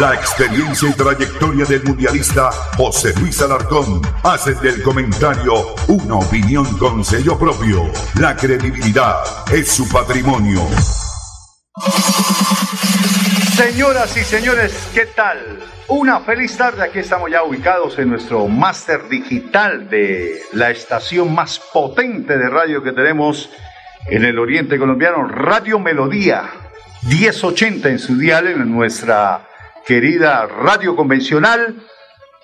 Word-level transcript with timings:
La 0.00 0.14
experiencia 0.14 0.88
y 0.88 0.94
trayectoria 0.94 1.66
del 1.66 1.84
mundialista 1.84 2.50
José 2.78 3.12
Luis 3.20 3.42
Alarcón 3.42 4.00
hacen 4.24 4.58
del 4.60 4.82
comentario 4.82 5.74
una 5.88 6.14
opinión 6.14 6.64
con 6.78 7.04
sello 7.04 7.38
propio. 7.38 7.82
La 8.18 8.34
credibilidad 8.34 9.16
es 9.52 9.70
su 9.70 9.86
patrimonio. 9.90 10.62
Señoras 13.54 14.16
y 14.16 14.20
señores, 14.20 14.88
¿qué 14.94 15.04
tal? 15.04 15.58
Una 15.88 16.20
feliz 16.20 16.56
tarde. 16.56 16.82
Aquí 16.82 17.00
estamos 17.00 17.30
ya 17.30 17.42
ubicados 17.42 17.98
en 17.98 18.08
nuestro 18.08 18.48
máster 18.48 19.06
digital 19.06 19.90
de 19.90 20.40
la 20.52 20.70
estación 20.70 21.34
más 21.34 21.60
potente 21.74 22.38
de 22.38 22.48
radio 22.48 22.82
que 22.82 22.92
tenemos 22.92 23.50
en 24.06 24.24
el 24.24 24.38
oriente 24.38 24.78
colombiano, 24.78 25.28
Radio 25.28 25.78
Melodía 25.78 26.48
1080 27.02 27.88
en 27.90 27.98
su 27.98 28.16
dial 28.16 28.46
en 28.46 28.70
nuestra 28.70 29.49
querida 29.90 30.46
radio 30.46 30.94
convencional, 30.94 31.82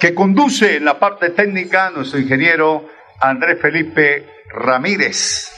que 0.01 0.17
conduce 0.17 0.79
en 0.79 0.85
la 0.85 0.99
parte 0.99 1.31
técnica 1.31 1.91
nuestro 1.91 2.19
ingeniero 2.19 2.89
Andrés 3.21 3.61
Felipe 3.61 4.27
Ramírez. 4.49 5.53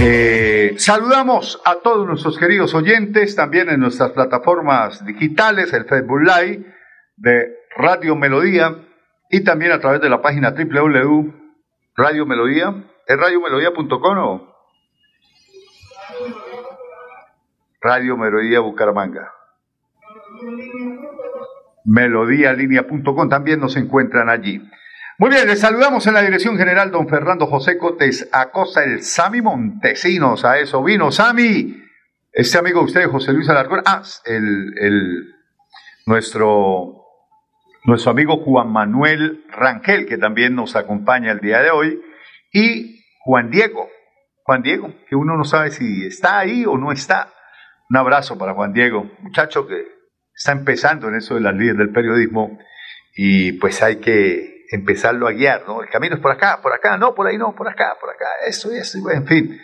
Eh, 0.00 0.74
saludamos 0.78 1.62
a 1.64 1.76
todos 1.76 2.08
nuestros 2.08 2.36
queridos 2.38 2.74
oyentes, 2.74 3.36
también 3.36 3.68
en 3.68 3.78
nuestras 3.78 4.10
plataformas 4.10 5.06
digitales, 5.06 5.72
el 5.74 5.84
Facebook 5.84 6.22
Live 6.22 6.64
de 7.18 7.58
Radio 7.76 8.16
Melodía 8.16 8.74
y 9.30 9.44
también 9.44 9.70
a 9.70 9.78
través 9.78 10.00
de 10.00 10.10
la 10.10 10.20
página 10.20 10.50
www.radiomelodía, 10.50 12.82
¿es 13.06 13.16
radiomelodía.com 13.16 14.18
o? 14.18 14.56
Radio 17.80 18.16
Melodía 18.16 18.58
Bucaramanga 18.58 19.34
melodíalinea.com 21.84 23.28
también 23.28 23.60
nos 23.60 23.76
encuentran 23.76 24.28
allí. 24.28 24.62
Muy 25.18 25.30
bien, 25.30 25.46
les 25.46 25.60
saludamos 25.60 26.06
en 26.06 26.14
la 26.14 26.22
dirección 26.22 26.56
general 26.56 26.90
don 26.90 27.08
Fernando 27.08 27.46
José 27.46 27.78
Cotes 27.78 28.28
Acosta, 28.32 28.82
el 28.82 29.02
Sami 29.02 29.40
Montesinos, 29.40 30.44
a 30.44 30.58
eso 30.58 30.82
vino. 30.82 31.12
Sami, 31.12 31.80
este 32.32 32.58
amigo 32.58 32.80
de 32.80 32.86
usted, 32.86 33.08
José 33.08 33.32
Luis 33.32 33.48
Alarcón, 33.48 33.82
ah, 33.84 34.02
el, 34.24 34.72
el, 34.80 35.34
nuestro, 36.06 37.04
nuestro 37.84 38.10
amigo 38.10 38.38
Juan 38.38 38.72
Manuel 38.72 39.44
Rangel, 39.50 40.06
que 40.06 40.18
también 40.18 40.54
nos 40.54 40.76
acompaña 40.76 41.30
el 41.30 41.40
día 41.40 41.60
de 41.60 41.70
hoy, 41.70 42.00
y 42.52 43.04
Juan 43.20 43.50
Diego, 43.50 43.88
Juan 44.44 44.62
Diego, 44.62 44.92
que 45.08 45.14
uno 45.14 45.36
no 45.36 45.44
sabe 45.44 45.70
si 45.70 46.06
está 46.06 46.38
ahí 46.38 46.64
o 46.66 46.78
no 46.78 46.90
está. 46.90 47.28
Un 47.90 47.98
abrazo 47.98 48.38
para 48.38 48.54
Juan 48.54 48.72
Diego, 48.72 49.10
muchacho 49.20 49.66
que 49.66 50.01
está 50.42 50.50
empezando 50.50 51.06
en 51.06 51.14
eso 51.14 51.36
de 51.36 51.40
las 51.40 51.54
líderes 51.54 51.78
del 51.78 51.92
periodismo 51.92 52.58
y 53.14 53.52
pues 53.52 53.80
hay 53.80 53.96
que 53.96 54.64
empezarlo 54.72 55.28
a 55.28 55.32
guiar, 55.32 55.62
¿no? 55.68 55.82
El 55.84 55.88
camino 55.88 56.16
es 56.16 56.20
por 56.20 56.32
acá, 56.32 56.58
por 56.60 56.72
acá, 56.72 56.96
no, 56.98 57.14
por 57.14 57.28
ahí 57.28 57.38
no, 57.38 57.54
por 57.54 57.68
acá, 57.68 57.94
por 58.00 58.10
acá, 58.10 58.26
eso 58.44 58.72
eso, 58.72 58.98
en 59.10 59.24
fin. 59.24 59.60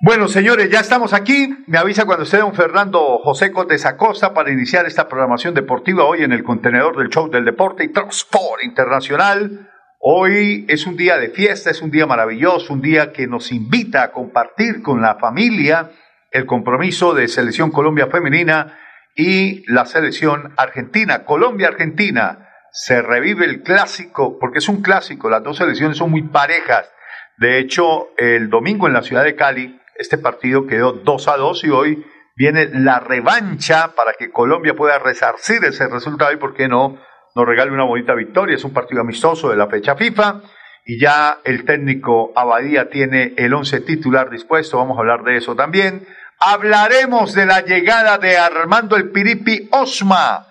Bueno, 0.00 0.26
señores, 0.28 0.70
ya 0.70 0.80
estamos 0.80 1.12
aquí. 1.12 1.54
Me 1.66 1.76
avisa 1.76 2.06
cuando 2.06 2.22
esté 2.24 2.38
don 2.38 2.54
Fernando 2.54 3.18
José 3.18 3.52
Cotes 3.52 3.84
Acosta 3.84 4.32
para 4.32 4.50
iniciar 4.50 4.86
esta 4.86 5.06
programación 5.06 5.52
deportiva 5.52 6.04
hoy 6.04 6.22
en 6.22 6.32
el 6.32 6.44
contenedor 6.44 6.96
del 6.96 7.10
show 7.10 7.28
del 7.28 7.44
deporte 7.44 7.84
y 7.84 7.88
Transport 7.88 8.62
Internacional. 8.62 9.68
Hoy 9.98 10.64
es 10.68 10.86
un 10.86 10.96
día 10.96 11.18
de 11.18 11.28
fiesta, 11.28 11.70
es 11.70 11.82
un 11.82 11.90
día 11.90 12.06
maravilloso, 12.06 12.72
un 12.72 12.80
día 12.80 13.12
que 13.12 13.26
nos 13.26 13.52
invita 13.52 14.02
a 14.02 14.12
compartir 14.12 14.80
con 14.80 15.02
la 15.02 15.16
familia 15.16 15.90
el 16.30 16.46
compromiso 16.46 17.12
de 17.12 17.28
Selección 17.28 17.70
Colombia 17.70 18.06
Femenina 18.06 18.78
y 19.18 19.64
la 19.66 19.84
selección 19.84 20.54
argentina, 20.56 21.24
Colombia-Argentina. 21.24 22.48
Se 22.70 23.02
revive 23.02 23.46
el 23.46 23.62
clásico, 23.62 24.38
porque 24.38 24.58
es 24.58 24.68
un 24.68 24.80
clásico, 24.80 25.28
las 25.28 25.42
dos 25.42 25.56
selecciones 25.56 25.98
son 25.98 26.12
muy 26.12 26.22
parejas. 26.22 26.88
De 27.36 27.58
hecho, 27.58 28.10
el 28.16 28.48
domingo 28.48 28.86
en 28.86 28.92
la 28.92 29.02
ciudad 29.02 29.24
de 29.24 29.34
Cali, 29.34 29.80
este 29.96 30.18
partido 30.18 30.68
quedó 30.68 30.92
2 30.92 31.28
a 31.28 31.36
2 31.36 31.64
y 31.64 31.70
hoy 31.70 32.06
viene 32.36 32.68
la 32.72 33.00
revancha 33.00 33.92
para 33.96 34.12
que 34.12 34.30
Colombia 34.30 34.76
pueda 34.76 35.00
resarcir 35.00 35.64
ese 35.64 35.88
resultado 35.88 36.32
y, 36.32 36.36
¿por 36.36 36.54
qué 36.54 36.68
no?, 36.68 37.00
nos 37.34 37.46
regale 37.46 37.72
una 37.72 37.84
bonita 37.84 38.14
victoria. 38.14 38.54
Es 38.54 38.64
un 38.64 38.72
partido 38.72 39.00
amistoso 39.00 39.50
de 39.50 39.56
la 39.56 39.66
fecha 39.66 39.96
FIFA 39.96 40.42
y 40.84 41.00
ya 41.00 41.40
el 41.44 41.64
técnico 41.64 42.32
Abadía 42.36 42.88
tiene 42.88 43.34
el 43.36 43.52
11 43.52 43.80
titular 43.80 44.30
dispuesto. 44.30 44.78
Vamos 44.78 44.96
a 44.96 45.00
hablar 45.00 45.24
de 45.24 45.36
eso 45.36 45.56
también. 45.56 46.06
Hablaremos 46.40 47.34
de 47.34 47.46
la 47.46 47.62
llegada 47.62 48.16
de 48.16 48.38
Armando 48.38 48.94
el 48.94 49.10
Piripi 49.10 49.68
Osma 49.72 50.46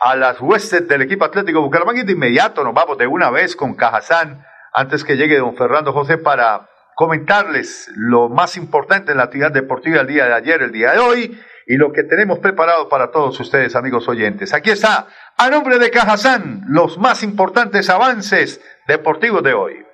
a 0.00 0.16
las 0.16 0.40
huestes 0.40 0.88
del 0.88 1.02
equipo 1.02 1.24
Atlético 1.24 1.62
Bucaramanga 1.62 2.00
y 2.00 2.04
de 2.04 2.12
inmediato 2.12 2.64
nos 2.64 2.74
vamos 2.74 2.98
de 2.98 3.06
una 3.06 3.30
vez 3.30 3.54
con 3.54 3.74
Cajazán 3.74 4.44
antes 4.72 5.04
que 5.04 5.16
llegue 5.16 5.38
don 5.38 5.56
Fernando 5.56 5.92
José 5.92 6.18
para 6.18 6.68
comentarles 6.96 7.92
lo 7.94 8.28
más 8.28 8.56
importante 8.56 9.12
en 9.12 9.18
la 9.18 9.24
actividad 9.24 9.52
deportiva 9.52 10.00
el 10.00 10.08
día 10.08 10.26
de 10.26 10.34
ayer, 10.34 10.62
el 10.62 10.72
día 10.72 10.92
de 10.92 10.98
hoy 10.98 11.40
y 11.68 11.76
lo 11.76 11.92
que 11.92 12.02
tenemos 12.02 12.40
preparado 12.40 12.88
para 12.88 13.12
todos 13.12 13.38
ustedes, 13.38 13.76
amigos 13.76 14.08
oyentes. 14.08 14.52
Aquí 14.52 14.70
está, 14.70 15.06
a 15.36 15.48
nombre 15.48 15.78
de 15.78 15.92
Cajazán, 15.92 16.64
los 16.66 16.98
más 16.98 17.22
importantes 17.22 17.88
avances 17.88 18.60
deportivos 18.88 19.44
de 19.44 19.54
hoy. 19.54 19.86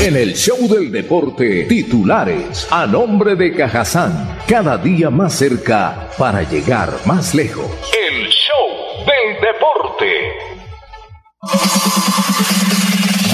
En 0.00 0.14
el 0.14 0.34
show 0.34 0.68
del 0.68 0.92
deporte, 0.92 1.64
titulares 1.64 2.68
a 2.70 2.86
nombre 2.86 3.34
de 3.34 3.52
Cajazán, 3.52 4.38
cada 4.48 4.78
día 4.78 5.10
más 5.10 5.34
cerca 5.34 6.08
para 6.16 6.44
llegar 6.44 6.90
más 7.04 7.34
lejos. 7.34 7.66
El 8.08 8.28
show 8.28 9.04
del 9.04 9.40
deporte. 9.40 10.32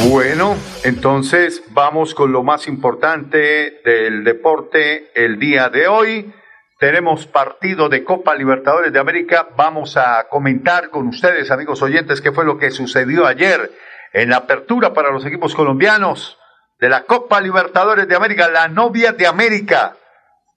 Bueno, 0.08 0.56
entonces 0.84 1.62
vamos 1.72 2.14
con 2.14 2.32
lo 2.32 2.42
más 2.42 2.66
importante 2.66 3.82
del 3.84 4.24
deporte 4.24 5.10
el 5.14 5.38
día 5.38 5.68
de 5.68 5.86
hoy. 5.86 6.32
Tenemos 6.78 7.26
partido 7.26 7.90
de 7.90 8.04
Copa 8.04 8.34
Libertadores 8.34 8.90
de 8.90 8.98
América. 8.98 9.48
Vamos 9.54 9.98
a 9.98 10.28
comentar 10.30 10.88
con 10.88 11.08
ustedes, 11.08 11.50
amigos 11.50 11.82
oyentes, 11.82 12.22
qué 12.22 12.32
fue 12.32 12.46
lo 12.46 12.56
que 12.56 12.70
sucedió 12.70 13.26
ayer 13.26 13.70
en 14.14 14.30
la 14.30 14.38
apertura 14.38 14.94
para 14.94 15.10
los 15.10 15.26
equipos 15.26 15.54
colombianos 15.54 16.38
de 16.84 16.90
la 16.90 17.04
Copa 17.04 17.40
Libertadores 17.40 18.06
de 18.06 18.14
América, 18.14 18.46
la 18.50 18.68
novia 18.68 19.12
de 19.12 19.26
América, 19.26 19.96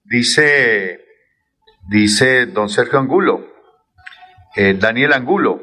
dice, 0.04 1.06
dice 1.88 2.44
don 2.44 2.68
Sergio 2.68 2.98
Angulo, 2.98 3.46
eh, 4.54 4.76
Daniel 4.78 5.14
Angulo, 5.14 5.62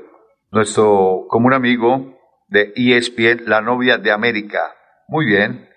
nuestro 0.50 1.28
común 1.30 1.54
amigo 1.54 2.18
de 2.48 2.74
ESPN, 2.76 3.44
la 3.46 3.62
novia 3.62 4.00
de 4.00 4.12
América. 4.12 4.74
Muy 5.08 5.28
bien. 5.28 5.70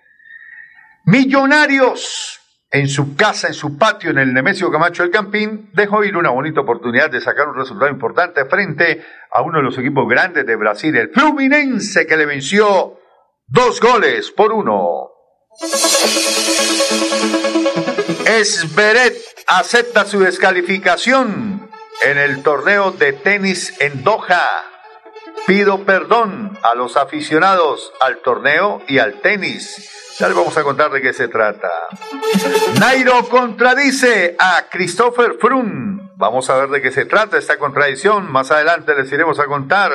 Millonarios 1.04 2.40
en 2.70 2.88
su 2.88 3.14
casa, 3.14 3.48
en 3.48 3.54
su 3.54 3.76
patio, 3.76 4.08
en 4.08 4.16
el 4.16 4.32
Nemesio 4.32 4.70
Camacho 4.70 5.02
del 5.02 5.12
Campín, 5.12 5.68
dejó 5.74 6.02
ir 6.02 6.16
una 6.16 6.30
bonita 6.30 6.62
oportunidad 6.62 7.10
de 7.10 7.20
sacar 7.20 7.46
un 7.46 7.56
resultado 7.56 7.90
importante 7.90 8.42
frente 8.46 9.04
a 9.32 9.42
uno 9.42 9.58
de 9.58 9.64
los 9.64 9.76
equipos 9.76 10.08
grandes 10.08 10.46
de 10.46 10.56
Brasil, 10.56 10.96
el 10.96 11.10
Fluminense, 11.10 12.06
que 12.06 12.16
le 12.16 12.24
venció 12.24 12.98
Dos 13.50 13.80
goles 13.80 14.30
por 14.30 14.52
uno. 14.52 15.10
Esberet 18.26 19.16
acepta 19.46 20.04
su 20.04 20.20
descalificación 20.20 21.70
en 22.02 22.18
el 22.18 22.42
torneo 22.42 22.90
de 22.92 23.14
tenis 23.14 23.72
en 23.80 24.04
Doha. 24.04 24.64
Pido 25.46 25.86
perdón 25.86 26.58
a 26.62 26.74
los 26.74 26.98
aficionados 26.98 27.90
al 28.00 28.18
torneo 28.18 28.82
y 28.86 28.98
al 28.98 29.22
tenis. 29.22 30.16
Ya 30.18 30.28
les 30.28 30.36
vamos 30.36 30.58
a 30.58 30.62
contar 30.62 30.90
de 30.90 31.00
qué 31.00 31.14
se 31.14 31.28
trata. 31.28 31.70
Nairo 32.78 33.30
contradice 33.30 34.36
a 34.38 34.66
Christopher 34.70 35.36
Froome. 35.40 36.10
Vamos 36.16 36.50
a 36.50 36.56
ver 36.58 36.68
de 36.68 36.82
qué 36.82 36.90
se 36.90 37.06
trata 37.06 37.38
esta 37.38 37.56
contradicción. 37.56 38.30
Más 38.30 38.50
adelante 38.50 38.94
les 38.94 39.10
iremos 39.10 39.40
a 39.40 39.46
contar 39.46 39.90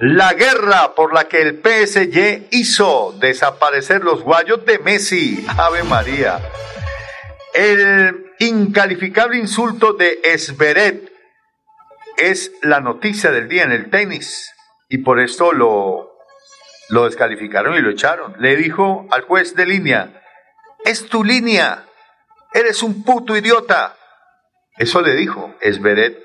la 0.00 0.32
guerra 0.32 0.94
por 0.94 1.12
la 1.12 1.28
que 1.28 1.42
el 1.42 1.60
PSG 1.60 2.48
hizo 2.52 3.14
desaparecer 3.20 4.02
los 4.02 4.22
guayos 4.22 4.64
de 4.64 4.78
Messi. 4.78 5.44
Ave 5.58 5.82
María. 5.82 6.40
El 7.52 8.32
incalificable 8.38 9.36
insulto 9.36 9.92
de 9.92 10.20
Esberet 10.24 11.12
es 12.16 12.50
la 12.62 12.80
noticia 12.80 13.30
del 13.30 13.48
día 13.48 13.64
en 13.64 13.72
el 13.72 13.90
tenis 13.90 14.54
y 14.88 14.98
por 14.98 15.20
esto 15.20 15.52
lo, 15.52 16.16
lo 16.88 17.04
descalificaron 17.04 17.74
y 17.74 17.80
lo 17.80 17.90
echaron. 17.90 18.36
Le 18.38 18.56
dijo 18.56 19.06
al 19.10 19.20
juez 19.22 19.54
de 19.54 19.66
línea, 19.66 20.22
es 20.82 21.08
tu 21.08 21.24
línea, 21.24 21.84
eres 22.54 22.82
un 22.82 23.04
puto 23.04 23.36
idiota. 23.36 23.98
Eso 24.78 25.02
le 25.02 25.14
dijo 25.14 25.54
Esberet 25.60 26.18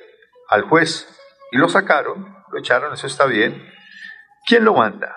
al 0.48 0.62
juez 0.62 1.10
y 1.52 1.58
lo 1.58 1.68
sacaron, 1.68 2.35
lo 2.52 2.60
echaron, 2.60 2.94
eso 2.94 3.08
está 3.08 3.26
bien. 3.26 3.72
¿Quién 4.46 4.64
lo 4.64 4.74
manda? 4.74 5.16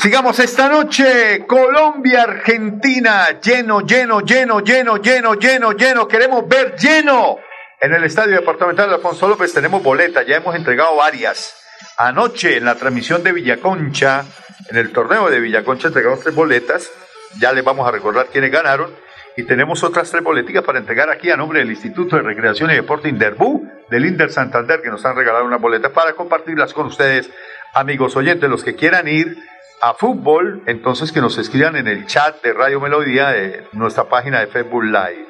Sigamos 0.00 0.38
esta 0.38 0.68
noche, 0.68 1.44
Colombia, 1.46 2.22
Argentina, 2.22 3.40
lleno, 3.40 3.80
lleno, 3.80 4.20
lleno, 4.20 4.60
lleno, 4.60 4.98
lleno, 4.98 5.34
lleno, 5.34 5.72
lleno, 5.72 6.08
queremos 6.08 6.48
ver 6.48 6.76
lleno. 6.76 7.38
En 7.80 7.94
el 7.94 8.04
Estadio 8.04 8.36
Departamental 8.36 8.88
de 8.88 8.96
Alfonso 8.96 9.28
López 9.28 9.52
tenemos 9.52 9.82
boletas, 9.82 10.26
ya 10.26 10.36
hemos 10.36 10.54
entregado 10.56 10.96
varias. 10.96 11.54
Anoche 11.96 12.56
en 12.56 12.64
la 12.64 12.74
transmisión 12.74 13.22
de 13.22 13.32
Villaconcha, 13.32 14.24
en 14.68 14.76
el 14.76 14.92
torneo 14.92 15.30
de 15.30 15.40
Villaconcha 15.40 15.88
entregamos 15.88 16.20
tres 16.20 16.34
boletas, 16.34 16.90
ya 17.38 17.52
les 17.52 17.64
vamos 17.64 17.86
a 17.86 17.90
recordar 17.90 18.26
quiénes 18.26 18.50
ganaron. 18.50 18.92
Y 19.38 19.44
tenemos 19.44 19.84
otras 19.84 20.10
tres 20.10 20.24
boleticas 20.24 20.64
para 20.64 20.80
entregar 20.80 21.10
aquí 21.10 21.30
a 21.30 21.36
nombre 21.36 21.60
del 21.60 21.70
Instituto 21.70 22.16
de 22.16 22.22
Recreación 22.22 22.72
y 22.72 22.74
Deporte 22.74 23.08
Inderbú, 23.08 23.70
del 23.88 24.04
Inder 24.04 24.32
Santander, 24.32 24.82
que 24.82 24.90
nos 24.90 25.04
han 25.06 25.14
regalado 25.14 25.44
unas 25.44 25.60
boletas 25.60 25.92
para 25.92 26.14
compartirlas 26.14 26.74
con 26.74 26.86
ustedes 26.86 27.30
amigos 27.72 28.16
oyentes, 28.16 28.50
los 28.50 28.64
que 28.64 28.74
quieran 28.74 29.06
ir 29.06 29.38
a 29.80 29.94
fútbol, 29.94 30.64
entonces 30.66 31.12
que 31.12 31.20
nos 31.20 31.38
escriban 31.38 31.76
en 31.76 31.86
el 31.86 32.04
chat 32.06 32.42
de 32.42 32.52
Radio 32.52 32.80
Melodía 32.80 33.28
de 33.28 33.64
nuestra 33.70 34.08
página 34.08 34.40
de 34.40 34.48
Facebook 34.48 34.82
Live. 34.82 35.26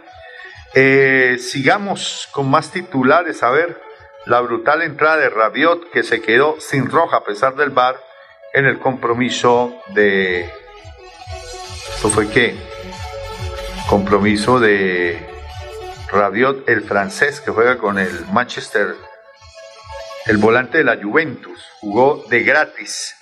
Eh, 0.72 1.36
sigamos 1.38 2.30
con 2.32 2.50
más 2.50 2.70
titulares, 2.70 3.42
a 3.42 3.50
ver, 3.50 3.78
la 4.24 4.40
brutal 4.40 4.80
entrada 4.80 5.18
de 5.18 5.28
Rabiot 5.28 5.90
que 5.90 6.02
se 6.02 6.22
quedó 6.22 6.58
sin 6.60 6.90
roja 6.90 7.18
a 7.18 7.24
pesar 7.24 7.56
del 7.56 7.68
VAR 7.68 8.00
en 8.54 8.64
el 8.64 8.78
compromiso 8.78 9.76
de... 9.88 10.50
¿Esto 11.94 12.08
fue 12.08 12.26
qué? 12.30 12.67
Compromiso 13.88 14.60
de 14.60 15.18
Rabiot, 16.12 16.68
el 16.68 16.82
francés 16.82 17.40
que 17.40 17.50
juega 17.50 17.78
con 17.78 17.98
el 17.98 18.26
Manchester 18.32 18.94
el 20.26 20.36
volante 20.36 20.76
de 20.76 20.84
la 20.84 21.02
Juventus, 21.02 21.58
jugó 21.80 22.22
de 22.28 22.42
gratis. 22.42 23.16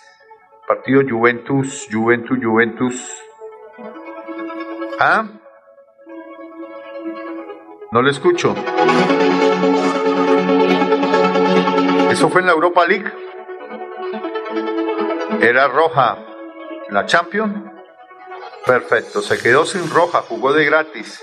Partido 0.66 1.02
Juventus, 1.08 1.86
Juventus, 1.88 2.36
Juventus. 2.42 3.22
¿Ah? 4.98 5.28
No 7.92 8.02
le 8.02 8.10
escucho. 8.10 8.56
Eso 12.10 12.28
fue 12.28 12.40
en 12.40 12.46
la 12.48 12.52
Europa 12.52 12.84
League. 12.88 13.12
Era 15.40 15.68
roja 15.68 16.18
la 16.90 17.06
Champions. 17.06 17.75
Perfecto, 18.66 19.22
se 19.22 19.38
quedó 19.38 19.64
sin 19.64 19.88
roja, 19.88 20.22
jugó 20.22 20.52
de 20.52 20.64
gratis. 20.64 21.22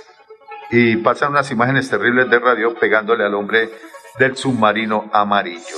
Y 0.72 0.96
pasan 0.98 1.32
unas 1.32 1.52
imágenes 1.52 1.90
terribles 1.90 2.30
de 2.30 2.40
radio 2.40 2.74
pegándole 2.74 3.26
al 3.26 3.36
hombre 3.36 3.70
del 4.18 4.38
submarino 4.38 5.10
amarillo. 5.14 5.78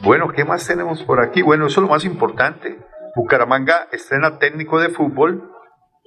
Bueno, 0.00 0.28
¿qué 0.28 0.44
más 0.44 0.66
tenemos 0.66 1.02
por 1.04 1.20
aquí? 1.20 1.42
Bueno, 1.42 1.66
eso 1.66 1.80
es 1.80 1.82
lo 1.84 1.88
más 1.88 2.04
importante. 2.04 2.78
Bucaramanga 3.14 3.88
estrena 3.92 4.38
técnico 4.38 4.80
de 4.80 4.88
fútbol. 4.88 5.50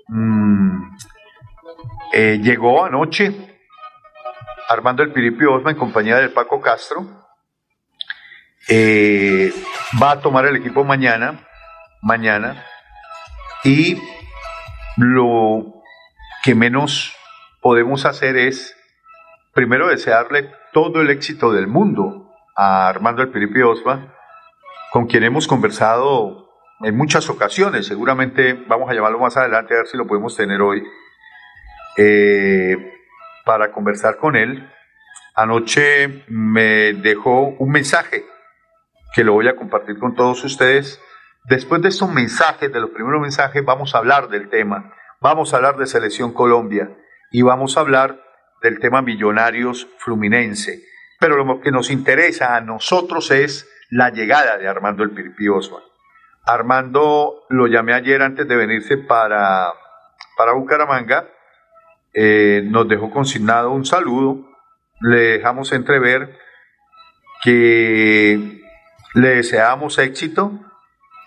Mm, 0.09 0.95
eh, 2.13 2.39
llegó 2.41 2.85
anoche 2.85 3.55
Armando 4.67 5.03
el 5.03 5.11
Piripio 5.11 5.53
Osma 5.53 5.71
en 5.71 5.77
compañía 5.77 6.17
del 6.17 6.33
Paco 6.33 6.59
Castro. 6.59 7.05
Eh, 8.67 9.53
va 10.01 10.11
a 10.11 10.19
tomar 10.19 10.45
el 10.45 10.55
equipo 10.55 10.83
mañana, 10.83 11.47
mañana, 12.01 12.65
y 13.63 14.01
lo 14.97 15.81
que 16.43 16.55
menos 16.55 17.15
podemos 17.61 18.05
hacer 18.05 18.37
es, 18.37 18.75
primero, 19.53 19.87
desearle 19.87 20.51
todo 20.73 21.01
el 21.01 21.09
éxito 21.09 21.51
del 21.51 21.67
mundo 21.67 22.31
a 22.55 22.87
Armando 22.87 23.21
El 23.21 23.29
Piripi 23.29 23.59
con 24.91 25.07
quien 25.07 25.23
hemos 25.23 25.47
conversado 25.47 26.49
en 26.81 26.95
muchas 26.95 27.29
ocasiones. 27.29 27.87
Seguramente 27.87 28.53
vamos 28.53 28.89
a 28.89 28.93
llamarlo 28.93 29.19
más 29.19 29.35
adelante 29.37 29.73
a 29.73 29.77
ver 29.77 29.87
si 29.87 29.97
lo 29.97 30.07
podemos 30.07 30.35
tener 30.35 30.61
hoy 30.61 30.83
eh, 31.97 32.77
para 33.45 33.71
conversar 33.71 34.17
con 34.17 34.35
él. 34.35 34.69
Anoche 35.35 36.23
me 36.27 36.93
dejó 36.93 37.55
un 37.59 37.71
mensaje 37.71 38.25
que 39.13 39.23
lo 39.23 39.33
voy 39.33 39.47
a 39.47 39.55
compartir 39.55 39.97
con 39.97 40.15
todos 40.15 40.43
ustedes. 40.43 41.01
Después 41.47 41.79
de 41.83 41.89
estos 41.89 42.09
mensajes, 42.09 42.73
de 42.73 42.79
los 42.79 42.89
primeros 42.89 43.21
mensajes, 43.21 43.63
vamos 43.63 43.93
a 43.93 43.99
hablar 43.99 44.29
del 44.29 44.49
tema. 44.49 44.91
Vamos 45.21 45.53
a 45.53 45.57
hablar 45.57 45.77
de 45.77 45.85
Selección 45.85 46.33
Colombia 46.33 46.89
y 47.31 47.43
vamos 47.43 47.77
a 47.77 47.81
hablar 47.81 48.19
del 48.63 48.79
tema 48.79 49.03
Millonarios 49.03 49.87
Fluminense. 49.99 50.81
Pero 51.19 51.37
lo 51.37 51.61
que 51.61 51.71
nos 51.71 51.91
interesa 51.91 52.55
a 52.55 52.61
nosotros 52.61 53.29
es 53.29 53.69
la 53.91 54.09
llegada 54.09 54.57
de 54.57 54.67
Armando 54.67 55.03
el 55.03 55.11
Piripi 55.11 55.45
Armando 56.47 57.45
lo 57.49 57.67
llamé 57.67 57.93
ayer 57.93 58.23
antes 58.23 58.47
de 58.47 58.55
venirse 58.55 58.97
para, 58.97 59.71
para 60.37 60.53
Bucaramanga. 60.53 61.27
Eh, 62.11 62.63
nos 62.65 62.87
dejó 62.87 63.11
consignado 63.11 63.71
un 63.71 63.85
saludo. 63.85 64.49
Le 64.99 65.37
dejamos 65.37 65.71
entrever 65.73 66.39
que 67.43 68.61
le 69.13 69.27
deseamos 69.27 69.99
éxito 69.99 70.59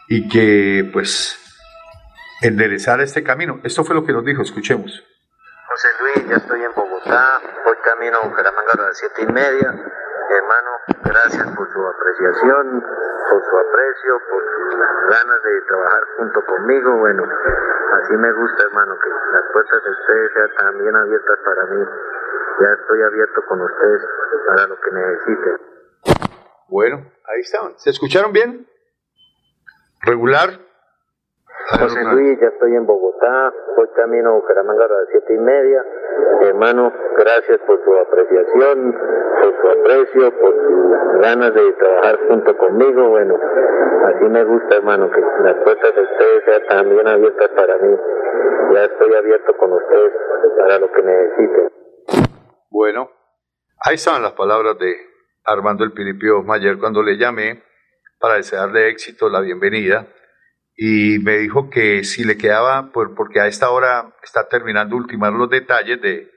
y 0.09 0.29
que 0.29 0.89
pues 0.93 1.39
enderezar 2.41 3.01
este 3.01 3.23
camino. 3.23 3.61
Esto 3.63 3.85
fue 3.85 3.95
lo 3.95 4.05
que 4.05 4.13
nos 4.13 4.25
dijo, 4.25 4.43
escuchemos. 4.43 4.91
José 5.69 5.89
Luis, 6.01 6.29
ya 6.29 6.37
estoy 6.37 6.63
en 6.63 6.75
Bogotá, 6.75 7.41
voy 7.65 7.77
camino 7.85 8.19
a 8.19 8.27
Bucaramanga 8.27 8.73
a 8.73 8.83
las 8.89 8.99
siete 8.99 9.23
y 9.23 9.33
media. 9.33 9.69
Hermano, 9.69 10.71
gracias 11.05 11.47
por 11.57 11.67
su 11.73 11.81
apreciación, 11.87 12.81
por 12.81 13.41
su 13.43 13.57
aprecio, 13.57 14.21
por 14.29 14.43
sus 14.43 14.77
ganas 15.09 15.43
de 15.43 15.61
trabajar 15.69 16.03
junto 16.19 16.45
conmigo. 16.45 16.99
Bueno, 16.99 17.23
así 18.03 18.17
me 18.17 18.33
gusta, 18.33 18.63
hermano, 18.65 18.95
que 19.03 19.09
las 19.09 19.45
puertas 19.53 19.85
de 19.85 19.91
ustedes 19.91 20.31
sean 20.35 20.51
también 20.59 20.97
abiertas 20.97 21.39
para 21.45 21.67
mí. 21.67 21.85
Ya 22.61 22.69
estoy 22.81 23.03
abierto 23.03 23.43
con 23.47 23.61
ustedes 23.63 24.03
para 24.49 24.67
lo 24.67 24.77
que 24.81 24.91
necesiten. 24.91 25.59
Bueno, 26.69 26.97
ahí 27.25 27.41
estaban. 27.41 27.79
¿Se 27.79 27.91
escucharon 27.91 28.33
bien? 28.33 28.69
Regular, 30.03 30.51
José 31.71 32.03
Luis, 32.03 32.41
ya 32.41 32.49
estoy 32.49 32.75
en 32.75 32.87
Bogotá, 32.87 33.53
voy 33.77 33.89
camino 33.95 34.31
a 34.31 34.33
Bucaramanga 34.35 34.85
a 34.85 34.89
las 34.89 35.09
siete 35.11 35.35
y 35.35 35.39
media. 35.39 35.85
Hermano, 36.41 36.93
gracias 37.17 37.59
por 37.67 37.83
su 37.85 37.95
apreciación, 37.95 38.95
por 39.43 39.55
su 39.61 39.69
aprecio, 39.69 40.39
por 40.39 40.55
sus 40.55 41.21
ganas 41.21 41.53
de 41.53 41.73
trabajar 41.75 42.19
junto 42.29 42.57
conmigo. 42.57 43.09
Bueno, 43.11 43.35
así 44.07 44.25
me 44.25 44.45
gusta, 44.45 44.77
hermano, 44.77 45.11
que 45.11 45.21
las 45.21 45.57
puertas 45.63 45.95
de 45.95 46.03
ustedes 46.03 46.45
sean 46.45 46.63
también 46.69 47.07
abiertas 47.07 47.49
para 47.51 47.77
mí. 47.79 47.97
Ya 48.73 48.85
estoy 48.85 49.15
abierto 49.15 49.57
con 49.59 49.73
ustedes 49.73 50.13
para 50.59 50.79
lo 50.79 50.91
que 50.91 51.03
necesiten. 51.03 51.73
Bueno, 52.71 53.11
ahí 53.85 53.97
están 53.97 54.23
las 54.23 54.33
palabras 54.33 54.79
de 54.79 54.95
Armando 55.45 55.85
el 55.85 55.93
Piripio 55.93 56.43
Mayer 56.43 56.79
cuando 56.79 57.03
le 57.03 57.19
llamé 57.19 57.63
para 58.19 58.35
desearle 58.35 58.89
éxito, 58.89 59.29
la 59.29 59.41
bienvenida. 59.41 60.09
Y 60.77 61.19
me 61.19 61.39
dijo 61.39 61.71
que 61.71 62.05
si 62.05 62.25
le 62.25 62.37
quedaba, 62.37 62.93
porque 62.93 63.41
a 63.41 63.47
esta 63.47 63.71
hora 63.71 64.15
está 64.23 64.49
terminando 64.49 64.97
ultimar 64.97 65.33
los 65.33 65.51
detalles 65.51 66.01
de 66.01 66.31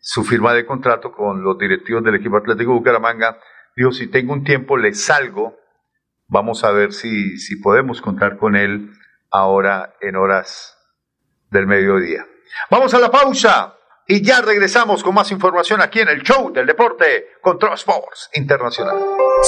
su 0.00 0.24
firma 0.24 0.54
de 0.54 0.64
contrato 0.64 1.12
con 1.12 1.42
los 1.42 1.58
directivos 1.58 2.04
del 2.04 2.14
equipo 2.14 2.36
Atlético 2.36 2.72
Bucaramanga, 2.72 3.38
dijo, 3.76 3.90
si 3.90 4.06
tengo 4.08 4.32
un 4.32 4.44
tiempo 4.44 4.76
le 4.76 4.94
salgo, 4.94 5.58
vamos 6.28 6.62
a 6.62 6.70
ver 6.70 6.92
si, 6.92 7.38
si 7.38 7.56
podemos 7.56 8.00
contar 8.00 8.36
con 8.36 8.54
él 8.54 8.90
ahora 9.30 9.94
en 10.00 10.16
horas 10.16 10.76
del 11.50 11.66
mediodía. 11.66 12.24
Vamos 12.70 12.94
a 12.94 13.00
la 13.00 13.10
pausa 13.10 13.77
y 14.10 14.22
ya 14.22 14.40
regresamos 14.40 15.02
con 15.02 15.14
más 15.14 15.30
información 15.30 15.82
aquí 15.82 16.00
en 16.00 16.08
el 16.08 16.22
show 16.22 16.50
del 16.50 16.66
deporte 16.66 17.36
con 17.42 17.58
Sports 17.74 18.30
Internacional. 18.32 18.96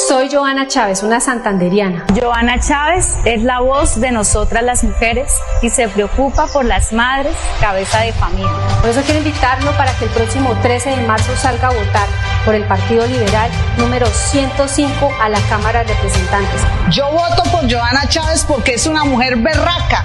Soy 0.07 0.29
Joana 0.31 0.69
Chávez, 0.69 1.02
una 1.02 1.19
santanderiana. 1.19 2.05
Joana 2.14 2.61
Chávez 2.61 3.17
es 3.25 3.43
la 3.43 3.61
voz 3.61 3.99
de 3.99 4.12
nosotras 4.12 4.62
las 4.62 4.85
mujeres 4.85 5.33
y 5.62 5.71
se 5.71 5.88
preocupa 5.88 6.47
por 6.47 6.67
las 6.67 6.93
madres, 6.93 7.35
cabeza 7.59 8.00
de 8.00 8.12
familia. 8.12 8.50
Por 8.83 8.90
eso 8.90 9.00
quiero 9.00 9.21
invitarlo 9.21 9.71
para 9.79 9.97
que 9.97 10.05
el 10.05 10.11
próximo 10.11 10.55
13 10.61 10.90
de 10.90 11.07
marzo 11.07 11.35
salga 11.37 11.69
a 11.69 11.73
votar 11.73 12.09
por 12.45 12.55
el 12.55 12.64
Partido 12.64 13.07
Liberal 13.07 13.50
número 13.79 14.07
105 14.07 15.11
a 15.23 15.31
la 15.31 15.40
Cámara 15.49 15.85
de 15.85 15.95
Representantes. 15.95 16.61
Yo 16.90 17.11
voto 17.11 17.45
por 17.50 17.62
Joana 17.62 18.07
Chávez 18.09 18.45
porque 18.47 18.75
es 18.75 18.87
una 18.87 19.05
mujer 19.05 19.37
berraca 19.37 20.05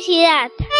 De 0.00 0.04
felicidad. 0.04 0.50
Parque, 0.56 0.79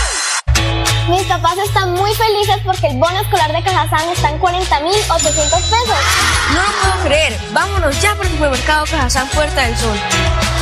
Mis 1.09 1.23
papás 1.23 1.57
están 1.57 1.93
muy 1.93 2.13
felices 2.13 2.57
porque 2.63 2.87
el 2.87 2.97
bono 2.97 3.19
escolar 3.19 3.51
de 3.51 3.61
Cajazán 3.63 4.07
está 4.09 4.29
en 4.29 4.37
40,800 4.37 5.61
pesos. 5.61 5.97
No 6.53 6.61
lo 6.61 6.71
puedo 6.81 7.05
creer. 7.05 7.37
Vámonos 7.51 8.01
ya 8.01 8.15
por 8.15 8.25
el 8.25 8.31
supermercado 8.31 8.85
Cajazán 8.85 9.27
Puerta 9.29 9.61
del 9.61 9.77
Sol. 9.77 9.97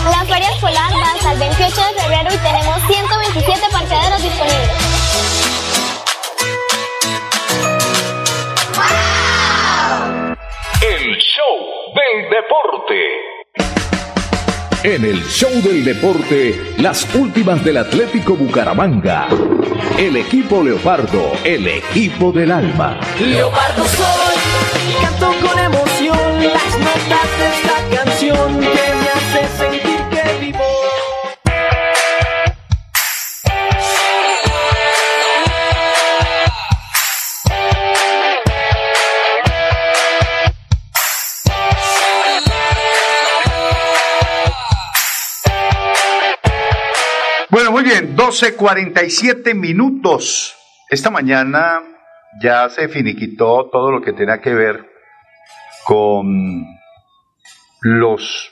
La 0.05 0.25
feria 0.25 0.50
escolar 0.51 0.91
va 0.93 1.12
hasta 1.12 1.34
el 1.34 1.39
28 1.39 1.75
de 1.75 2.01
febrero 2.01 2.34
y 2.34 2.38
tenemos 2.38 2.81
127 2.88 3.60
parqueaderos 3.72 4.22
disponibles. 4.24 4.69
El 10.82 11.17
show 11.17 11.56
del 11.95 12.30
deporte. 12.30 13.39
En 14.84 15.04
el 15.04 15.23
show 15.25 15.52
del 15.62 15.84
deporte, 15.84 16.73
las 16.78 17.13
últimas 17.13 17.63
del 17.65 17.78
Atlético 17.78 18.36
Bucaramanga. 18.36 19.28
El 19.99 20.15
equipo 20.15 20.63
Leopardo, 20.63 21.33
el 21.43 21.67
equipo 21.67 22.31
del 22.31 22.53
alma. 22.53 22.97
Leopardo 23.19 23.83
soy 23.83 24.38
canto 25.01 25.33
con 25.45 25.59
emoción 25.59 26.41
las 26.41 26.79
notas 26.79 27.18
12.47 48.19 49.55
minutos. 49.55 50.53
Esta 50.89 51.10
mañana 51.10 51.82
ya 52.41 52.67
se 52.67 52.89
finiquitó 52.89 53.69
todo 53.71 53.91
lo 53.91 54.01
que 54.01 54.12
tenía 54.12 54.41
que 54.41 54.53
ver 54.53 54.91
con 55.86 56.65
los, 57.79 58.51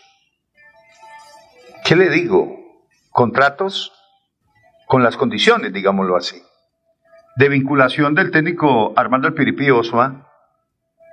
¿qué 1.84 1.98
le 1.98 2.10
digo? 2.10 2.58
Contratos 3.10 3.92
con 4.86 5.04
las 5.04 5.18
condiciones, 5.18 5.74
digámoslo 5.74 6.16
así, 6.16 6.42
de 7.36 7.50
vinculación 7.50 8.16
del 8.16 8.32
técnico 8.32 8.94
Armando 8.96 9.28
El 9.28 9.34
Piripí 9.34 9.70
Osma 9.70 10.32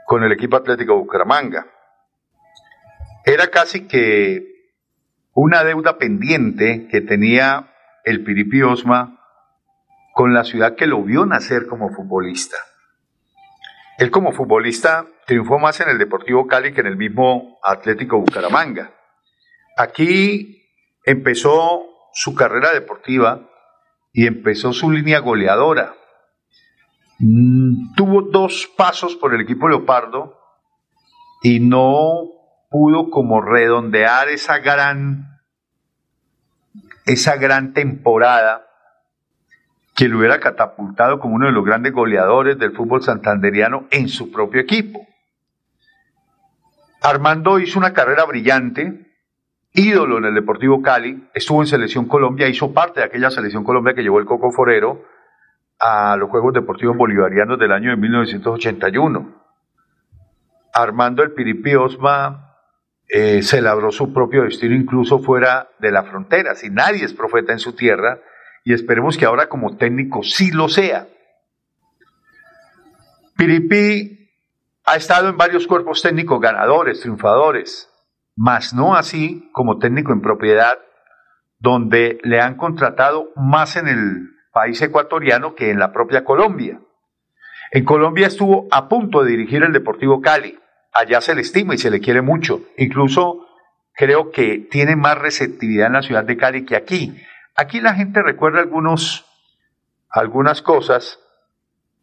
con 0.07 0.23
el 0.23 0.31
equipo 0.31 0.59
Atlético 0.59 0.97
Bucaramanga. 0.97 1.67
Era 3.25 3.49
casi 3.49 3.89
que 3.89 4.47
una 5.33 5.65
deuda 5.65 5.99
pendiente 5.99 6.87
que 6.89 7.01
tenía 7.01 7.74
el 8.05 8.23
Piripi 8.23 8.63
Osma 8.63 9.21
con 10.13 10.33
la 10.33 10.45
ciudad 10.45 10.77
que 10.77 10.87
lo 10.87 11.03
vio 11.03 11.27
nacer 11.27 11.67
como 11.67 11.91
futbolista. 11.91 12.57
Él 13.99 14.11
como 14.11 14.33
futbolista 14.33 15.07
triunfó 15.27 15.59
más 15.59 15.81
en 15.81 15.89
el 15.89 15.99
Deportivo 15.99 16.47
Cali 16.47 16.73
que 16.73 16.81
en 16.81 16.89
el 16.89 16.97
mismo 16.97 17.59
Atlético 17.63 18.19
Bucaramanga. 18.19 18.93
Aquí 19.77 20.63
empezó 21.05 21.83
su 22.13 22.35
carrera 22.35 22.73
deportiva 22.73 23.49
y 24.13 24.27
empezó 24.27 24.73
su 24.73 24.91
línea 24.91 25.19
goleadora. 25.19 25.95
Mm, 27.19 27.95
Tuvo 27.97 28.23
dos 28.23 28.71
pasos 28.77 29.17
por 29.17 29.35
el 29.35 29.41
equipo 29.41 29.69
Leopardo 29.69 30.39
y 31.43 31.61
no 31.61 32.31
pudo 32.71 33.11
como 33.11 33.41
redondear 33.41 34.29
esa 34.29 34.59
gran 34.59 35.34
esa 37.07 37.37
gran 37.37 37.73
temporada 37.73 38.67
que 39.95 40.09
lo 40.09 40.19
hubiera 40.19 40.41
catapultado 40.41 41.21
como 41.21 41.37
uno 41.37 41.47
de 41.47 41.53
los 41.53 41.65
grandes 41.65 41.93
goleadores 41.93 42.59
del 42.59 42.73
fútbol 42.73 43.03
santanderiano 43.03 43.87
en 43.91 44.09
su 44.09 44.33
propio 44.33 44.61
equipo. 44.61 45.07
Armando 47.01 47.59
hizo 47.61 47.79
una 47.79 47.93
carrera 47.93 48.25
brillante, 48.25 49.13
ídolo 49.73 50.19
en 50.19 50.25
el 50.25 50.35
Deportivo 50.35 50.83
Cali, 50.83 51.29
estuvo 51.35 51.61
en 51.61 51.67
Selección 51.67 52.07
Colombia, 52.07 52.49
hizo 52.49 52.73
parte 52.73 53.01
de 53.01 53.07
aquella 53.07 53.31
Selección 53.31 53.63
Colombia 53.63 53.95
que 53.95 54.03
llevó 54.03 54.19
el 54.19 54.27
Coco 54.27 54.51
Forero 54.51 55.05
a 55.79 56.17
los 56.17 56.31
Juegos 56.31 56.55
Deportivos 56.55 56.97
Bolivarianos 56.97 57.59
del 57.59 57.73
año 57.73 57.91
de 57.91 57.97
1981. 57.97 59.45
Armando 60.73 61.23
el 61.23 61.33
Piripi 61.33 61.75
Osma 61.75 62.54
eh, 63.09 63.43
se 63.43 63.61
labró 63.61 63.93
su 63.93 64.13
propio 64.13 64.43
destino 64.43 64.75
incluso 64.75 65.19
fuera 65.19 65.69
de 65.79 65.93
la 65.93 66.05
frontera, 66.05 66.55
si 66.55 66.71
nadie 66.71 67.05
es 67.05 67.13
profeta 67.13 67.53
en 67.53 67.59
su 67.59 67.75
tierra, 67.75 68.21
y 68.65 68.73
esperemos 68.73 69.19
que 69.19 69.27
ahora 69.27 69.49
como 69.49 69.77
técnico 69.77 70.23
sí 70.23 70.51
lo 70.51 70.69
sea. 70.69 71.07
Piripi 73.37 74.31
ha 74.85 74.97
estado 74.97 75.29
en 75.29 75.37
varios 75.37 75.67
cuerpos 75.67 76.03
técnicos 76.03 76.41
ganadores, 76.41 77.01
triunfadores, 77.01 77.91
mas 78.37 78.75
no 78.75 78.95
así 78.95 79.51
como 79.53 79.79
técnico 79.79 80.13
en 80.13 80.23
propiedad, 80.23 80.79
donde 81.59 82.19
le 82.23 82.41
han 82.41 82.57
contratado 82.57 83.31
más 83.37 83.77
en 83.77 83.89
el 83.89 84.31
país 84.53 84.81
ecuatoriano 84.83 85.55
que 85.55 85.71
en 85.71 85.79
la 85.79 85.93
propia 85.93 86.25
Colombia. 86.25 86.81
En 87.71 87.85
Colombia 87.85 88.27
estuvo 88.27 88.69
a 88.71 88.89
punto 88.89 89.25
de 89.25 89.31
dirigir 89.31 89.63
el 89.63 89.73
Deportivo 89.73 90.21
Cali. 90.21 90.59
Allá 90.95 91.21
se 91.21 91.35
le 91.35 91.41
estima 91.41 91.75
y 91.75 91.79
se 91.79 91.91
le 91.91 92.01
quiere 92.01 92.23
mucho. 92.23 92.63
Incluso 92.79 93.47
creo 93.93 94.31
que 94.31 94.59
tiene 94.71 94.95
más 94.97 95.19
receptividad 95.19 95.89
en 95.89 95.95
la 95.95 96.03
ciudad 96.03 96.25
de 96.25 96.37
Cali 96.37 96.65
que 96.65 96.77
aquí. 96.77 97.15
Aquí 97.57 97.81
la 97.81 97.95
gente 97.95 98.23
recuerda 98.23 98.61
algunos, 98.61 99.27
algunas 100.09 100.63
cosas 100.63 101.21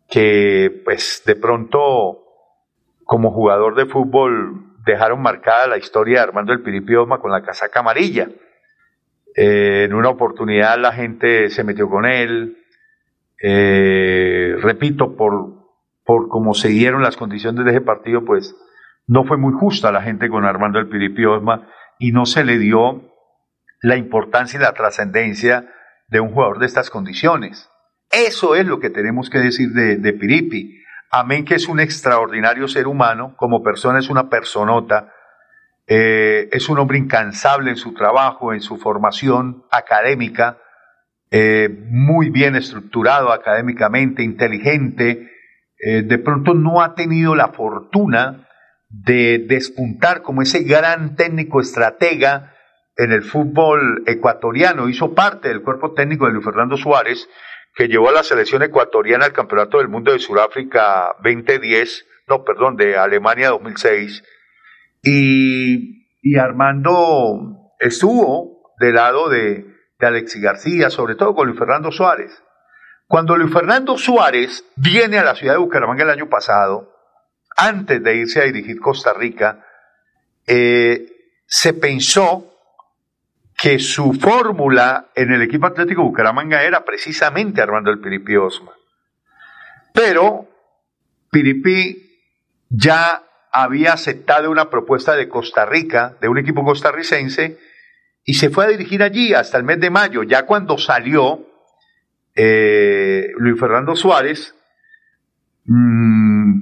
que 0.09 0.81
pues 0.83 1.23
de 1.25 1.35
pronto 1.35 2.19
como 3.05 3.31
jugador 3.31 3.75
de 3.75 3.85
fútbol 3.85 4.75
dejaron 4.85 5.21
marcada 5.21 5.67
la 5.67 5.77
historia 5.77 6.17
de 6.17 6.23
Armando 6.23 6.51
el 6.51 6.61
Piripi 6.61 6.95
Osma 6.95 7.19
con 7.19 7.31
la 7.31 7.43
casaca 7.43 7.79
amarilla. 7.79 8.29
Eh, 9.35 9.85
en 9.85 9.93
una 9.93 10.09
oportunidad 10.09 10.77
la 10.77 10.91
gente 10.91 11.49
se 11.49 11.63
metió 11.63 11.89
con 11.89 12.05
él, 12.05 12.57
eh, 13.41 14.55
repito, 14.59 15.15
por, 15.15 15.53
por 16.03 16.27
cómo 16.27 16.53
se 16.53 16.67
dieron 16.67 17.01
las 17.01 17.15
condiciones 17.15 17.63
de 17.63 17.71
ese 17.71 17.81
partido, 17.81 18.25
pues 18.25 18.53
no 19.11 19.25
fue 19.25 19.35
muy 19.35 19.51
justa 19.51 19.91
la 19.91 20.01
gente 20.01 20.29
con 20.29 20.45
Armando 20.45 20.79
el 20.79 20.87
Piripi 20.87 21.25
Osma 21.25 21.67
y 21.99 22.13
no 22.13 22.25
se 22.25 22.45
le 22.45 22.57
dio 22.57 23.11
la 23.81 23.97
importancia 23.97 24.57
y 24.57 24.63
la 24.63 24.71
trascendencia 24.71 25.69
de 26.07 26.21
un 26.21 26.31
jugador 26.31 26.59
de 26.59 26.65
estas 26.65 26.89
condiciones. 26.89 27.69
Eso 28.09 28.55
es 28.55 28.65
lo 28.65 28.79
que 28.79 28.89
tenemos 28.89 29.29
que 29.29 29.39
decir 29.39 29.71
de, 29.71 29.97
de 29.97 30.13
Piripi. 30.13 30.81
Amén 31.11 31.43
que 31.43 31.55
es 31.55 31.67
un 31.67 31.81
extraordinario 31.81 32.69
ser 32.69 32.87
humano, 32.87 33.35
como 33.35 33.61
persona 33.61 33.99
es 33.99 34.09
una 34.09 34.29
personota, 34.29 35.11
eh, 35.87 36.47
es 36.53 36.69
un 36.69 36.79
hombre 36.79 36.97
incansable 36.97 37.71
en 37.71 37.75
su 37.75 37.93
trabajo, 37.93 38.53
en 38.53 38.61
su 38.61 38.77
formación 38.77 39.65
académica, 39.71 40.57
eh, 41.31 41.67
muy 41.89 42.29
bien 42.29 42.55
estructurado 42.55 43.33
académicamente, 43.33 44.23
inteligente. 44.23 45.29
Eh, 45.85 46.03
de 46.03 46.17
pronto 46.17 46.53
no 46.53 46.81
ha 46.81 46.95
tenido 46.95 47.35
la 47.35 47.49
fortuna 47.49 48.47
de 48.91 49.39
despuntar 49.47 50.21
como 50.21 50.41
ese 50.41 50.63
gran 50.63 51.15
técnico 51.15 51.61
estratega 51.61 52.53
en 52.97 53.11
el 53.11 53.23
fútbol 53.23 54.03
ecuatoriano. 54.05 54.89
Hizo 54.89 55.15
parte 55.15 55.47
del 55.47 55.61
cuerpo 55.61 55.93
técnico 55.93 56.25
de 56.25 56.33
Luis 56.33 56.45
Fernando 56.45 56.77
Suárez, 56.77 57.29
que 57.73 57.87
llevó 57.87 58.09
a 58.09 58.13
la 58.13 58.23
selección 58.23 58.63
ecuatoriana 58.63 59.25
al 59.25 59.33
Campeonato 59.33 59.77
del 59.77 59.87
Mundo 59.87 60.11
de 60.11 60.19
Sudáfrica 60.19 61.15
2010, 61.23 62.05
no, 62.27 62.43
perdón, 62.43 62.75
de 62.75 62.97
Alemania 62.97 63.49
2006. 63.49 64.23
Y, 65.03 66.05
y 66.21 66.37
Armando 66.37 67.71
estuvo 67.79 68.73
del 68.79 68.95
lado 68.95 69.29
de, 69.29 69.65
de 69.99 70.07
Alexis 70.07 70.41
García, 70.41 70.89
sobre 70.89 71.15
todo 71.15 71.33
con 71.33 71.47
Luis 71.47 71.57
Fernando 71.57 71.91
Suárez. 71.91 72.43
Cuando 73.07 73.37
Luis 73.37 73.53
Fernando 73.53 73.97
Suárez 73.97 74.65
viene 74.75 75.17
a 75.17 75.23
la 75.23 75.35
ciudad 75.35 75.53
de 75.53 75.59
Bucaramanga 75.59 76.03
el 76.03 76.09
año 76.09 76.29
pasado, 76.29 76.90
antes 77.57 78.01
de 78.03 78.15
irse 78.15 78.41
a 78.41 78.45
dirigir 78.45 78.79
Costa 78.79 79.13
Rica, 79.13 79.65
eh, 80.47 81.07
se 81.45 81.73
pensó 81.73 82.51
que 83.57 83.77
su 83.77 84.13
fórmula 84.13 85.11
en 85.15 85.31
el 85.31 85.41
equipo 85.43 85.67
Atlético 85.67 86.03
Bucaramanga 86.03 86.63
era 86.63 86.83
precisamente 86.83 87.61
Armando 87.61 87.91
el 87.91 87.99
Piripi 87.99 88.35
Osma. 88.35 88.71
Pero 89.93 90.47
Piripi 91.29 92.25
ya 92.69 93.23
había 93.51 93.93
aceptado 93.93 94.49
una 94.49 94.69
propuesta 94.69 95.15
de 95.15 95.27
Costa 95.27 95.65
Rica, 95.65 96.15
de 96.21 96.27
un 96.27 96.37
equipo 96.37 96.63
costarricense, 96.63 97.59
y 98.23 98.35
se 98.35 98.49
fue 98.49 98.65
a 98.65 98.69
dirigir 98.69 99.03
allí 99.03 99.33
hasta 99.33 99.57
el 99.57 99.63
mes 99.63 99.79
de 99.79 99.89
mayo. 99.89 100.23
Ya 100.23 100.45
cuando 100.45 100.77
salió 100.77 101.45
eh, 102.35 103.27
Luis 103.37 103.59
Fernando 103.59 103.95
Suárez, 103.95 104.55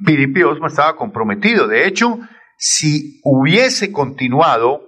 Piripi 0.09 0.41
Osma 0.41 0.69
estaba 0.69 0.95
comprometido. 0.95 1.67
De 1.67 1.85
hecho, 1.85 2.19
si 2.57 3.21
hubiese 3.23 3.91
continuado 3.91 4.87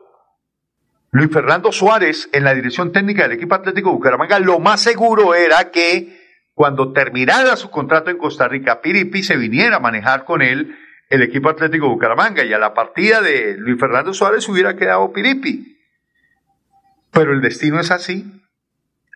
Luis 1.12 1.30
Fernando 1.32 1.72
Suárez 1.72 2.28
en 2.34 2.44
la 2.44 2.56
dirección 2.56 2.92
técnica 2.92 3.22
del 3.22 3.34
equipo 3.34 3.54
Atlético 3.54 3.92
Bucaramanga, 3.92 4.40
lo 4.40 4.58
más 4.58 4.82
seguro 4.82 5.36
era 5.36 5.70
que 5.70 6.20
cuando 6.56 6.92
terminara 6.92 7.56
su 7.56 7.70
contrato 7.70 8.10
en 8.10 8.18
Costa 8.18 8.48
Rica, 8.48 8.82
Piripi 8.82 9.22
se 9.22 9.38
viniera 9.38 9.76
a 9.76 9.80
manejar 9.80 10.26
con 10.26 10.42
él 10.42 10.76
el 11.12 11.22
equipo 11.22 11.50
Atlético 11.50 11.88
Bucaramanga 11.88 12.44
y 12.44 12.54
a 12.54 12.58
la 12.58 12.74
partida 12.74 13.22
de 13.22 13.58
Luis 13.60 13.80
Fernando 13.80 14.16
Suárez 14.16 14.50
hubiera 14.50 14.76
quedado 14.76 15.14
Piripi. 15.14 15.78
Pero 17.12 17.32
el 17.34 17.42
destino 17.42 17.80
es 17.80 17.92
así, 17.92 18.42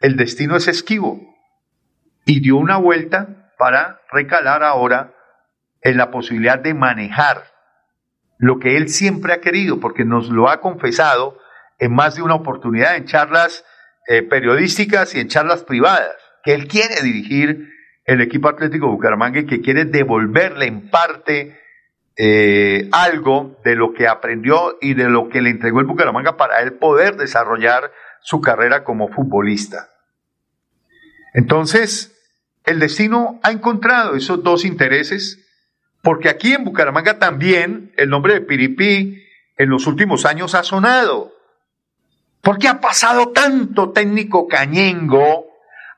el 0.02 0.18
destino 0.18 0.56
es 0.56 0.68
esquivo 0.68 1.20
y 2.26 2.42
dio 2.42 2.58
una 2.58 2.78
vuelta 2.78 3.52
para 3.58 4.02
recalar 4.12 4.62
ahora 4.62 5.15
en 5.86 5.98
la 5.98 6.10
posibilidad 6.10 6.58
de 6.58 6.74
manejar 6.74 7.46
lo 8.40 8.58
que 8.60 8.76
él 8.76 8.90
siempre 8.90 9.34
ha 9.34 9.40
querido, 9.40 9.80
porque 9.80 10.04
nos 10.04 10.30
lo 10.30 10.50
ha 10.50 10.60
confesado 10.60 11.38
en 11.78 11.94
más 11.94 12.16
de 12.16 12.24
una 12.24 12.34
oportunidad, 12.34 12.96
en 12.96 13.06
charlas 13.06 13.64
eh, 14.08 14.24
periodísticas 14.24 15.14
y 15.14 15.20
en 15.20 15.28
charlas 15.28 15.64
privadas, 15.64 16.10
que 16.44 16.56
él 16.56 16.68
quiere 16.68 17.02
dirigir 17.04 17.70
el 18.04 18.20
equipo 18.22 18.50
Atlético 18.50 18.88
Bucaramanga 18.88 19.40
y 19.40 19.46
que 19.46 19.62
quiere 19.62 19.86
devolverle 19.86 20.66
en 20.66 20.90
parte 20.90 21.60
eh, 22.18 22.90
algo 22.92 23.60
de 23.64 23.76
lo 23.76 23.94
que 23.94 24.08
aprendió 24.08 24.80
y 24.82 24.96
de 24.96 25.08
lo 25.08 25.30
que 25.30 25.44
le 25.44 25.52
entregó 25.52 25.82
el 25.82 25.86
Bucaramanga 25.86 26.36
para 26.36 26.62
él 26.62 26.74
poder 26.74 27.16
desarrollar 27.16 27.92
su 28.22 28.42
carrera 28.42 28.84
como 28.84 29.10
futbolista. 29.10 29.90
Entonces, 31.36 32.18
el 32.64 32.80
destino 32.80 33.40
ha 33.44 33.52
encontrado 33.52 34.16
esos 34.16 34.44
dos 34.44 34.66
intereses, 34.66 35.45
porque 36.06 36.30
aquí 36.30 36.54
en 36.54 36.64
Bucaramanga 36.64 37.18
también 37.18 37.92
el 37.98 38.12
nombre 38.12 38.36
de 38.36 38.42
Piripí 38.42 39.26
en 39.58 39.70
los 39.70 39.88
últimos 39.88 40.24
años 40.26 40.54
ha 40.54 40.62
sonado. 40.62 41.34
Porque 42.42 42.68
ha 42.68 42.80
pasado 42.80 43.30
tanto 43.30 43.90
técnico 43.90 44.48
cañengo, 44.48 45.48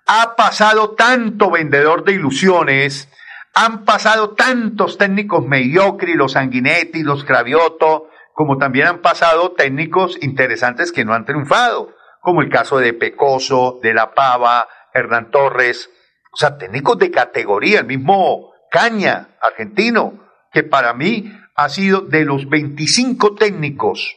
ha 0.06 0.38
pasado 0.38 0.92
tanto 0.92 1.52
vendedor 1.52 2.06
de 2.06 2.14
ilusiones, 2.14 3.10
han 3.54 3.84
pasado 3.84 4.30
tantos 4.30 4.98
técnicos 4.98 5.46
mediocres, 5.46 6.16
los 6.16 6.32
Sanguinetti, 6.32 7.04
los 7.04 7.26
Cravioto, 7.26 8.10
como 8.32 8.58
también 8.58 8.88
han 8.88 9.02
pasado 9.02 9.52
técnicos 9.52 10.18
interesantes 10.22 10.94
que 10.94 11.04
no 11.04 11.16
han 11.16 11.26
triunfado, 11.26 11.94
como 12.22 12.42
el 12.42 12.50
caso 12.50 12.78
de 12.78 12.94
Pecoso, 12.94 13.80
de 13.84 13.94
La 13.94 14.14
Pava, 14.14 14.70
Hernán 14.94 15.32
Torres, 15.32 15.90
o 16.32 16.38
sea, 16.38 16.58
técnicos 16.58 16.98
de 16.98 17.12
categoría, 17.12 17.80
el 17.80 17.88
mismo 17.88 18.54
Caña, 18.72 19.30
argentino, 19.42 20.28
que 20.52 20.64
para 20.64 20.94
mí 20.94 21.32
ha 21.56 21.70
sido 21.70 22.02
de 22.02 22.26
los 22.26 22.50
25 22.50 23.36
técnicos 23.36 24.16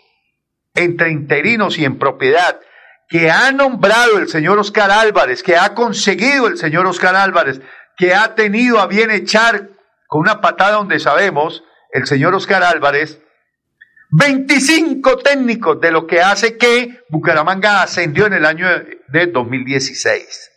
entre 0.74 1.10
interinos 1.10 1.78
y 1.78 1.84
en 1.84 1.98
propiedad 1.98 2.60
que 3.08 3.30
ha 3.30 3.50
nombrado 3.50 4.18
el 4.18 4.28
señor 4.28 4.58
Oscar 4.58 4.90
Álvarez, 4.90 5.42
que 5.42 5.56
ha 5.56 5.74
conseguido 5.74 6.46
el 6.46 6.56
señor 6.56 6.86
Oscar 6.86 7.16
Álvarez, 7.16 7.60
que 7.96 8.14
ha 8.14 8.36
tenido 8.36 8.78
a 8.78 8.86
bien 8.86 9.10
echar 9.10 9.68
con 10.06 10.20
una 10.20 10.40
patada 10.40 10.76
donde 10.76 11.00
sabemos 11.00 11.64
el 11.92 12.06
señor 12.06 12.34
Oscar 12.34 12.62
Álvarez, 12.62 13.20
25 14.12 15.18
técnicos 15.18 15.80
de 15.80 15.90
lo 15.90 16.06
que 16.06 16.20
hace 16.20 16.56
que 16.56 17.00
Bucaramanga 17.08 17.82
ascendió 17.82 18.26
en 18.26 18.34
el 18.34 18.46
año 18.46 18.66
de 19.08 19.26
2016. 19.26 20.50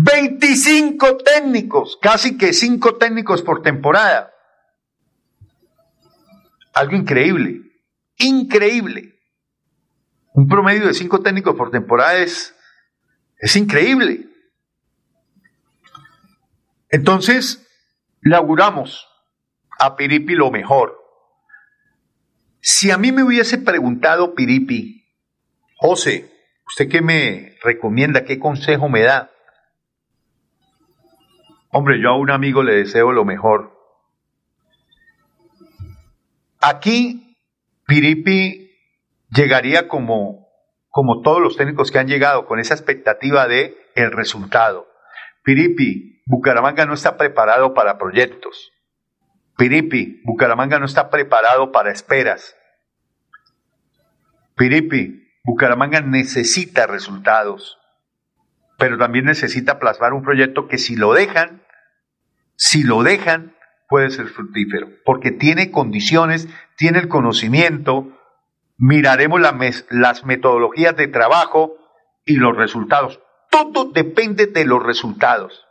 25 0.00 1.16
técnicos, 1.18 1.98
casi 2.00 2.38
que 2.38 2.52
5 2.52 2.96
técnicos 2.96 3.42
por 3.42 3.62
temporada. 3.62 4.32
Algo 6.72 6.94
increíble, 6.94 7.62
increíble. 8.18 9.18
Un 10.34 10.46
promedio 10.46 10.86
de 10.86 10.94
cinco 10.94 11.20
técnicos 11.20 11.56
por 11.56 11.72
temporada 11.72 12.18
es, 12.18 12.54
es 13.38 13.56
increíble. 13.56 14.28
Entonces, 16.90 17.66
le 18.20 18.36
auguramos 18.36 19.08
a 19.80 19.96
Piripi 19.96 20.36
lo 20.36 20.52
mejor. 20.52 20.96
Si 22.60 22.92
a 22.92 22.98
mí 22.98 23.10
me 23.10 23.24
hubiese 23.24 23.58
preguntado 23.58 24.36
Piripi, 24.36 25.04
José, 25.74 26.32
¿usted 26.68 26.88
qué 26.88 27.00
me 27.00 27.56
recomienda? 27.64 28.24
¿Qué 28.24 28.38
consejo 28.38 28.88
me 28.88 29.02
da? 29.02 29.32
Hombre, 31.70 32.00
yo 32.00 32.10
a 32.10 32.16
un 32.16 32.30
amigo 32.30 32.62
le 32.62 32.74
deseo 32.76 33.12
lo 33.12 33.24
mejor. 33.24 33.72
Aquí, 36.60 37.36
Piripi 37.86 38.70
llegaría 39.30 39.86
como, 39.86 40.48
como 40.88 41.20
todos 41.22 41.40
los 41.40 41.56
técnicos 41.56 41.90
que 41.90 41.98
han 41.98 42.08
llegado, 42.08 42.46
con 42.46 42.58
esa 42.58 42.74
expectativa 42.74 43.46
de 43.46 43.76
el 43.94 44.12
resultado. 44.12 44.88
Piripi, 45.44 46.22
Bucaramanga 46.26 46.86
no 46.86 46.94
está 46.94 47.16
preparado 47.16 47.74
para 47.74 47.98
proyectos. 47.98 48.72
Piripi, 49.56 50.22
Bucaramanga 50.24 50.78
no 50.78 50.86
está 50.86 51.10
preparado 51.10 51.72
para 51.72 51.90
esperas. 51.90 52.56
Piripi, 54.56 55.28
Bucaramanga 55.44 56.00
necesita 56.00 56.86
resultados, 56.86 57.77
pero 58.78 58.96
también 58.96 59.26
necesita 59.26 59.78
plasmar 59.78 60.12
un 60.14 60.22
proyecto 60.22 60.68
que 60.68 60.78
si 60.78 60.96
lo 60.96 61.12
dejan, 61.12 61.62
si 62.54 62.84
lo 62.84 63.02
dejan, 63.02 63.56
puede 63.88 64.10
ser 64.10 64.28
fructífero, 64.28 64.88
porque 65.04 65.32
tiene 65.32 65.70
condiciones, 65.70 66.48
tiene 66.76 67.00
el 67.00 67.08
conocimiento, 67.08 68.16
miraremos 68.76 69.40
las 69.90 70.24
metodologías 70.24 70.96
de 70.96 71.08
trabajo 71.08 71.74
y 72.24 72.36
los 72.36 72.56
resultados. 72.56 73.20
Todo 73.50 73.90
depende 73.92 74.46
de 74.46 74.64
los 74.64 74.82
resultados. 74.82 75.66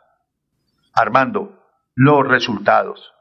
Armando, 0.94 1.64
los 1.96 2.28
resultados. 2.28 3.14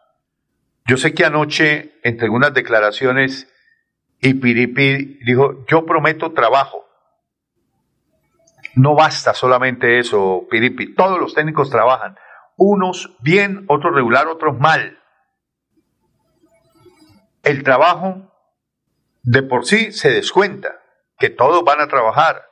Yo 0.86 0.96
sé 0.96 1.14
que 1.14 1.24
anoche, 1.24 2.00
entre 2.02 2.26
algunas 2.26 2.54
declaraciones, 2.54 3.52
Y 4.18 4.34
Piripi 4.34 5.18
dijo, 5.24 5.66
yo 5.68 5.84
prometo 5.84 6.32
trabajo. 6.32 6.85
No 8.76 8.94
basta 8.94 9.32
solamente 9.32 9.98
eso, 9.98 10.46
Piripi. 10.50 10.94
Todos 10.94 11.18
los 11.18 11.34
técnicos 11.34 11.70
trabajan. 11.70 12.16
Unos 12.56 13.16
bien, 13.20 13.64
otros 13.68 13.94
regular, 13.94 14.28
otros 14.28 14.58
mal. 14.58 14.98
El 17.42 17.62
trabajo 17.62 18.30
de 19.22 19.42
por 19.42 19.64
sí 19.64 19.92
se 19.92 20.10
descuenta, 20.10 20.82
que 21.18 21.30
todos 21.30 21.64
van 21.64 21.80
a 21.80 21.88
trabajar. 21.88 22.44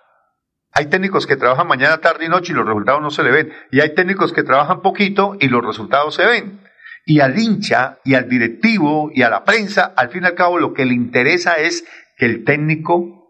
Hay 0.73 0.87
técnicos 0.87 1.27
que 1.27 1.37
trabajan 1.37 1.69
mañana, 1.69 1.99
tarde 1.99 2.25
y 2.25 2.29
noche 2.31 2.53
y 2.53 2.57
los 2.57 2.67
resultados 2.67 3.03
no 3.03 3.11
se 3.11 3.23
le 3.23 3.31
ven. 3.31 3.53
Y 3.71 3.81
hay 3.81 3.95
técnicos 3.95 4.33
que 4.33 4.43
trabajan 4.43 4.81
poquito 4.81 5.37
y 5.39 5.49
los 5.49 5.63
resultados 5.63 6.15
se 6.15 6.25
ven. 6.25 6.59
Y 7.05 7.21
al 7.21 7.39
hincha 7.39 7.99
y 8.03 8.15
al 8.15 8.31
directivo 8.31 9.11
y 9.13 9.23
a 9.23 9.29
la 9.29 9.45
prensa, 9.45 9.93
al 9.95 10.09
fin 10.09 10.23
y 10.23 10.27
al 10.27 10.35
cabo, 10.35 10.59
lo 10.59 10.73
que 10.73 10.87
le 10.87 10.95
interesa 10.95 11.57
es 11.57 11.85
que 12.17 12.25
el 12.25 12.45
técnico 12.45 13.24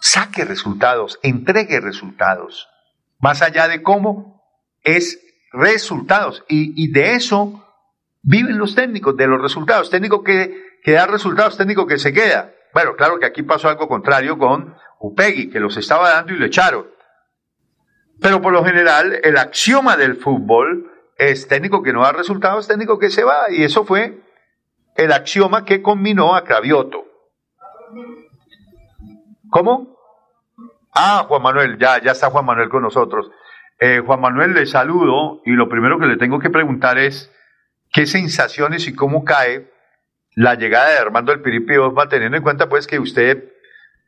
saque 0.00 0.44
resultados, 0.44 1.18
entregue 1.22 1.80
resultados. 1.80 2.68
Más 3.18 3.42
allá 3.42 3.68
de 3.68 3.82
cómo, 3.82 4.42
es 4.82 5.20
resultados. 5.52 6.44
Y, 6.48 6.90
de 6.92 7.14
eso 7.14 7.66
viven 8.22 8.58
los 8.58 8.74
técnicos, 8.74 9.16
de 9.16 9.26
los 9.26 9.40
resultados. 9.40 9.90
Técnico 9.90 10.24
que, 10.24 10.78
que 10.82 10.92
da 10.92 11.06
resultados, 11.06 11.56
técnico 11.56 11.86
que 11.86 11.98
se 11.98 12.12
queda. 12.12 12.52
Bueno, 12.72 12.96
claro 12.96 13.18
que 13.18 13.26
aquí 13.26 13.42
pasó 13.42 13.68
algo 13.68 13.88
contrario 13.88 14.38
con 14.38 14.74
Upegui, 14.98 15.50
que 15.50 15.60
los 15.60 15.76
estaba 15.76 16.10
dando 16.10 16.32
y 16.32 16.38
lo 16.38 16.46
echaron. 16.46 16.86
Pero 18.20 18.40
por 18.40 18.52
lo 18.52 18.64
general, 18.64 19.18
el 19.22 19.38
axioma 19.38 19.96
del 19.96 20.16
fútbol 20.16 20.90
es 21.16 21.48
técnico 21.48 21.82
que 21.82 21.92
no 21.92 22.02
da 22.02 22.12
resultados, 22.12 22.68
técnico 22.68 22.98
que 22.98 23.10
se 23.10 23.24
va. 23.24 23.50
Y 23.50 23.64
eso 23.64 23.84
fue 23.84 24.20
el 24.96 25.12
axioma 25.12 25.64
que 25.64 25.82
combinó 25.82 26.34
a 26.34 26.44
Cravioto. 26.44 27.09
¿Cómo? 29.50 29.96
Ah, 30.94 31.24
Juan 31.28 31.42
Manuel, 31.42 31.78
ya, 31.78 32.00
ya 32.02 32.12
está 32.12 32.30
Juan 32.30 32.44
Manuel 32.44 32.68
con 32.68 32.82
nosotros. 32.82 33.30
Eh, 33.78 34.02
Juan 34.04 34.20
Manuel, 34.20 34.54
le 34.54 34.66
saludo 34.66 35.40
y 35.44 35.52
lo 35.52 35.68
primero 35.68 35.98
que 35.98 36.06
le 36.06 36.16
tengo 36.16 36.38
que 36.38 36.50
preguntar 36.50 36.98
es 36.98 37.32
qué 37.92 38.06
sensaciones 38.06 38.86
y 38.86 38.94
cómo 38.94 39.24
cae 39.24 39.70
la 40.34 40.54
llegada 40.54 40.90
de 40.90 40.98
Armando 40.98 41.32
El 41.32 41.40
Piripi 41.40 41.76
Osma, 41.76 42.08
teniendo 42.08 42.36
en 42.36 42.42
cuenta 42.42 42.68
pues 42.68 42.86
que 42.86 42.98
usted 42.98 43.50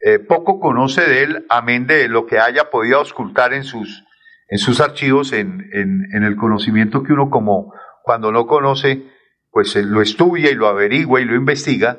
eh, 0.00 0.18
poco 0.18 0.60
conoce 0.60 1.02
de 1.02 1.22
él, 1.22 1.46
amén 1.48 1.86
de 1.86 2.08
lo 2.08 2.26
que 2.26 2.38
haya 2.38 2.70
podido 2.70 2.98
auscultar 2.98 3.52
en 3.52 3.64
sus, 3.64 4.04
en 4.48 4.58
sus 4.58 4.80
archivos, 4.80 5.32
en, 5.32 5.68
en, 5.72 6.08
en 6.12 6.24
el 6.24 6.36
conocimiento 6.36 7.02
que 7.02 7.12
uno 7.12 7.30
como 7.30 7.72
cuando 8.02 8.32
no 8.32 8.46
conoce, 8.46 9.06
pues 9.50 9.74
eh, 9.76 9.82
lo 9.82 10.02
estudia 10.02 10.50
y 10.50 10.54
lo 10.54 10.66
averigua 10.68 11.20
y 11.20 11.24
lo 11.24 11.34
investiga. 11.34 11.98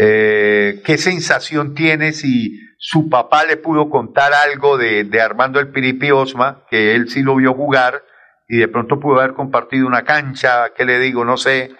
Eh, 0.00 0.80
¿Qué 0.84 0.96
sensación 0.96 1.74
tiene 1.74 2.12
si 2.12 2.60
su 2.78 3.08
papá 3.10 3.44
le 3.44 3.56
pudo 3.56 3.90
contar 3.90 4.32
algo 4.32 4.78
de, 4.78 5.20
Armando 5.20 5.58
el 5.58 5.72
Piripi 5.72 6.12
Osma, 6.12 6.64
que 6.70 6.94
él 6.94 7.08
sí 7.08 7.22
lo 7.24 7.34
vio 7.34 7.52
jugar 7.54 8.04
y 8.46 8.58
de 8.58 8.68
pronto 8.68 9.00
pudo 9.00 9.18
haber 9.18 9.34
compartido 9.34 9.88
una 9.88 10.04
cancha, 10.04 10.72
¿qué 10.76 10.84
le 10.84 11.00
digo? 11.00 11.24
No 11.24 11.36
sé. 11.36 11.72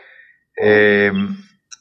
Eh, 0.61 1.13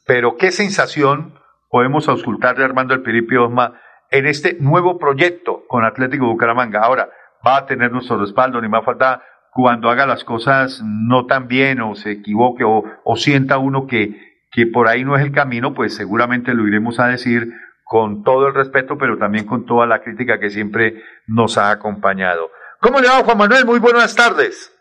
pero 0.05 0.37
¿qué 0.37 0.51
sensación 0.51 1.33
podemos 1.69 2.07
auscultar 2.07 2.55
de 2.55 2.65
Armando 2.65 2.93
el 2.93 3.01
Piripi 3.01 3.35
Osma 3.35 3.81
en 4.11 4.27
este 4.27 4.57
nuevo 4.59 4.99
proyecto 4.99 5.63
con 5.67 5.85
Atlético 5.85 6.27
Bucaramanga? 6.27 6.81
Ahora, 6.81 7.09
va 7.45 7.57
a 7.57 7.65
tener 7.65 7.91
nuestro 7.91 8.19
respaldo, 8.19 8.61
ni 8.61 8.69
más 8.69 8.85
falta 8.85 9.23
cuando 9.51 9.89
haga 9.89 10.05
las 10.05 10.23
cosas 10.23 10.83
no 10.83 11.25
tan 11.25 11.47
bien 11.47 11.81
o 11.81 11.95
se 11.95 12.11
equivoque 12.11 12.63
o 12.63 13.15
sienta 13.15 13.57
uno 13.57 13.87
que, 13.87 14.26
que 14.57 14.65
por 14.65 14.87
ahí 14.87 15.03
no 15.03 15.15
es 15.15 15.23
el 15.23 15.31
camino, 15.31 15.75
pues 15.75 15.93
seguramente 15.93 16.55
lo 16.55 16.67
iremos 16.67 16.99
a 16.99 17.05
decir 17.05 17.53
con 17.83 18.23
todo 18.23 18.47
el 18.47 18.55
respeto, 18.55 18.97
pero 18.97 19.19
también 19.19 19.45
con 19.45 19.67
toda 19.67 19.85
la 19.85 20.01
crítica 20.01 20.39
que 20.39 20.49
siempre 20.49 21.03
nos 21.27 21.59
ha 21.59 21.69
acompañado. 21.69 22.49
¿Cómo 22.81 22.99
le 22.99 23.07
va, 23.07 23.23
Juan 23.23 23.37
Manuel? 23.37 23.67
Muy 23.67 23.77
buenas 23.77 24.15
tardes. 24.15 24.71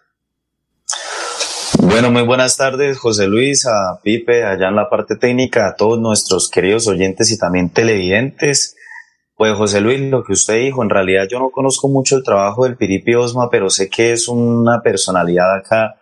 Bueno, 1.82 2.10
muy 2.10 2.22
buenas 2.22 2.56
tardes, 2.56 2.98
José 2.98 3.26
Luis, 3.26 3.66
a 3.66 4.00
Pipe, 4.02 4.44
allá 4.44 4.68
en 4.68 4.76
la 4.76 4.88
parte 4.88 5.16
técnica, 5.16 5.68
a 5.68 5.74
todos 5.74 6.00
nuestros 6.00 6.48
queridos 6.48 6.88
oyentes 6.88 7.30
y 7.30 7.38
también 7.38 7.68
televidentes. 7.68 8.76
Pues 9.34 9.52
José 9.58 9.82
Luis, 9.82 10.00
lo 10.00 10.24
que 10.24 10.32
usted 10.32 10.56
dijo, 10.58 10.82
en 10.82 10.88
realidad 10.88 11.26
yo 11.30 11.38
no 11.38 11.50
conozco 11.50 11.88
mucho 11.88 12.16
el 12.16 12.24
trabajo 12.24 12.64
del 12.64 12.78
Piripi 12.78 13.14
Osma, 13.14 13.50
pero 13.50 13.68
sé 13.68 13.90
que 13.90 14.12
es 14.12 14.26
una 14.26 14.80
personalidad 14.80 15.54
acá 15.54 15.96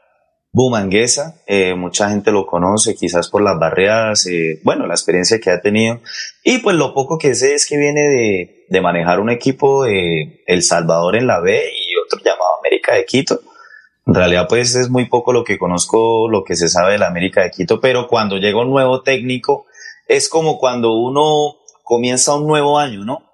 bumanguesa, 0.55 1.35
eh, 1.49 1.75
mucha 1.75 2.09
gente 2.11 2.31
lo 2.31 2.47
conoce 2.47 2.95
quizás 2.95 3.29
por 3.29 3.43
las 3.43 3.59
barreras, 3.59 4.25
eh, 4.27 4.61
bueno, 4.63 4.87
la 4.87 4.95
experiencia 4.95 5.41
que 5.41 5.51
ha 5.51 5.61
tenido, 5.61 6.01
y 6.45 6.59
pues 6.59 6.77
lo 6.77 6.95
poco 6.95 7.19
que 7.19 7.35
sé 7.35 7.55
es 7.55 7.67
que 7.67 7.77
viene 7.77 8.03
de, 8.03 8.65
de 8.69 8.81
manejar 8.81 9.19
un 9.19 9.31
equipo 9.31 9.83
de 9.83 10.45
El 10.47 10.63
Salvador 10.63 11.17
en 11.17 11.27
la 11.27 11.41
B 11.41 11.61
y 11.61 11.97
otro 11.97 12.21
llamado 12.25 12.59
América 12.61 12.95
de 12.95 13.05
Quito. 13.05 13.41
En 14.07 14.15
realidad 14.15 14.47
pues 14.49 14.77
es 14.77 14.89
muy 14.91 15.07
poco 15.07 15.33
lo 15.33 15.43
que 15.43 15.59
conozco, 15.59 16.29
lo 16.31 16.45
que 16.45 16.55
se 16.55 16.69
sabe 16.69 16.93
de 16.93 16.99
la 16.99 17.09
América 17.09 17.43
de 17.43 17.51
Quito, 17.51 17.81
pero 17.81 18.07
cuando 18.07 18.37
llega 18.37 18.61
un 18.61 18.71
nuevo 18.71 19.03
técnico 19.03 19.67
es 20.07 20.29
como 20.29 20.59
cuando 20.59 20.93
uno 20.93 21.57
comienza 21.83 22.37
un 22.37 22.47
nuevo 22.47 22.79
año, 22.79 23.05
¿no? 23.05 23.34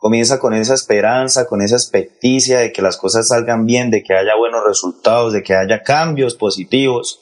Comienza 0.00 0.38
con 0.38 0.54
esa 0.54 0.72
esperanza, 0.72 1.46
con 1.46 1.60
esa 1.60 1.76
expectativa 1.76 2.60
de 2.60 2.72
que 2.72 2.80
las 2.80 2.96
cosas 2.96 3.28
salgan 3.28 3.66
bien, 3.66 3.90
de 3.90 4.02
que 4.02 4.14
haya 4.14 4.34
buenos 4.34 4.64
resultados, 4.66 5.34
de 5.34 5.42
que 5.42 5.54
haya 5.54 5.82
cambios 5.82 6.34
positivos. 6.34 7.20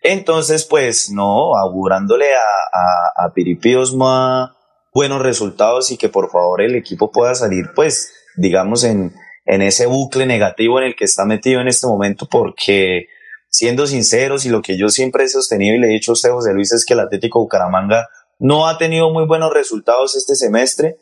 Entonces, 0.00 0.64
pues, 0.64 1.10
no, 1.10 1.56
augurándole 1.56 2.26
a, 2.32 2.38
a, 2.38 3.26
a 3.26 3.32
Piripi 3.34 3.74
Osma 3.74 4.56
buenos 4.94 5.20
resultados 5.22 5.90
y 5.90 5.96
que 5.96 6.08
por 6.08 6.30
favor 6.30 6.62
el 6.62 6.76
equipo 6.76 7.10
pueda 7.10 7.34
salir, 7.34 7.72
pues, 7.74 8.12
digamos, 8.36 8.84
en, 8.84 9.12
en 9.44 9.62
ese 9.62 9.86
bucle 9.86 10.24
negativo 10.24 10.78
en 10.78 10.84
el 10.84 10.94
que 10.94 11.06
está 11.06 11.24
metido 11.24 11.60
en 11.60 11.66
este 11.66 11.88
momento, 11.88 12.28
porque 12.30 13.06
siendo 13.48 13.88
sinceros 13.88 14.46
y 14.46 14.50
lo 14.50 14.62
que 14.62 14.78
yo 14.78 14.88
siempre 14.88 15.24
he 15.24 15.28
sostenido 15.28 15.74
y 15.74 15.80
le 15.80 15.88
he 15.88 15.94
dicho 15.94 16.12
a 16.12 16.14
usted, 16.14 16.30
José 16.30 16.54
Luis, 16.54 16.70
es 16.70 16.84
que 16.84 16.94
el 16.94 17.00
Atlético 17.00 17.40
Bucaramanga 17.40 18.08
no 18.38 18.68
ha 18.68 18.78
tenido 18.78 19.10
muy 19.10 19.26
buenos 19.26 19.52
resultados 19.52 20.14
este 20.14 20.36
semestre. 20.36 20.96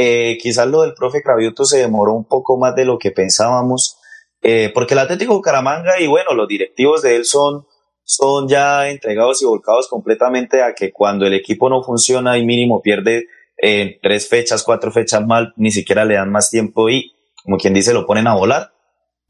Eh, 0.00 0.38
quizás 0.40 0.68
lo 0.68 0.82
del 0.82 0.94
profe 0.94 1.24
Cravioto 1.24 1.64
se 1.64 1.78
demoró 1.78 2.12
un 2.12 2.24
poco 2.24 2.56
más 2.56 2.72
de 2.76 2.84
lo 2.84 2.98
que 2.98 3.10
pensábamos, 3.10 3.98
eh, 4.42 4.70
porque 4.72 4.94
el 4.94 5.00
Atlético 5.00 5.34
Bucaramanga 5.34 5.98
y 5.98 6.06
bueno, 6.06 6.34
los 6.34 6.46
directivos 6.46 7.02
de 7.02 7.16
él 7.16 7.24
son, 7.24 7.66
son 8.04 8.46
ya 8.46 8.88
entregados 8.90 9.42
y 9.42 9.44
volcados 9.44 9.88
completamente 9.88 10.62
a 10.62 10.72
que 10.72 10.92
cuando 10.92 11.26
el 11.26 11.34
equipo 11.34 11.68
no 11.68 11.82
funciona 11.82 12.38
y 12.38 12.46
mínimo 12.46 12.80
pierde 12.80 13.26
eh, 13.60 13.98
tres 14.00 14.28
fechas, 14.28 14.62
cuatro 14.62 14.92
fechas 14.92 15.26
mal, 15.26 15.52
ni 15.56 15.72
siquiera 15.72 16.04
le 16.04 16.14
dan 16.14 16.30
más 16.30 16.48
tiempo 16.48 16.88
y, 16.88 17.16
como 17.42 17.56
quien 17.56 17.74
dice, 17.74 17.92
lo 17.92 18.06
ponen 18.06 18.28
a 18.28 18.36
volar. 18.36 18.70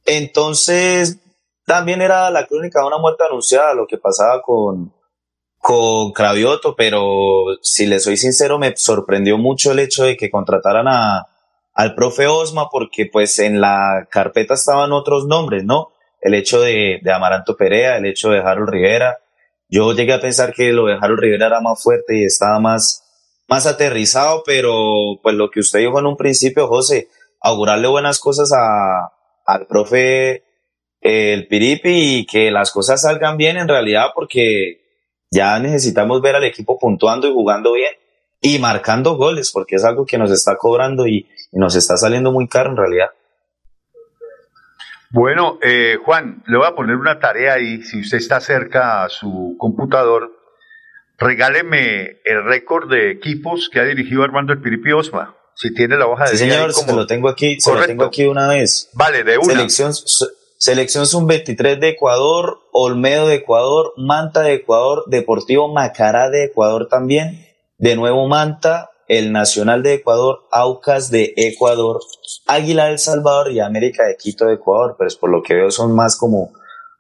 Entonces, 0.05 1.19
también 1.65 2.03
era 2.03 2.31
la 2.31 2.47
crónica 2.47 2.83
de 2.83 2.89
una 2.89 2.99
muerte 2.99 3.25
anunciada, 3.25 3.73
lo 3.73 3.87
que 3.87 3.97
pasaba 3.97 4.43
con, 4.43 4.93
con 5.69 6.13
Cravioto, 6.13 6.75
pero 6.75 7.59
si 7.61 7.85
le 7.85 8.01
soy 8.01 8.17
sincero, 8.17 8.59
me 8.59 8.75
sorprendió 8.75 9.37
mucho 9.37 9.73
el 9.73 9.81
hecho 9.81 10.05
de 10.05 10.17
que 10.17 10.31
contrataran 10.31 10.89
a, 10.89 11.27
al 11.75 11.95
profe 11.95 12.27
Osma, 12.27 12.71
porque 12.71 13.05
pues 13.05 13.39
en 13.39 13.61
la 13.61 14.09
carpeta 14.11 14.55
estaban 14.55 14.93
otros 14.93 15.27
nombres, 15.27 15.65
¿no? 15.65 15.93
El 16.23 16.33
hecho 16.33 16.63
de, 16.63 17.01
de 17.03 17.13
Amaranto 17.13 17.55
Perea, 17.55 17.99
el 17.99 18.07
hecho 18.07 18.31
de 18.31 18.39
Harold 18.39 18.71
Rivera. 18.71 19.19
Yo 19.69 19.93
llegué 19.93 20.15
a 20.15 20.23
pensar 20.23 20.55
que 20.55 20.73
lo 20.73 20.87
de 20.87 20.95
Harold 20.95 21.21
Rivera 21.21 21.49
era 21.49 21.61
más 21.61 21.83
fuerte 21.83 22.17
y 22.17 22.25
estaba 22.25 22.59
más, 22.61 23.05
más 23.47 23.67
aterrizado, 23.67 24.45
pero 24.47 25.21
pues 25.23 25.35
lo 25.35 25.51
que 25.51 25.61
usted 25.61 25.81
dijo 25.81 25.99
en 25.99 26.07
un 26.07 26.17
principio, 26.17 26.67
José, 26.67 27.09
augurarle 27.43 27.89
buenas 27.89 28.21
cosas 28.21 28.55
a, 28.55 29.13
al 29.45 29.67
profe 29.67 30.45
el 31.03 31.47
Piripi 31.47 32.21
y 32.21 32.27
que 32.27 32.51
las 32.51 32.71
cosas 32.71 33.03
salgan 33.03 33.37
bien 33.37 33.59
en 33.59 33.69
realidad 33.69 34.13
porque 34.15 34.88
ya 35.31 35.59
necesitamos 35.59 36.21
ver 36.21 36.37
al 36.37 36.45
equipo 36.45 36.79
puntuando 36.79 37.27
y 37.29 37.33
jugando 37.33 37.73
bien 37.73 37.93
y 38.41 38.59
marcando 38.59 39.17
goles, 39.17 39.51
porque 39.53 39.77
es 39.77 39.85
algo 39.85 40.07
que 40.07 40.19
nos 40.19 40.31
está 40.31 40.57
cobrando 40.57 41.07
y, 41.07 41.29
y 41.53 41.59
nos 41.59 41.75
está 41.75 41.97
saliendo 41.97 42.33
muy 42.33 42.49
caro 42.49 42.71
en 42.71 42.77
realidad. 42.77 43.11
Bueno, 45.11 45.59
eh, 45.62 45.97
Juan, 46.05 46.43
le 46.47 46.59
voy 46.59 46.67
a 46.67 46.75
poner 46.75 46.97
una 46.97 47.19
tarea 47.19 47.55
ahí. 47.55 47.83
Si 47.83 48.01
usted 48.01 48.19
está 48.19 48.41
cerca 48.41 49.05
a 49.05 49.09
su 49.09 49.57
computador, 49.59 50.31
regáleme 51.17 52.21
el 52.25 52.45
récord 52.45 52.91
de 52.91 53.11
equipos 53.11 53.71
que 53.73 53.81
ha 53.81 53.85
dirigido 53.85 54.23
Armando 54.23 54.53
el 54.53 54.61
Piripi 54.61 54.93
Osma. 54.93 55.35
Si 55.55 55.75
tiene 55.75 55.97
la 55.97 56.07
hoja 56.07 56.25
de 56.25 56.31
sí, 56.31 56.37
señor, 56.37 56.73
se 56.73 56.95
lo 56.95 57.07
tengo 57.07 57.29
aquí, 57.29 57.59
se 57.59 57.75
lo 57.75 57.85
tengo 57.85 58.05
aquí 58.05 58.27
una 58.27 58.49
vez. 58.49 58.91
Vale, 58.93 59.25
de 59.25 59.38
una. 59.38 59.55
Selección, 59.55 59.93
Selección 60.59 61.07
Sub-23 61.07 61.79
de 61.79 61.90
Ecuador, 61.90 62.59
Olmedo 62.73 63.29
de 63.29 63.37
Ecuador, 63.37 63.92
Manta 63.97 64.42
de 64.42 64.55
Ecuador, 64.55 65.05
Deportivo 65.07 65.73
Macará 65.73 66.31
de 66.31 66.47
Ecuador 66.47 66.88
también, 66.88 67.47
de 67.79 67.94
nuevo 67.94 68.27
Manta, 68.27 68.90
el 69.07 69.31
Nacional 69.31 69.85
de 69.85 69.94
Ecuador, 69.94 70.49
Aucas 70.51 71.12
de 71.12 71.33
Ecuador, 71.37 72.01
Águila 72.49 72.87
del 72.87 72.99
Salvador 72.99 73.53
y 73.53 73.61
América 73.61 74.05
de 74.05 74.16
Quito 74.16 74.47
de 74.47 74.55
Ecuador, 74.55 74.97
pero 74.99 75.07
es 75.07 75.14
por 75.14 75.31
lo 75.31 75.44
que 75.44 75.55
veo 75.55 75.71
son 75.71 75.94
más 75.94 76.16
como, 76.16 76.51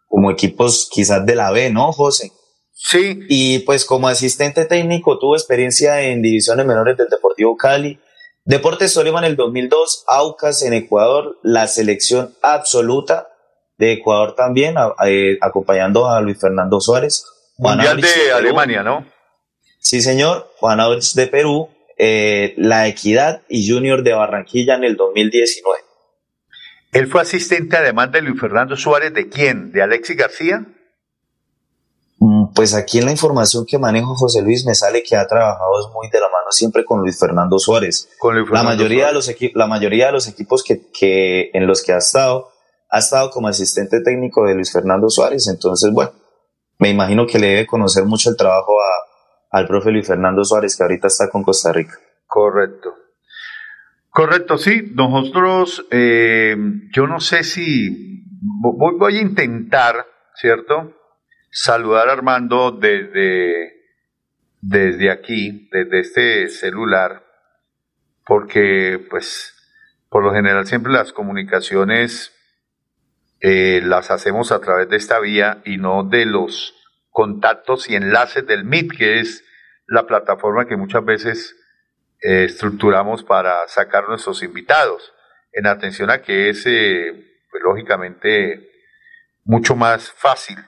como 0.06 0.30
equipos 0.30 0.88
quizás 0.88 1.26
de 1.26 1.34
la 1.34 1.50
B, 1.50 1.70
¿no, 1.70 1.90
José? 1.90 2.30
Sí. 2.72 3.18
Y 3.28 3.58
pues 3.60 3.84
como 3.84 4.06
asistente 4.06 4.66
técnico 4.66 5.18
tuvo 5.18 5.34
experiencia 5.34 6.00
en 6.02 6.22
divisiones 6.22 6.64
menores 6.64 6.96
del 6.96 7.08
Deportivo 7.08 7.56
Cali, 7.56 7.98
Deportes 8.44 8.94
Tolima 8.94 9.18
en 9.18 9.24
el 9.24 9.36
2002, 9.36 10.04
Aucas 10.06 10.62
en 10.62 10.74
Ecuador, 10.74 11.40
la 11.42 11.66
selección 11.66 12.36
absoluta 12.40 13.30
de 13.78 13.92
Ecuador 13.92 14.34
también, 14.34 14.76
a- 14.76 14.94
eh, 15.06 15.38
acompañando 15.40 16.08
a 16.10 16.20
Luis 16.20 16.38
Fernando 16.40 16.80
Suárez. 16.80 17.24
Juan 17.56 17.76
Mundial 17.78 18.00
de. 18.00 18.32
Alemania, 18.32 18.82
¿no? 18.82 19.06
Sí, 19.80 20.00
señor. 20.02 20.50
Juan 20.58 20.80
Aurich 20.80 21.12
de 21.14 21.26
Perú, 21.28 21.68
eh, 21.96 22.54
La 22.56 22.86
Equidad 22.88 23.42
y 23.48 23.68
Junior 23.70 24.02
de 24.02 24.12
Barranquilla 24.12 24.74
en 24.74 24.84
el 24.84 24.96
2019. 24.96 25.78
Él 26.92 27.06
fue 27.06 27.20
asistente 27.22 27.76
además 27.76 28.10
de 28.12 28.22
Luis 28.22 28.40
Fernando 28.40 28.76
Suárez, 28.76 29.12
¿de 29.14 29.28
quién? 29.28 29.72
¿De 29.72 29.82
Alexis 29.82 30.16
García? 30.16 30.64
Mm, 32.18 32.52
Pues 32.54 32.74
aquí 32.74 32.98
en 32.98 33.04
la 33.04 33.12
información 33.12 33.64
que 33.66 33.78
manejo 33.78 34.14
José 34.16 34.42
Luis 34.42 34.64
me 34.66 34.74
sale 34.74 35.02
que 35.02 35.14
ha 35.14 35.26
trabajado 35.26 35.92
muy 35.94 36.08
de 36.10 36.18
la 36.18 36.26
mano 36.26 36.50
siempre 36.50 36.84
con 36.84 37.00
Luis 37.00 37.18
Fernando 37.18 37.58
Suárez. 37.58 38.08
Con 38.18 38.34
Luis 38.34 38.48
La 38.50 38.58
Fernando 38.60 38.82
mayoría, 38.82 39.06
de 39.08 39.12
los 39.12 39.30
la 39.54 39.66
mayoría 39.66 40.06
de 40.06 40.12
los 40.12 40.26
equipos 40.28 40.64
que, 40.64 40.80
que 40.98 41.50
en 41.52 41.66
los 41.66 41.82
que 41.82 41.92
ha 41.92 41.98
estado, 41.98 42.50
ha 42.90 42.98
estado 42.98 43.30
como 43.30 43.48
asistente 43.48 44.00
técnico 44.02 44.44
de 44.46 44.54
Luis 44.54 44.72
Fernando 44.72 45.08
Suárez. 45.10 45.46
Entonces, 45.48 45.90
bueno, 45.92 46.12
me 46.78 46.88
imagino 46.90 47.26
que 47.26 47.38
le 47.38 47.48
debe 47.48 47.66
conocer 47.66 48.04
mucho 48.04 48.30
el 48.30 48.36
trabajo 48.36 48.72
a- 48.80 49.58
al 49.58 49.66
profe 49.66 49.90
Luis 49.90 50.06
Fernando 50.06 50.44
Suárez, 50.44 50.76
que 50.76 50.82
ahorita 50.82 51.06
está 51.06 51.28
con 51.30 51.42
Costa 51.42 51.72
Rica. 51.72 51.98
Correcto. 52.26 52.94
Correcto, 54.10 54.58
sí. 54.58 54.90
Nosotros, 54.94 55.86
eh, 55.90 56.56
yo 56.92 57.06
no 57.06 57.20
sé 57.20 57.44
si 57.44 58.24
voy, 58.62 58.94
voy 58.96 59.16
a 59.18 59.22
intentar, 59.22 60.06
¿cierto? 60.34 60.94
Saludar 61.50 62.08
a 62.08 62.12
Armando 62.12 62.72
desde, 62.72 63.72
desde 64.60 65.10
aquí, 65.10 65.68
desde 65.72 66.00
este 66.00 66.48
celular, 66.48 67.22
porque 68.26 68.98
pues 69.08 69.54
por 70.10 70.22
lo 70.24 70.32
general 70.32 70.66
siempre 70.66 70.92
las 70.92 71.12
comunicaciones 71.12 72.32
eh, 73.40 73.80
las 73.84 74.10
hacemos 74.10 74.52
a 74.52 74.60
través 74.60 74.88
de 74.88 74.96
esta 74.96 75.20
vía 75.20 75.62
y 75.64 75.76
no 75.76 76.04
de 76.04 76.26
los 76.26 76.74
contactos 77.10 77.88
y 77.88 77.96
enlaces 77.96 78.46
del 78.46 78.64
Meet, 78.64 78.96
que 78.96 79.20
es 79.20 79.44
la 79.86 80.06
plataforma 80.06 80.66
que 80.66 80.76
muchas 80.76 81.04
veces 81.04 81.56
eh, 82.20 82.44
estructuramos 82.44 83.24
para 83.24 83.66
sacar 83.68 84.08
nuestros 84.08 84.42
invitados, 84.42 85.12
en 85.52 85.66
atención 85.66 86.10
a 86.10 86.22
que 86.22 86.50
es, 86.50 86.64
eh, 86.66 87.12
pues, 87.50 87.62
lógicamente, 87.62 88.70
mucho 89.44 89.74
más 89.76 90.10
fácil 90.12 90.58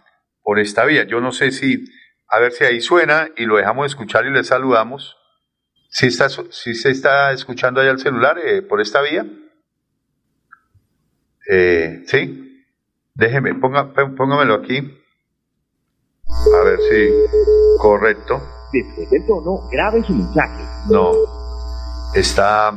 por 0.42 0.59
esta 0.59 0.85
vía. 0.85 1.04
Yo 1.04 1.20
no 1.20 1.33
sé 1.33 1.52
si, 1.52 1.85
a 2.28 2.38
ver 2.40 2.52
si 2.52 2.64
ahí 2.64 2.80
suena 2.80 3.28
y 3.37 3.44
lo 3.44 3.56
dejamos 3.56 3.87
escuchar 3.87 4.26
y 4.26 4.30
le 4.30 4.42
saludamos. 4.42 5.16
Si 5.90 6.06
está, 6.06 6.28
si 6.28 6.74
se 6.74 6.90
está 6.90 7.33
escuchando 7.33 7.80
allá 7.80 7.90
el 7.90 7.98
celular 7.98 8.38
eh, 8.42 8.62
por 8.62 8.80
esta 8.80 9.02
vía. 9.02 9.26
Eh, 11.48 12.04
sí, 12.06 12.50
déjeme, 13.20 13.54
ponga, 13.54 13.92
pó- 13.92 14.14
póngamelo 14.16 14.54
aquí. 14.54 14.78
A 16.28 16.64
ver 16.64 16.78
si, 16.80 17.11
correcto. 17.78 18.40
Después 18.72 19.11
del 19.11 19.26
tono, 19.26 19.68
grabe 19.70 20.02
su 20.02 20.12
mensaje. 20.14 20.62
No. 20.90 21.12
Está. 22.14 22.72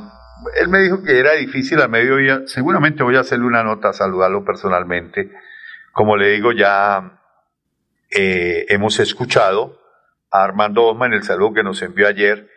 Él 0.60 0.68
me 0.68 0.80
dijo 0.80 1.02
que 1.04 1.20
era 1.20 1.34
difícil 1.34 1.80
al 1.82 1.90
mediodía. 1.90 2.42
Seguramente 2.48 3.04
voy 3.04 3.16
a 3.16 3.22
hacerle 3.22 3.46
una 3.46 3.64
nota, 3.64 3.94
saludarlo 3.94 4.44
personalmente. 4.44 5.32
Como 5.94 6.18
le 6.18 6.30
digo, 6.32 6.52
ya 6.52 7.20
eh, 8.12 8.66
hemos 8.70 9.00
escuchado 9.00 9.80
a 10.32 10.44
Armando 10.44 10.84
Osman 10.86 11.14
el 11.14 11.24
saludo 11.24 11.54
que 11.54 11.64
nos 11.64 11.82
envió 11.82 12.08
ayer. 12.08 12.50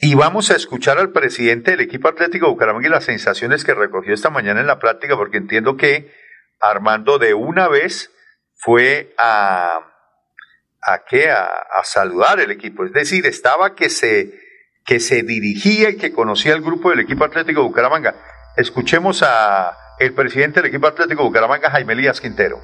Y 0.00 0.14
vamos 0.14 0.50
a 0.50 0.56
escuchar 0.56 0.98
al 0.98 1.10
presidente 1.10 1.72
del 1.72 1.80
equipo 1.80 2.08
Atlético 2.08 2.46
de 2.46 2.52
Bucaramanga 2.52 2.86
y 2.88 2.90
las 2.90 3.04
sensaciones 3.04 3.64
que 3.64 3.74
recogió 3.74 4.14
esta 4.14 4.30
mañana 4.30 4.60
en 4.60 4.66
la 4.66 4.78
práctica, 4.78 5.16
porque 5.16 5.36
entiendo 5.36 5.76
que 5.76 6.10
Armando 6.60 7.18
de 7.18 7.34
una 7.34 7.68
vez 7.68 8.10
fue 8.56 9.14
a, 9.18 9.80
a 10.82 11.04
qué 11.08 11.30
a, 11.30 11.48
saludar 11.84 12.40
el 12.40 12.50
equipo. 12.50 12.84
Es 12.84 12.92
decir 12.92 13.26
estaba 13.26 13.74
que 13.74 13.88
se 13.90 14.46
que 14.84 15.00
se 15.00 15.22
dirigía 15.22 15.90
y 15.90 15.96
que 15.96 16.12
conocía 16.12 16.54
el 16.54 16.62
grupo 16.62 16.88
del 16.90 17.00
equipo 17.00 17.24
Atlético 17.24 17.60
de 17.60 17.68
Bucaramanga. 17.68 18.14
Escuchemos 18.56 19.22
a 19.22 19.76
el 19.98 20.14
presidente 20.14 20.60
del 20.60 20.70
equipo 20.70 20.86
Atlético 20.86 21.24
Bucaramanga 21.24 21.70
Jaime 21.70 21.92
Elías 21.92 22.20
Quintero. 22.20 22.58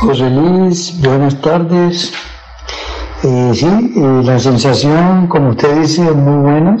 José 0.00 0.28
Luis, 0.28 1.00
buenas 1.00 1.40
tardes. 1.40 2.12
Eh, 3.22 3.52
sí, 3.54 3.94
eh, 3.96 4.20
la 4.22 4.38
sensación, 4.38 5.28
como 5.28 5.50
usted 5.50 5.76
dice, 5.76 6.02
muy 6.02 6.42
buena. 6.42 6.76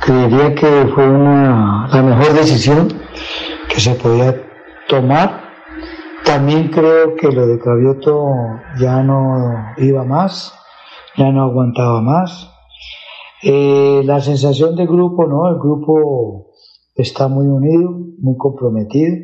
Creería 0.00 0.54
que 0.54 0.90
fue 0.94 1.08
una, 1.08 1.88
la 1.90 2.02
mejor 2.02 2.34
decisión 2.34 3.07
se 3.78 3.94
podía 3.94 4.42
tomar. 4.88 5.48
También 6.24 6.68
creo 6.68 7.16
que 7.16 7.28
lo 7.28 7.46
de 7.46 7.58
Cravioto 7.58 8.26
ya 8.78 9.02
no 9.02 9.74
iba 9.78 10.04
más, 10.04 10.54
ya 11.16 11.30
no 11.30 11.42
aguantaba 11.42 12.00
más. 12.02 12.50
Eh, 13.42 14.02
la 14.04 14.20
sensación 14.20 14.74
del 14.76 14.88
grupo, 14.88 15.26
¿no? 15.26 15.48
El 15.48 15.58
grupo 15.58 16.48
está 16.94 17.28
muy 17.28 17.46
unido, 17.46 17.90
muy 18.18 18.36
comprometido. 18.36 19.16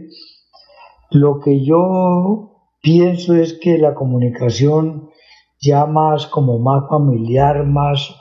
Lo 1.10 1.40
que 1.40 1.64
yo 1.64 2.70
pienso 2.80 3.34
es 3.34 3.58
que 3.60 3.78
la 3.78 3.94
comunicación 3.94 5.10
ya 5.60 5.86
más 5.86 6.26
como 6.26 6.58
más 6.58 6.88
familiar, 6.88 7.64
más 7.64 8.14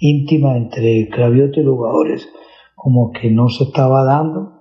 íntima 0.00 0.56
entre 0.56 1.08
Cravioto 1.08 1.60
y 1.60 1.64
jugadores, 1.64 2.28
como 2.74 3.12
que 3.12 3.30
no 3.30 3.48
se 3.48 3.64
estaba 3.64 4.04
dando. 4.04 4.55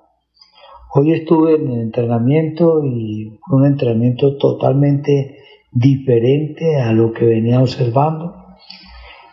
Hoy 0.98 1.12
estuve 1.12 1.56
en 1.56 1.70
el 1.74 1.82
entrenamiento 1.82 2.82
y 2.86 3.38
fue 3.46 3.58
un 3.58 3.66
entrenamiento 3.66 4.38
totalmente 4.38 5.40
diferente 5.70 6.78
a 6.78 6.94
lo 6.94 7.12
que 7.12 7.26
venía 7.26 7.60
observando. 7.60 8.34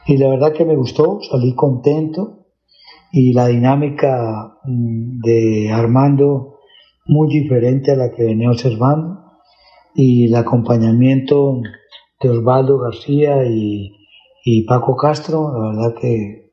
Y 0.04 0.16
la 0.16 0.28
verdad 0.28 0.54
que 0.54 0.64
me 0.64 0.74
gustó, 0.74 1.20
salí 1.20 1.54
contento 1.54 2.46
y 3.12 3.32
la 3.32 3.46
dinámica 3.46 4.58
mm, 4.64 5.20
de 5.20 5.70
Armando 5.70 6.58
muy 7.06 7.28
diferente 7.32 7.92
a 7.92 7.96
la 7.96 8.10
que 8.10 8.24
venía 8.24 8.50
observando 8.50 9.20
y 9.94 10.26
el 10.26 10.34
acompañamiento 10.34 11.60
de 12.20 12.28
Osvaldo 12.28 12.78
García 12.78 13.44
y, 13.44 13.92
y 14.44 14.64
Paco 14.64 14.96
Castro, 14.96 15.52
la 15.52 15.68
verdad 15.68 15.94
que 16.00 16.50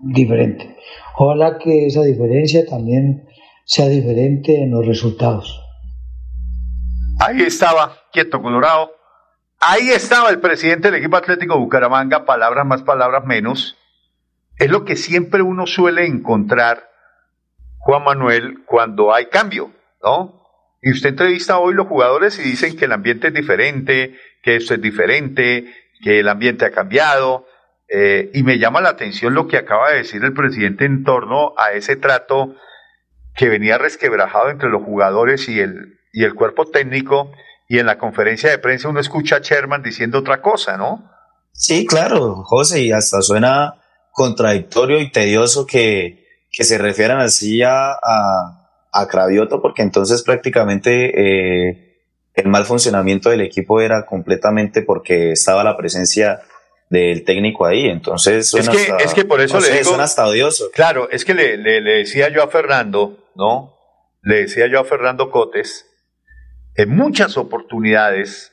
diferente. 0.00 0.76
Ojalá 1.18 1.58
que 1.58 1.88
esa 1.88 2.00
diferencia 2.04 2.64
también 2.64 3.26
sea 3.66 3.88
diferente 3.88 4.62
en 4.62 4.70
los 4.70 4.86
resultados. 4.86 5.60
ahí 7.18 7.42
estaba 7.42 7.98
quieto 8.12 8.40
Colorado 8.40 8.92
ahí 9.58 9.90
estaba 9.90 10.30
el 10.30 10.38
presidente 10.38 10.90
del 10.90 11.00
equipo 11.00 11.16
Atlético 11.16 11.58
Bucaramanga 11.58 12.24
palabras 12.24 12.64
más 12.64 12.82
palabras 12.82 13.24
menos 13.24 13.76
es 14.56 14.70
lo 14.70 14.84
que 14.84 14.94
siempre 14.94 15.42
uno 15.42 15.66
suele 15.66 16.06
encontrar 16.06 16.88
Juan 17.78 18.04
Manuel 18.04 18.64
cuando 18.66 19.12
hay 19.12 19.26
cambio 19.26 19.72
¿no? 20.02 20.42
Y 20.80 20.92
usted 20.92 21.10
entrevista 21.10 21.58
hoy 21.58 21.74
los 21.74 21.88
jugadores 21.88 22.38
y 22.38 22.42
dicen 22.42 22.76
que 22.76 22.84
el 22.84 22.92
ambiente 22.92 23.28
es 23.28 23.34
diferente, 23.34 24.14
que 24.42 24.54
esto 24.54 24.74
es 24.74 24.80
diferente, 24.80 25.74
que 26.00 26.20
el 26.20 26.28
ambiente 26.28 26.64
ha 26.64 26.70
cambiado. 26.70 27.46
eh, 27.88 28.30
y 28.34 28.42
me 28.42 28.58
llama 28.58 28.80
la 28.80 28.90
atención 28.90 29.34
lo 29.34 29.48
que 29.48 29.56
acaba 29.56 29.90
de 29.90 29.98
decir 29.98 30.22
el 30.24 30.32
presidente 30.32 30.84
en 30.84 31.02
torno 31.02 31.54
a 31.56 31.72
ese 31.72 31.96
trato 31.96 32.54
que 33.36 33.48
venía 33.48 33.78
resquebrajado 33.78 34.50
entre 34.50 34.68
los 34.70 34.82
jugadores 34.82 35.48
y 35.48 35.60
el, 35.60 35.98
y 36.12 36.24
el 36.24 36.34
cuerpo 36.34 36.66
técnico. 36.66 37.32
Y 37.68 37.78
en 37.78 37.86
la 37.86 37.98
conferencia 37.98 38.48
de 38.50 38.58
prensa 38.58 38.88
uno 38.88 39.00
escucha 39.00 39.36
a 39.36 39.40
Sherman 39.40 39.82
diciendo 39.82 40.18
otra 40.18 40.40
cosa, 40.40 40.76
¿no? 40.76 41.10
Sí, 41.52 41.86
claro, 41.86 42.42
José, 42.44 42.82
y 42.82 42.92
hasta 42.92 43.22
suena 43.22 43.74
contradictorio 44.12 45.00
y 45.00 45.10
tedioso 45.10 45.66
que, 45.66 46.24
que 46.50 46.64
se 46.64 46.78
refieran 46.78 47.18
así 47.20 47.62
a, 47.62 47.92
a, 47.92 48.70
a 48.92 49.08
Cravioto, 49.08 49.60
porque 49.60 49.82
entonces 49.82 50.22
prácticamente 50.22 51.12
eh, 51.70 52.00
el 52.34 52.48
mal 52.48 52.64
funcionamiento 52.64 53.30
del 53.30 53.40
equipo 53.42 53.80
era 53.80 54.06
completamente 54.06 54.82
porque 54.82 55.32
estaba 55.32 55.64
la 55.64 55.76
presencia 55.76 56.40
del 56.88 57.24
técnico 57.24 57.66
ahí, 57.66 57.86
entonces 57.86 58.36
Es 58.36 58.50
suena 58.50 58.70
que, 58.72 58.78
hasta, 58.78 58.96
es 58.98 59.12
que 59.14 59.24
por 59.24 59.40
eso 59.40 59.54
no 59.54 59.60
le 59.60 59.66
sé, 59.66 59.72
digo. 59.78 59.88
suena 59.88 60.04
hasta 60.04 60.26
odioso. 60.26 60.70
Claro, 60.72 61.10
es 61.10 61.24
que 61.24 61.34
le, 61.34 61.56
le- 61.56 61.80
le 61.80 61.90
decía 61.98 62.28
yo 62.28 62.42
a 62.42 62.48
Fernando, 62.48 63.18
¿no? 63.36 63.76
Le 64.22 64.42
decía 64.42 64.66
yo 64.66 64.80
a 64.80 64.84
Fernando 64.84 65.30
Cotes, 65.30 65.86
en 66.74 66.90
muchas 66.90 67.36
oportunidades, 67.36 68.52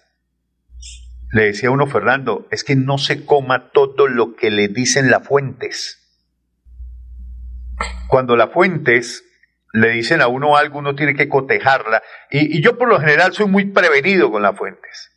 le 1.31 1.45
decía 1.45 1.71
uno, 1.71 1.87
Fernando, 1.87 2.47
es 2.51 2.63
que 2.63 2.75
no 2.75 2.97
se 2.97 3.25
coma 3.25 3.71
todo 3.71 4.07
lo 4.07 4.35
que 4.35 4.51
le 4.51 4.67
dicen 4.67 5.09
las 5.09 5.27
fuentes. 5.27 5.99
Cuando 8.07 8.35
las 8.35 8.51
fuentes 8.51 9.23
le 9.73 9.89
dicen 9.89 10.21
a 10.21 10.27
uno 10.27 10.55
algo, 10.55 10.79
uno 10.79 10.95
tiene 10.95 11.15
que 11.15 11.27
cotejarla. 11.27 12.03
Y, 12.29 12.57
y 12.57 12.61
yo 12.61 12.77
por 12.77 12.87
lo 12.87 12.99
general 12.99 13.33
soy 13.33 13.47
muy 13.47 13.65
prevenido 13.65 14.31
con 14.31 14.43
las 14.43 14.55
fuentes. 14.55 15.11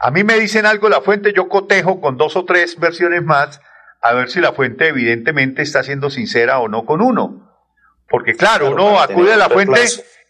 A 0.00 0.10
mí 0.10 0.22
me 0.22 0.38
dicen 0.38 0.66
algo 0.66 0.90
la 0.90 1.00
fuente, 1.00 1.32
yo 1.32 1.48
cotejo 1.48 2.00
con 2.00 2.18
dos 2.18 2.36
o 2.36 2.44
tres 2.44 2.78
versiones 2.78 3.22
más 3.22 3.60
a 4.04 4.12
ver 4.12 4.28
si 4.28 4.38
la 4.38 4.52
fuente 4.52 4.88
evidentemente 4.88 5.62
está 5.62 5.82
siendo 5.82 6.10
sincera 6.10 6.58
o 6.58 6.68
no 6.68 6.84
con 6.84 7.00
uno. 7.00 7.43
Porque 8.14 8.36
claro, 8.36 8.66
Claro, 8.68 8.74
uno 8.90 9.00
acude 9.00 9.32
a 9.32 9.36
la 9.36 9.48
fuente 9.48 9.80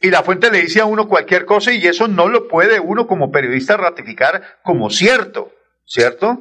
y 0.01 0.11
la 0.11 0.23
fuente 0.23 0.51
le 0.51 0.63
dice 0.63 0.81
a 0.81 0.87
uno 0.87 1.07
cualquier 1.07 1.45
cosa 1.45 1.71
y 1.73 1.87
eso 1.87 2.09
no 2.09 2.29
lo 2.29 2.49
puede 2.49 2.81
uno 2.81 3.07
como 3.07 3.31
periodista 3.31 3.77
ratificar 3.77 4.43
como 4.63 4.89
cierto, 4.89 5.53
¿cierto? 5.85 6.39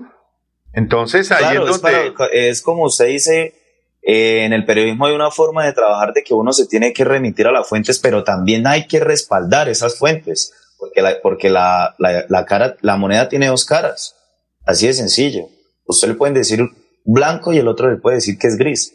Entonces 0.74 1.32
ahí 1.32 1.40
Claro, 1.40 1.66
es 1.68 1.76
es, 1.76 1.82
donde... 1.82 2.12
para- 2.12 2.30
es 2.32 2.62
como 2.62 2.84
usted 2.86 3.08
dice, 3.08 3.56
eh, 4.02 4.46
en 4.46 4.54
el 4.54 4.66
periodismo 4.66 5.06
hay 5.06 5.14
una 5.16 5.32
forma 5.32 5.66
de 5.66 5.74
trabajar 5.74 6.14
de 6.14 6.24
que 6.24 6.34
uno 6.34 6.54
se 6.54 6.66
tiene 6.66 6.94
que 6.94 7.04
remitir 7.04 7.46
a 7.48 7.52
las 7.52 7.68
fuentes, 7.68 8.00
pero 8.00 8.24
también 8.24 8.66
hay 8.68 8.88
que 8.88 9.00
respaldar 9.02 9.68
esas 9.68 9.98
fuentes, 9.98 10.54
porque 10.78 11.02
la, 11.02 11.22
porque 11.22 11.50
la, 11.50 11.94
la, 12.00 12.26
la 12.30 12.46
cara, 12.46 12.76
la 12.82 12.96
moneda 12.96 13.28
tiene 13.28 13.48
dos 13.48 13.66
caras, 13.66 14.16
así 14.66 14.88
de 14.88 14.94
sencillo. 14.94 15.48
Usted 15.86 16.08
le 16.08 16.14
pueden 16.16 16.34
decir 16.36 16.62
blanco 17.06 17.52
y 17.52 17.58
el 17.58 17.68
otro 17.68 17.92
le 17.92 17.98
puede 17.98 18.16
decir 18.16 18.38
que 18.38 18.48
es 18.48 18.56
gris. 18.58 18.94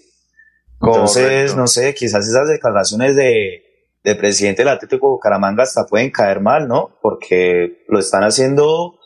Entonces, 0.80 1.22
Correcto. 1.24 1.56
no 1.56 1.66
sé, 1.66 1.94
quizás 1.94 2.26
esas 2.28 2.48
declaraciones 2.48 3.16
de, 3.16 3.62
de 4.04 4.14
presidente 4.14 4.62
del 4.62 4.68
Atlético 4.72 5.08
Bucaramanga 5.10 5.62
hasta 5.64 5.86
pueden 5.86 6.10
caer 6.10 6.40
mal, 6.40 6.68
¿no? 6.68 6.96
Porque 7.02 7.84
lo 7.88 7.98
están 7.98 8.22
haciendo 8.24 8.98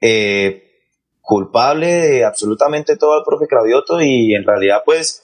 eh, 0.00 0.62
culpable 1.20 1.86
de 1.86 2.24
absolutamente 2.24 2.96
todo 2.96 3.14
al 3.14 3.24
profe 3.24 3.46
Cravioto 3.48 4.00
y 4.00 4.34
en 4.34 4.44
realidad 4.44 4.82
pues 4.84 5.22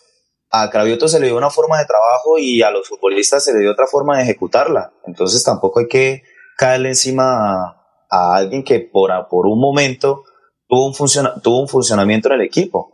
a 0.51 0.69
Cravioto 0.71 1.07
se 1.09 1.21
le 1.21 1.27
dio 1.27 1.37
una 1.37 1.51
forma 1.51 1.79
de 1.79 1.87
trabajo 1.87 2.37
y 2.39 2.63
a 2.63 2.71
los 2.71 2.89
futbolistas 2.89 3.45
se 3.45 3.53
le 3.55 3.61
dio 3.61 3.71
otra 3.73 3.87
forma 3.87 4.17
de 4.17 4.25
ejecutarla. 4.25 4.93
Entonces 5.07 5.43
tampoco 5.45 5.81
hay 5.81 5.87
que 5.89 6.23
caerle 6.59 6.89
encima 6.91 7.63
a, 7.65 7.77
a 8.11 8.35
alguien 8.37 8.63
que 8.65 8.81
por, 8.81 9.13
a- 9.13 9.29
por 9.29 9.47
un 9.47 9.61
momento 9.61 10.25
tuvo 10.69 10.87
un, 10.89 10.95
funciona- 10.95 11.41
tuvo 11.41 11.61
un 11.61 11.69
funcionamiento 11.69 12.29
en 12.29 12.35
el 12.35 12.43
equipo. 12.43 12.91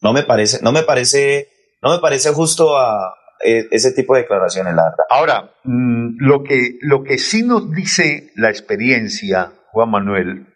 No 0.00 0.12
me 0.12 0.22
parece, 0.24 0.58
no 0.62 0.72
me 0.72 0.82
parece, 0.82 1.48
no 1.86 1.94
me 1.94 2.00
parece 2.00 2.30
justo 2.30 2.76
a, 2.78 3.14
e- 3.44 3.66
ese 3.70 3.92
tipo 3.92 4.14
de 4.14 4.22
declaraciones, 4.22 4.74
la 4.74 4.84
verdad. 4.84 5.04
Ahora, 5.10 5.50
mm, 5.64 6.16
lo, 6.18 6.42
que, 6.44 6.78
lo 6.80 7.02
que 7.04 7.18
sí 7.18 7.42
nos 7.42 7.70
dice 7.72 8.32
la 8.36 8.50
experiencia, 8.50 9.52
Juan 9.72 9.90
Manuel, 9.90 10.46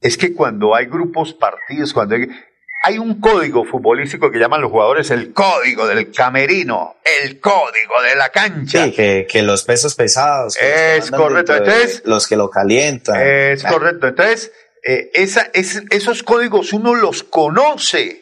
es 0.00 0.16
que 0.16 0.34
cuando 0.34 0.74
hay 0.74 0.86
grupos, 0.86 1.32
partidos, 1.32 1.92
cuando 1.92 2.16
hay, 2.16 2.28
hay 2.84 2.98
un 2.98 3.20
código 3.20 3.64
futbolístico 3.64 4.30
que 4.32 4.38
llaman 4.40 4.60
los 4.60 4.70
jugadores 4.72 5.10
el 5.12 5.32
código 5.32 5.86
del 5.86 6.10
camerino, 6.10 6.96
el 7.22 7.38
código 7.40 8.02
de 8.08 8.16
la 8.16 8.30
cancha. 8.30 8.84
Sí, 8.86 8.92
que, 8.92 9.26
que 9.30 9.42
los 9.42 9.62
pesos 9.62 9.94
pesados. 9.94 10.56
que 10.56 10.64
los 10.66 10.74
que 10.74 10.96
Es 10.96 11.10
correcto. 11.12 11.54
Entonces- 11.56 12.02
los 12.04 12.26
que 12.26 12.36
lo 12.36 12.50
calientan. 12.50 13.20
Es 13.24 13.64
Ah, 13.64 13.70
correcto. 13.72 14.08
Entonces, 14.08 14.52
eh, 14.84 15.10
esa, 15.14 15.42
es- 15.54 15.84
esos 15.90 16.24
códigos 16.24 16.72
uno 16.72 16.96
los 16.96 17.22
conoce. 17.22 18.21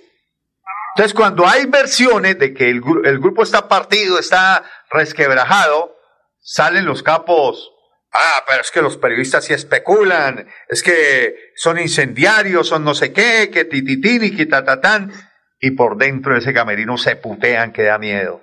Entonces, 0.96 1.14
cuando 1.14 1.46
hay 1.46 1.66
versiones 1.66 2.38
de 2.38 2.52
que 2.52 2.68
el, 2.70 2.82
el 3.04 3.18
grupo 3.20 3.42
está 3.42 3.68
partido, 3.68 4.18
está 4.18 4.64
resquebrajado, 4.90 5.96
salen 6.40 6.84
los 6.84 7.02
capos. 7.02 7.70
Ah, 8.12 8.42
pero 8.48 8.60
es 8.62 8.70
que 8.72 8.82
los 8.82 8.96
periodistas 8.96 9.44
sí 9.44 9.52
especulan, 9.54 10.48
es 10.68 10.82
que 10.82 11.34
son 11.54 11.78
incendiarios, 11.78 12.66
son 12.66 12.82
no 12.84 12.94
sé 12.94 13.12
qué, 13.12 13.50
que 13.52 13.64
tititín 13.64 14.24
y 14.24 14.36
que 14.36 14.46
tatatán. 14.46 15.12
Y 15.60 15.72
por 15.72 15.96
dentro 15.96 16.32
de 16.32 16.40
ese 16.40 16.52
camerino 16.52 16.96
se 16.98 17.14
putean 17.16 17.72
que 17.72 17.82
da 17.84 17.98
miedo. 17.98 18.42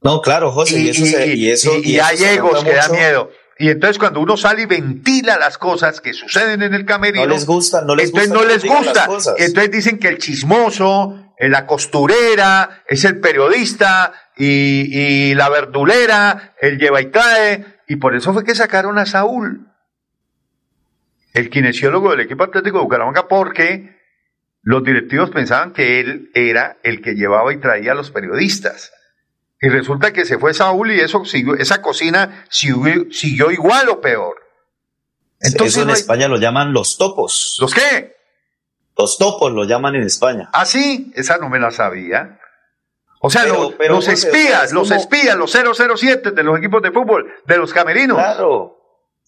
No, 0.00 0.22
claro, 0.22 0.52
José, 0.52 0.78
y, 0.78 0.88
eso, 0.90 1.04
se- 1.04 1.26
y 1.34 1.50
eso, 1.50 1.76
y- 1.78 1.80
y 1.80 1.90
y 1.92 1.96
eso 1.96 2.06
hay 2.06 2.24
egos 2.24 2.64
que 2.64 2.72
da 2.72 2.88
miedo. 2.88 3.30
Y 3.58 3.68
entonces 3.70 3.98
cuando 3.98 4.20
uno 4.20 4.36
sale 4.36 4.62
y 4.62 4.66
ventila 4.66 5.38
las 5.38 5.58
cosas 5.58 6.00
que 6.00 6.12
suceden 6.14 6.62
en 6.62 6.72
el 6.72 6.84
camerino, 6.86 7.26
No 7.26 7.34
les 7.34 7.44
gusta, 7.46 7.82
no 7.82 7.96
les 7.96 8.10
entonces 8.10 8.30
gusta 8.64 8.82
no 8.84 8.84
les 8.84 9.06
gusta. 9.08 9.34
entonces 9.38 9.70
dicen 9.72 9.98
que 9.98 10.08
el 10.08 10.18
chismoso, 10.18 11.25
la 11.38 11.66
costurera, 11.66 12.82
es 12.88 13.04
el 13.04 13.20
periodista 13.20 14.12
y, 14.36 15.30
y 15.30 15.34
la 15.34 15.48
verdulera, 15.48 16.54
el 16.60 16.78
lleva 16.78 17.00
y 17.02 17.06
trae. 17.10 17.64
Y 17.88 17.96
por 17.96 18.16
eso 18.16 18.32
fue 18.32 18.44
que 18.44 18.54
sacaron 18.54 18.98
a 18.98 19.06
Saúl, 19.06 19.68
el 21.34 21.50
kinesiólogo 21.50 22.10
del 22.10 22.20
equipo 22.20 22.44
atlético 22.44 22.78
de 22.78 22.84
Bucaramanga, 22.84 23.28
porque 23.28 23.94
los 24.62 24.82
directivos 24.82 25.30
pensaban 25.30 25.72
que 25.72 26.00
él 26.00 26.30
era 26.34 26.78
el 26.82 27.02
que 27.02 27.12
llevaba 27.14 27.52
y 27.52 27.58
traía 27.60 27.92
a 27.92 27.94
los 27.94 28.10
periodistas. 28.10 28.92
Y 29.60 29.68
resulta 29.68 30.12
que 30.12 30.24
se 30.24 30.38
fue 30.38 30.54
Saúl 30.54 30.90
y 30.92 31.00
eso 31.00 31.24
siguió- 31.24 31.54
esa 31.56 31.80
cocina 31.82 32.44
siguió, 32.50 33.06
siguió 33.10 33.50
igual 33.50 33.88
o 33.88 34.00
peor. 34.00 34.36
Entonces 35.40 35.74
eso 35.74 35.82
en 35.82 35.88
no 35.88 35.92
hay- 35.94 36.00
España 36.00 36.28
lo 36.28 36.38
llaman 36.38 36.72
los 36.72 36.98
topos. 36.98 37.56
¿Los 37.60 37.72
qué? 37.74 38.15
Los 38.96 39.18
topos 39.18 39.52
lo 39.52 39.64
llaman 39.64 39.94
en 39.96 40.02
España. 40.02 40.48
Ah, 40.52 40.64
sí, 40.64 41.12
esa 41.14 41.36
no 41.38 41.48
me 41.48 41.58
la 41.58 41.70
sabía. 41.70 42.38
O 43.20 43.30
sea, 43.30 43.42
Pero- 43.42 43.54
los, 43.54 43.72
pero, 43.74 43.94
los 43.94 44.08
espías, 44.08 44.64
es 44.64 44.72
los 44.72 44.90
espías, 44.90 45.36
los 45.36 45.50
007 45.50 46.30
de 46.30 46.42
los 46.42 46.58
equipos 46.58 46.82
de 46.82 46.92
fútbol, 46.92 47.26
de 47.46 47.56
los 47.56 47.72
camerinos. 47.72 48.16
Claro, 48.16 48.78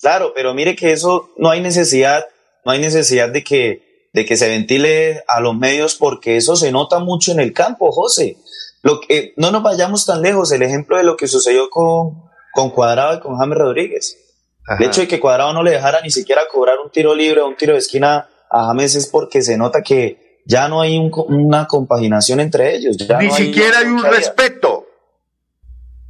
claro, 0.01 0.33
pero 0.35 0.55
mire 0.55 0.77
que 0.77 0.93
eso 0.93 1.31
no 1.37 1.51
hay 1.51 1.61
necesidad, 1.61 2.25
no 2.65 2.73
hay 2.73 2.81
necesidad 2.81 3.31
de 3.31 3.43
que, 3.45 4.09
de 4.13 4.25
que 4.25 4.37
se 4.37 4.49
ventile 4.49 5.25
a 5.27 5.41
los 5.41 5.57
medios 5.57 5.97
porque 5.97 6.37
eso 6.37 6.55
se 6.57 6.71
nota 6.73 6.99
mucho 6.99 7.33
en 7.33 7.41
el 7.41 7.53
campo, 7.53 7.91
José. 7.93 8.37
Lo 8.83 9.01
que, 9.01 9.35
no 9.37 9.51
nos 9.51 9.63
vayamos 9.63 10.07
tan 10.07 10.23
lejos, 10.23 10.53
el 10.53 10.63
ejemplo 10.63 10.97
de 10.97 11.03
lo 11.03 11.17
que 11.17 11.27
sucedió 11.27 11.69
con, 11.69 12.23
con 12.53 12.71
Cuadrado 12.71 13.17
y 13.17 13.21
con 13.21 13.37
James 13.37 13.59
Rodríguez. 13.59 14.17
El 14.79 14.87
hecho 14.87 15.01
de 15.01 15.09
que 15.09 15.19
Cuadrado 15.19 15.53
no 15.55 15.63
le 15.63 15.71
dejara 15.73 16.01
ni 16.03 16.11
siquiera 16.11 16.43
cobrar 16.53 16.79
un 16.79 16.91
tiro 16.91 17.15
libre 17.15 17.41
o 17.41 17.49
un 17.49 17.57
tiro 17.57 17.73
de 17.73 17.79
esquina 17.79 18.29
a 18.51 18.67
James 18.67 18.95
es 18.95 19.07
porque 19.07 19.43
se 19.43 19.57
nota 19.57 19.83
que 19.83 20.41
ya 20.45 20.69
no 20.69 20.81
hay 20.81 20.99
un 20.99 21.13
una 21.29 21.67
compaginación 21.67 22.41
entre 22.41 22.75
ellos. 22.75 22.97
ya 22.97 23.19
Ni 23.19 23.29
no 23.29 23.35
siquiera 23.35 23.81
hay 23.81 23.87
un 23.87 24.03
respeto. 24.03 24.87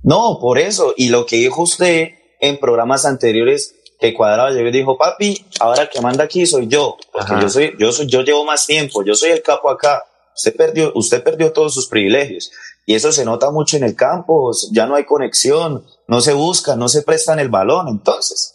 No, 0.03 0.39
por 0.41 0.59
eso. 0.59 0.95
Y 0.97 1.09
lo 1.09 1.27
que 1.27 1.37
dijo 1.37 1.63
usted 1.63 2.11
en 2.41 2.59
programas 2.59 3.05
anteriores, 3.05 3.75
que 3.99 4.15
Cuadrado 4.15 4.55
llegó 4.55 4.69
y 4.69 4.73
dijo, 4.73 4.97
papi, 4.97 5.45
ahora 5.61 5.83
el 5.83 5.89
que 5.89 6.01
manda 6.01 6.25
aquí 6.25 6.47
soy 6.47 6.69
yo, 6.69 6.97
porque 7.13 7.33
Ajá. 7.33 7.41
yo 7.43 7.49
soy, 7.49 7.75
yo 7.79 7.93
soy, 7.93 8.07
yo 8.07 8.23
llevo 8.23 8.45
más 8.45 8.65
tiempo, 8.67 9.05
yo 9.05 9.15
soy 9.15 9.31
el 9.31 9.43
capo 9.43 9.71
acá. 9.71 10.05
Usted 10.37 10.55
perdió, 10.55 10.93
usted 10.95 11.23
perdió 11.23 11.53
todos 11.53 11.75
sus 11.75 11.89
privilegios. 11.89 12.53
Y 12.87 12.95
eso 12.95 13.11
se 13.13 13.25
nota 13.25 13.51
mucho 13.51 13.77
en 13.77 13.85
el 13.85 13.97
campo, 13.97 14.51
ya 14.73 14.87
no 14.87 14.95
hay 14.95 15.05
conexión, 15.05 15.85
no 16.07 16.21
se 16.21 16.33
busca, 16.33 16.77
no 16.77 16.89
se 16.89 17.03
prestan 17.03 17.39
el 17.39 17.49
balón, 17.49 17.89
entonces. 17.89 18.55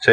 Sí, 0.00 0.12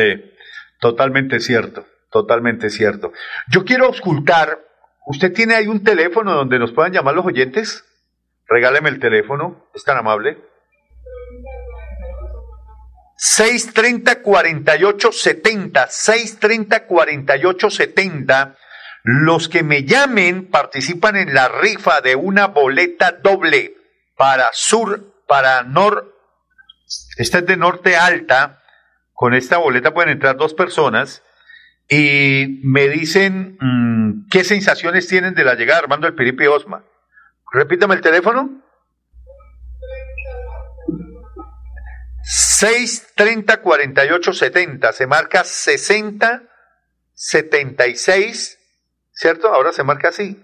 totalmente 0.80 1.40
cierto, 1.40 1.86
totalmente 2.16 2.70
cierto. 2.70 3.12
Yo 3.50 3.66
quiero 3.66 3.88
auscultar, 3.88 4.66
¿usted 5.06 5.34
tiene 5.34 5.56
ahí 5.56 5.68
un 5.68 5.84
teléfono 5.84 6.34
donde 6.34 6.60
nos 6.60 6.72
puedan 6.72 6.94
llamar 6.94 7.14
los 7.14 7.26
oyentes? 7.26 7.84
Regáleme 8.48 8.88
el 8.88 9.02
teléfono, 9.02 9.68
es 9.76 9.84
tan 9.84 9.98
amable. 9.98 10.38
630 13.18 14.22
48 14.22 15.12
70 15.12 15.88
630 15.90 16.86
48 16.86 17.70
70 17.70 18.56
los 19.04 19.50
que 19.50 19.64
me 19.64 19.84
llamen 19.84 20.50
participan 20.50 21.18
en 21.18 21.34
la 21.34 21.50
rifa 21.50 22.00
de 22.00 22.16
una 22.16 22.48
boleta 22.48 23.12
doble 23.12 23.76
para 24.16 24.50
sur 24.54 25.26
para 25.28 25.64
nor 25.64 26.16
esta 27.18 27.40
es 27.40 27.46
de 27.46 27.58
norte 27.58 27.98
alta 27.98 28.62
con 29.14 29.34
esta 29.34 29.58
boleta 29.58 29.94
pueden 29.94 30.12
entrar 30.12 30.38
dos 30.38 30.54
personas 30.54 31.22
y 31.88 32.62
me 32.64 32.88
dicen 32.90 33.58
mm, 33.60 34.28
qué 34.30 34.44
sensaciones 34.44 35.08
tienen 35.08 35.34
de 35.34 35.44
la 35.44 35.56
llegada 35.56 35.80
Armando 35.80 36.08
el 36.08 36.16
Piripi 36.16 36.48
Osma. 36.48 36.84
Repítame 37.52 37.96
el 37.96 38.02
teléfono. 38.02 38.62
630 42.24 43.62
48 43.62 44.34
70 44.34 44.94
se 44.94 45.06
marca 45.06 45.44
60 45.44 46.42
76 47.14 48.60
¿cierto? 49.12 49.54
Ahora 49.54 49.72
se 49.72 49.84
marca 49.84 50.10
así 50.10 50.44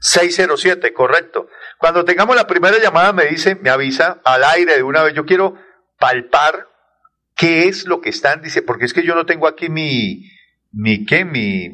607, 0.00 0.92
correcto. 0.92 1.48
Cuando 1.78 2.04
tengamos 2.04 2.36
la 2.36 2.46
primera 2.46 2.78
llamada 2.78 3.12
me 3.12 3.26
dice, 3.26 3.56
me 3.56 3.70
avisa 3.70 4.20
al 4.24 4.44
aire 4.44 4.76
de 4.76 4.82
una 4.82 5.02
vez, 5.02 5.14
yo 5.14 5.24
quiero 5.24 5.56
palpar 5.98 6.67
qué 7.38 7.68
es 7.68 7.86
lo 7.86 8.00
que 8.00 8.10
están, 8.10 8.42
dice, 8.42 8.60
porque 8.62 8.84
es 8.84 8.92
que 8.92 9.04
yo 9.04 9.14
no 9.14 9.24
tengo 9.24 9.46
aquí 9.46 9.70
mi, 9.70 10.28
mi, 10.72 11.06
¿qué? 11.06 11.24
Mi, 11.24 11.70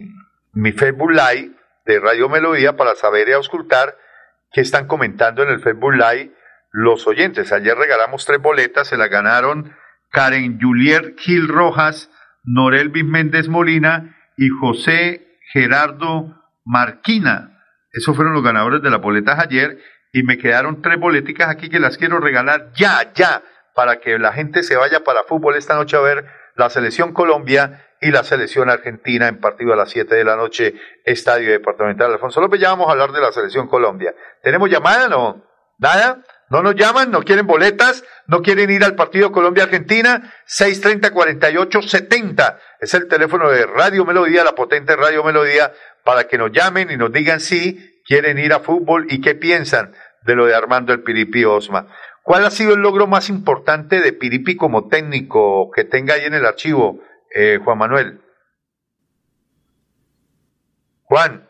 mi 0.53 0.73
Facebook 0.73 1.11
Live 1.11 1.53
de 1.87 2.01
Radio 2.01 2.29
Melodía 2.29 2.77
para 2.77 2.95
saber 2.95 3.29
y 3.29 3.33
auscultar 3.33 3.97
qué 4.53 4.61
están 4.61 4.87
comentando 4.87 5.43
en 5.43 5.49
el 5.49 5.61
Facebook 5.61 5.95
Live 5.95 6.33
los 6.71 7.07
oyentes. 7.07 7.51
Ayer 7.51 7.77
regalamos 7.77 8.27
tres 8.27 8.41
boletas, 8.41 8.89
se 8.89 8.99
las 8.99 9.09
ganaron 9.09 9.75
Karen 10.11 10.61
Juliet 10.61 11.19
Gil 11.19 11.49
Rojas, 11.49 12.11
Norelvis 12.45 13.05
Méndez 13.05 13.49
Molina 13.49 14.17
y 14.37 14.49
José 14.49 15.39
Gerardo 15.53 16.43
Marquina. 16.65 17.59
Esos 17.91 18.15
fueron 18.15 18.35
los 18.35 18.45
ganadores 18.45 18.83
de 18.83 18.91
las 18.91 19.01
boletas 19.01 19.39
ayer 19.39 19.79
y 20.13 20.25
me 20.25 20.37
quedaron 20.37 20.83
tres 20.83 21.01
boleticas 21.01 21.49
aquí 21.49 21.71
que 21.71 21.81
las 21.81 21.97
quiero 21.97 22.21
regalar 22.21 22.73
ya, 22.75 23.13
ya, 23.15 23.43
para 23.75 24.01
que 24.01 24.19
la 24.19 24.33
gente 24.33 24.63
se 24.63 24.77
vaya 24.77 25.05
para 25.05 25.25
fútbol 25.25 25.57
esta 25.57 25.75
noche 25.75 25.97
a 25.97 26.01
ver 26.01 26.27
la 26.55 26.71
selección 26.71 27.13
Colombia 27.13 27.89
y 28.01 28.11
la 28.11 28.23
selección 28.23 28.71
argentina 28.71 29.29
en 29.29 29.41
partido 29.41 29.73
a 29.73 29.77
las 29.77 29.91
7 29.91 30.15
de 30.15 30.25
la 30.25 30.37
noche, 30.37 30.75
Estadio 31.05 31.51
Departamental 31.51 32.13
Alfonso 32.13 32.41
López. 32.41 32.61
Ya 32.61 32.69
vamos 32.69 32.89
a 32.89 32.93
hablar 32.93 33.13
de 33.13 33.21
la 33.21 33.33
selección 33.33 33.67
Colombia. 33.67 34.15
¿Tenemos 34.43 34.71
llamada? 34.71 35.09
No. 35.09 35.43
¿Nada? 35.79 36.23
¿No 36.51 36.63
nos 36.63 36.77
llaman? 36.77 37.11
¿No 37.11 37.23
quieren 37.23 37.47
boletas? 37.47 38.05
¿No 38.27 38.43
quieren 38.43 38.71
ir 38.71 38.85
al 38.85 38.95
partido 38.95 39.33
Colombia-Argentina? 39.33 40.33
630-4870 40.47 42.59
es 42.81 42.95
el 42.95 43.09
teléfono 43.09 43.51
de 43.51 43.67
Radio 43.67 44.05
Melodía, 44.05 44.45
la 44.45 44.55
potente 44.55 44.95
Radio 44.95 45.25
Melodía, 45.25 45.73
para 46.05 46.25
que 46.25 46.39
nos 46.39 46.53
llamen 46.53 46.91
y 46.91 46.97
nos 46.97 47.11
digan 47.11 47.41
si 47.41 48.01
quieren 48.07 48.39
ir 48.39 48.53
a 48.53 48.61
fútbol 48.61 49.07
y 49.09 49.21
qué 49.21 49.35
piensan 49.35 49.95
de 50.23 50.37
lo 50.37 50.47
de 50.47 50.55
Armando 50.55 50.93
el 50.93 51.03
Piripi 51.03 51.45
Osma. 51.45 51.89
¿Cuál 52.25 52.47
ha 52.47 52.51
sido 52.51 52.73
el 52.73 52.81
logro 52.81 53.07
más 53.07 53.29
importante 53.29 54.01
de 54.01 54.15
Piripi 54.15 54.57
como 54.57 54.89
técnico 54.89 55.71
que 55.71 55.85
tenga 55.85 56.15
ahí 56.15 56.23
en 56.25 56.33
el 56.33 56.47
archivo, 56.47 56.99
eh, 57.35 57.59
Juan 57.63 57.77
Manuel? 57.77 58.21
Juan. 61.03 61.47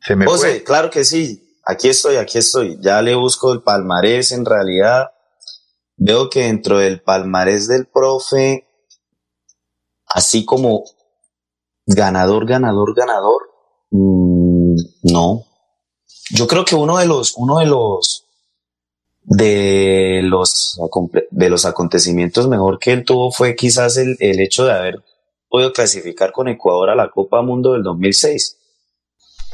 Se 0.00 0.16
me 0.16 0.26
José, 0.26 0.64
claro 0.64 0.90
que 0.90 1.04
sí. 1.04 1.60
Aquí 1.64 1.88
estoy, 1.88 2.16
aquí 2.16 2.38
estoy. 2.38 2.76
Ya 2.80 3.00
le 3.02 3.14
busco 3.14 3.52
el 3.52 3.62
palmarés. 3.62 4.32
En 4.32 4.44
realidad, 4.44 5.12
veo 5.96 6.28
que 6.28 6.42
dentro 6.42 6.78
del 6.78 7.02
palmarés 7.02 7.68
del 7.68 7.86
profe, 7.86 8.68
así 10.06 10.44
como 10.44 10.82
ganador, 11.86 12.46
ganador, 12.46 12.96
ganador, 12.96 13.42
mmm, 13.90 14.74
no. 15.04 15.44
Yo 16.30 16.48
creo 16.48 16.64
que 16.64 16.74
uno 16.74 16.98
de 16.98 17.06
los, 17.06 17.34
uno 17.36 17.58
de 17.58 17.66
los, 17.66 18.23
de 19.24 20.20
los, 20.22 20.78
de 21.30 21.50
los 21.50 21.64
acontecimientos 21.64 22.46
mejor 22.46 22.78
que 22.78 22.92
él 22.92 23.04
tuvo 23.04 23.32
fue 23.32 23.56
quizás 23.56 23.96
el, 23.96 24.16
el 24.20 24.40
hecho 24.40 24.66
de 24.66 24.72
haber 24.72 25.02
podido 25.48 25.72
clasificar 25.72 26.32
con 26.32 26.48
Ecuador 26.48 26.90
a 26.90 26.96
la 26.96 27.10
Copa 27.10 27.40
Mundo 27.42 27.72
del 27.72 27.82
2006. 27.82 28.58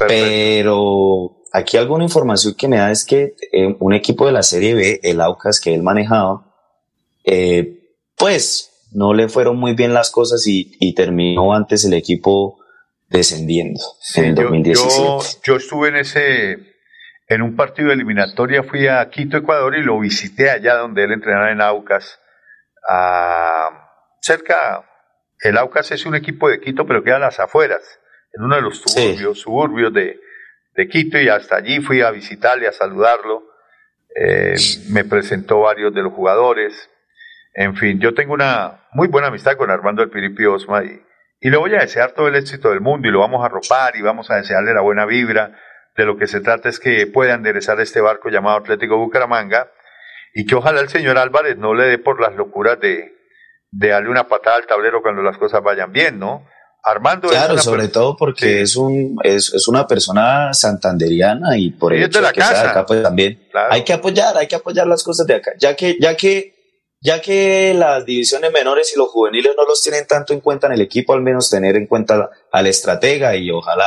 Pero 0.09 1.43
aquí 1.53 1.77
alguna 1.77 2.05
información 2.05 2.55
que 2.55 2.68
me 2.68 2.79
da 2.79 2.91
es 2.91 3.05
que 3.05 3.35
eh, 3.53 3.77
un 3.79 3.93
equipo 3.93 4.27
de 4.27 4.33
la 4.33 4.43
Serie 4.43 4.75
B, 4.75 5.01
el 5.03 5.21
Aucas 5.21 5.61
que 5.61 5.75
él 5.75 5.83
manejaba, 5.83 6.55
eh, 7.25 7.97
pues 8.16 8.71
no 8.93 9.12
le 9.12 9.29
fueron 9.29 9.59
muy 9.59 9.75
bien 9.75 9.93
las 9.93 10.11
cosas 10.11 10.47
y, 10.47 10.73
y 10.81 10.95
terminó 10.95 11.53
antes 11.53 11.85
el 11.85 11.93
equipo 11.93 12.59
descendiendo 13.11 13.81
en 14.14 14.25
el 14.25 14.35
2017. 14.37 14.97
Yo, 14.97 15.21
yo, 15.45 15.57
estuve 15.57 15.89
en 15.89 15.97
ese, 15.97 16.70
en 17.31 17.43
un 17.43 17.55
partido 17.55 17.89
de 17.89 17.95
eliminatoria, 17.95 18.64
fui 18.64 18.89
a 18.89 19.09
Quito, 19.09 19.37
Ecuador 19.37 19.76
y 19.76 19.83
lo 19.83 20.01
visité 20.01 20.51
allá 20.51 20.74
donde 20.74 21.05
él 21.05 21.12
entrenaba 21.12 21.53
en 21.53 21.61
Aucas, 21.61 22.20
a, 22.89 23.70
cerca, 24.20 24.85
el 25.39 25.57
Aucas 25.57 25.93
es 25.93 26.07
un 26.07 26.16
equipo 26.16 26.49
de 26.49 26.61
Quito 26.61 26.85
pero 26.89 27.05
queda 27.05 27.16
a 27.16 27.20
las 27.20 27.39
afueras, 27.39 27.83
en 28.33 28.43
uno 28.43 28.57
de 28.57 28.62
los 28.62 28.78
suburbios, 28.81 29.39
suburbios 29.39 29.95
de, 29.95 30.20
de 30.74 30.89
Quito 30.89 31.20
y 31.20 31.28
hasta 31.28 31.55
allí 31.55 31.81
fui 31.81 32.03
a 32.03 32.11
visitarle, 32.11 32.66
a 32.66 32.72
saludarlo. 32.72 33.45
Eh, 34.16 34.57
me 34.89 35.05
presentó 35.05 35.61
varios 35.61 35.95
de 35.95 36.03
los 36.03 36.12
jugadores. 36.12 36.91
En 37.55 37.76
fin, 37.76 38.01
yo 38.01 38.12
tengo 38.12 38.35
una 38.35 38.89
muy 38.91 39.07
buena 39.07 39.28
amistad 39.28 39.57
con 39.57 39.70
Armando 39.70 40.03
del 40.03 40.11
Piripi 40.11 40.47
Osma 40.47 40.83
y, 40.83 41.01
y 41.41 41.51
le 41.51 41.57
voy 41.57 41.72
a 41.76 41.81
desear 41.81 42.11
todo 42.11 42.26
el 42.26 42.35
éxito 42.35 42.70
del 42.70 42.81
mundo 42.81 43.07
y 43.07 43.12
lo 43.12 43.20
vamos 43.20 43.45
a 43.45 43.49
ropar 43.49 43.95
y 43.95 44.03
vamos 44.03 44.33
a 44.33 44.37
desearle 44.37 44.74
la 44.74 44.81
buena 44.81 45.07
vibra. 45.07 45.57
De 46.01 46.07
lo 46.07 46.16
que 46.16 46.26
se 46.26 46.40
trata 46.40 46.70
es 46.70 46.80
que 46.80 47.07
pueda 47.07 47.34
enderezar 47.34 47.78
este 47.78 48.01
barco 48.01 48.30
llamado 48.30 48.57
Atlético 48.57 48.96
Bucaramanga 48.96 49.70
y 50.32 50.46
que 50.46 50.55
ojalá 50.55 50.80
el 50.80 50.88
señor 50.88 51.18
Álvarez 51.18 51.59
no 51.59 51.74
le 51.74 51.88
dé 51.88 51.98
por 51.98 52.22
las 52.22 52.34
locuras 52.36 52.80
de, 52.80 53.12
de 53.70 53.88
darle 53.88 54.09
una 54.09 54.26
patada 54.26 54.57
al 54.57 54.66
tablero 54.66 55.03
cuando 55.03 55.20
las 55.20 55.36
cosas 55.36 55.62
vayan 55.62 55.92
bien, 55.92 56.18
¿no? 56.18 56.46
Armando 56.82 57.28
claro, 57.28 57.59
sobre 57.59 57.88
todo 57.88 58.16
porque 58.16 58.62
es 58.62 58.76
un 58.76 59.18
es, 59.24 59.53
es, 59.53 59.68
una 59.68 59.86
persona 59.86 60.55
santanderiana 60.55 61.59
y 61.59 61.72
por 61.72 61.92
el 61.92 62.05
hecho 62.05 62.22
de, 62.22 62.32
que 62.32 62.40
sea 62.40 62.62
de 62.62 62.68
acá 62.70 62.86
pues 62.86 63.03
también. 63.03 63.46
Hay 63.68 63.84
que 63.84 63.92
apoyar, 63.92 64.38
hay 64.38 64.46
que 64.46 64.57
apoyar 64.57 64.86
las 64.86 65.05
cosas 65.05 65.26
de 65.26 65.34
acá, 65.34 65.53
ya 65.59 65.76
que 65.76 65.98
ya 66.01 66.16
que 66.16 66.55
ya 67.03 67.20
que 67.20 67.74
las 67.76 68.07
divisiones 68.07 68.51
menores 68.53 68.90
y 68.94 68.98
los 68.98 69.11
juveniles 69.11 69.53
no 69.55 69.66
los 69.66 69.82
tienen 69.82 70.07
tanto 70.07 70.32
en 70.32 70.40
cuenta 70.40 70.66
en 70.66 70.72
el 70.72 70.80
equipo, 70.80 71.12
al 71.12 71.20
menos 71.20 71.51
tener 71.51 71.76
en 71.76 71.86
cuenta 71.86 72.30
al 72.51 72.66
estratega 72.66 73.36
y 73.36 73.51
ojalá 73.51 73.84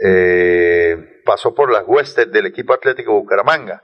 eh, 0.04 1.22
pasó 1.24 1.54
por 1.54 1.72
las 1.72 1.84
huestes 1.86 2.30
del 2.30 2.46
equipo 2.46 2.72
Atlético 2.72 3.12
Bucaramanga. 3.14 3.82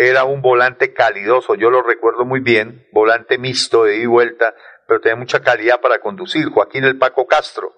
Era 0.00 0.22
un 0.22 0.42
volante 0.42 0.94
calidoso, 0.94 1.56
yo 1.56 1.70
lo 1.70 1.82
recuerdo 1.82 2.24
muy 2.24 2.38
bien, 2.38 2.86
volante 2.92 3.36
mixto 3.36 3.82
de 3.82 3.96
ida 3.96 4.04
y 4.04 4.06
vuelta, 4.06 4.54
pero 4.86 5.00
tenía 5.00 5.16
mucha 5.16 5.42
calidad 5.42 5.80
para 5.80 5.98
conducir, 5.98 6.48
Joaquín 6.50 6.84
el 6.84 6.98
Paco 6.98 7.26
Castro. 7.26 7.74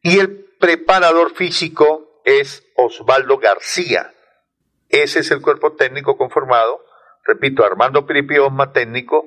Y 0.00 0.20
el 0.20 0.46
preparador 0.60 1.34
físico 1.34 2.22
es 2.24 2.64
Osvaldo 2.76 3.38
García. 3.38 4.14
Ese 4.90 5.18
es 5.18 5.30
el 5.32 5.42
cuerpo 5.42 5.74
técnico 5.74 6.16
conformado, 6.16 6.84
repito, 7.24 7.64
Armando 7.64 8.06
Piripi 8.06 8.38
Osma 8.38 8.72
técnico, 8.72 9.24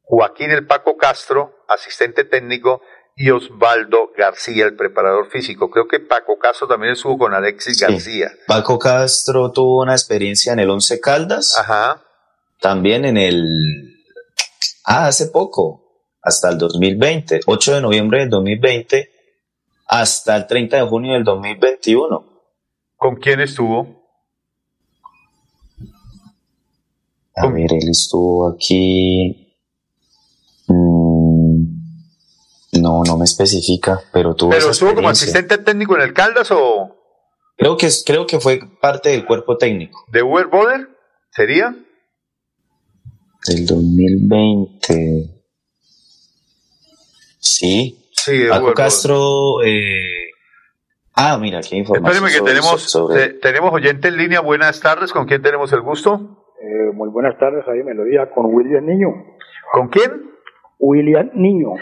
Joaquín 0.00 0.50
el 0.50 0.66
Paco 0.66 0.96
Castro, 0.96 1.62
asistente 1.68 2.24
técnico, 2.24 2.80
y 3.16 3.30
Osvaldo 3.30 4.10
García, 4.16 4.64
el 4.64 4.76
preparador 4.76 5.30
físico. 5.30 5.70
Creo 5.70 5.86
que 5.86 6.00
Paco 6.00 6.38
Castro 6.38 6.66
también 6.66 6.92
estuvo 6.94 7.18
con 7.18 7.34
Alexis 7.34 7.80
García. 7.80 8.32
Paco 8.46 8.78
Castro 8.78 9.52
tuvo 9.52 9.82
una 9.82 9.92
experiencia 9.92 10.52
en 10.52 10.60
el 10.60 10.70
Once 10.70 10.98
Caldas. 11.00 11.56
Ajá. 11.58 12.02
También 12.60 13.04
en 13.04 13.16
el... 13.16 13.98
Ah, 14.84 15.06
hace 15.06 15.26
poco, 15.26 16.06
hasta 16.22 16.50
el 16.50 16.58
2020, 16.58 17.40
8 17.46 17.74
de 17.74 17.80
noviembre 17.82 18.20
del 18.20 18.30
2020, 18.30 19.10
hasta 19.86 20.36
el 20.36 20.46
30 20.46 20.76
de 20.78 20.88
junio 20.88 21.12
del 21.12 21.24
2021. 21.24 22.32
¿Con 22.96 23.16
quién 23.16 23.40
estuvo? 23.40 24.02
A 27.34 27.46
ver, 27.48 27.72
él 27.72 27.88
estuvo 27.88 28.48
aquí... 28.48 29.41
no, 32.82 33.02
no 33.06 33.16
me 33.16 33.24
especifica, 33.24 34.00
pero 34.12 34.34
tuvo. 34.34 34.50
¿Pero 34.50 34.70
estuvo 34.70 34.94
como 34.94 35.08
asistente 35.08 35.56
técnico 35.58 35.94
en 35.96 36.02
el 36.02 36.12
Caldas 36.12 36.50
o.? 36.50 36.98
Creo 37.56 37.76
que, 37.76 37.88
creo 38.04 38.26
que 38.26 38.40
fue 38.40 38.60
parte 38.80 39.10
del 39.10 39.24
cuerpo 39.24 39.56
técnico. 39.56 40.04
¿De 40.08 40.22
Uber 40.22 40.46
Boder? 40.48 40.88
¿Sería? 41.30 41.74
Del 43.46 43.66
2020. 43.66 45.42
Sí. 47.38 47.98
Sí, 48.12 48.38
de 48.38 48.48
Paco 48.48 48.64
Uber 48.66 48.74
Castro. 48.74 49.62
eh, 49.64 50.28
Ah, 51.14 51.36
mira, 51.38 51.60
qué 51.60 51.76
información. 51.76 52.24
Espéreme 52.26 52.32
que 52.32 52.38
sobre- 52.38 52.52
tenemos, 52.52 52.82
sobre- 52.90 53.28
tenemos 53.34 53.72
oyente 53.74 54.08
en 54.08 54.16
línea. 54.16 54.40
Buenas 54.40 54.80
tardes. 54.80 55.12
¿Con 55.12 55.26
quién 55.26 55.42
tenemos 55.42 55.70
el 55.72 55.82
gusto? 55.82 56.46
Eh, 56.62 56.90
muy 56.94 57.10
buenas 57.10 57.38
tardes, 57.38 57.64
ahí 57.68 57.82
Melodía, 57.84 58.30
con 58.34 58.46
William 58.46 58.86
Niño. 58.86 59.08
¿Con 59.72 59.88
quién? 59.88 60.10
William 60.78 61.30
Niño, 61.34 61.74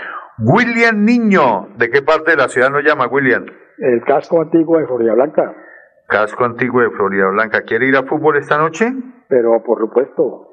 William 0.43 1.05
Niño. 1.05 1.69
¿De 1.77 1.91
qué 1.91 2.03
parte 2.03 2.33
de 2.33 2.37
la 2.37 2.49
ciudad 2.49 2.71
nos 2.71 2.83
llama 2.85 3.07
William? 3.09 3.45
el 3.79 4.03
casco 4.05 4.43
antiguo 4.43 4.79
de 4.79 4.87
Florida 4.87 5.15
Blanca, 5.15 5.55
Casco 6.07 6.45
antiguo 6.45 6.83
de 6.83 6.91
Florida 6.91 7.29
Blanca. 7.29 7.63
¿Quiere 7.63 7.87
ir 7.87 7.97
a 7.97 8.03
fútbol 8.03 8.37
esta 8.37 8.59
noche? 8.59 8.93
pero 9.29 9.63
por 9.63 9.79
supuesto, 9.79 10.49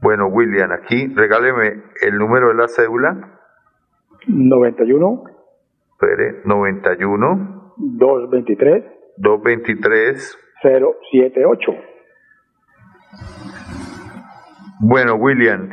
Bueno, 0.00 0.28
William, 0.28 0.70
aquí 0.72 1.08
regáleme 1.14 1.82
el 2.00 2.16
número 2.16 2.48
de 2.48 2.54
la 2.54 2.68
cédula. 2.68 3.38
91, 4.26 5.24
Espere, 5.92 6.40
91 6.44 7.74
223, 7.76 8.84
223. 9.16 10.38
078. 10.62 11.72
Bueno, 14.80 15.14
William, 15.16 15.68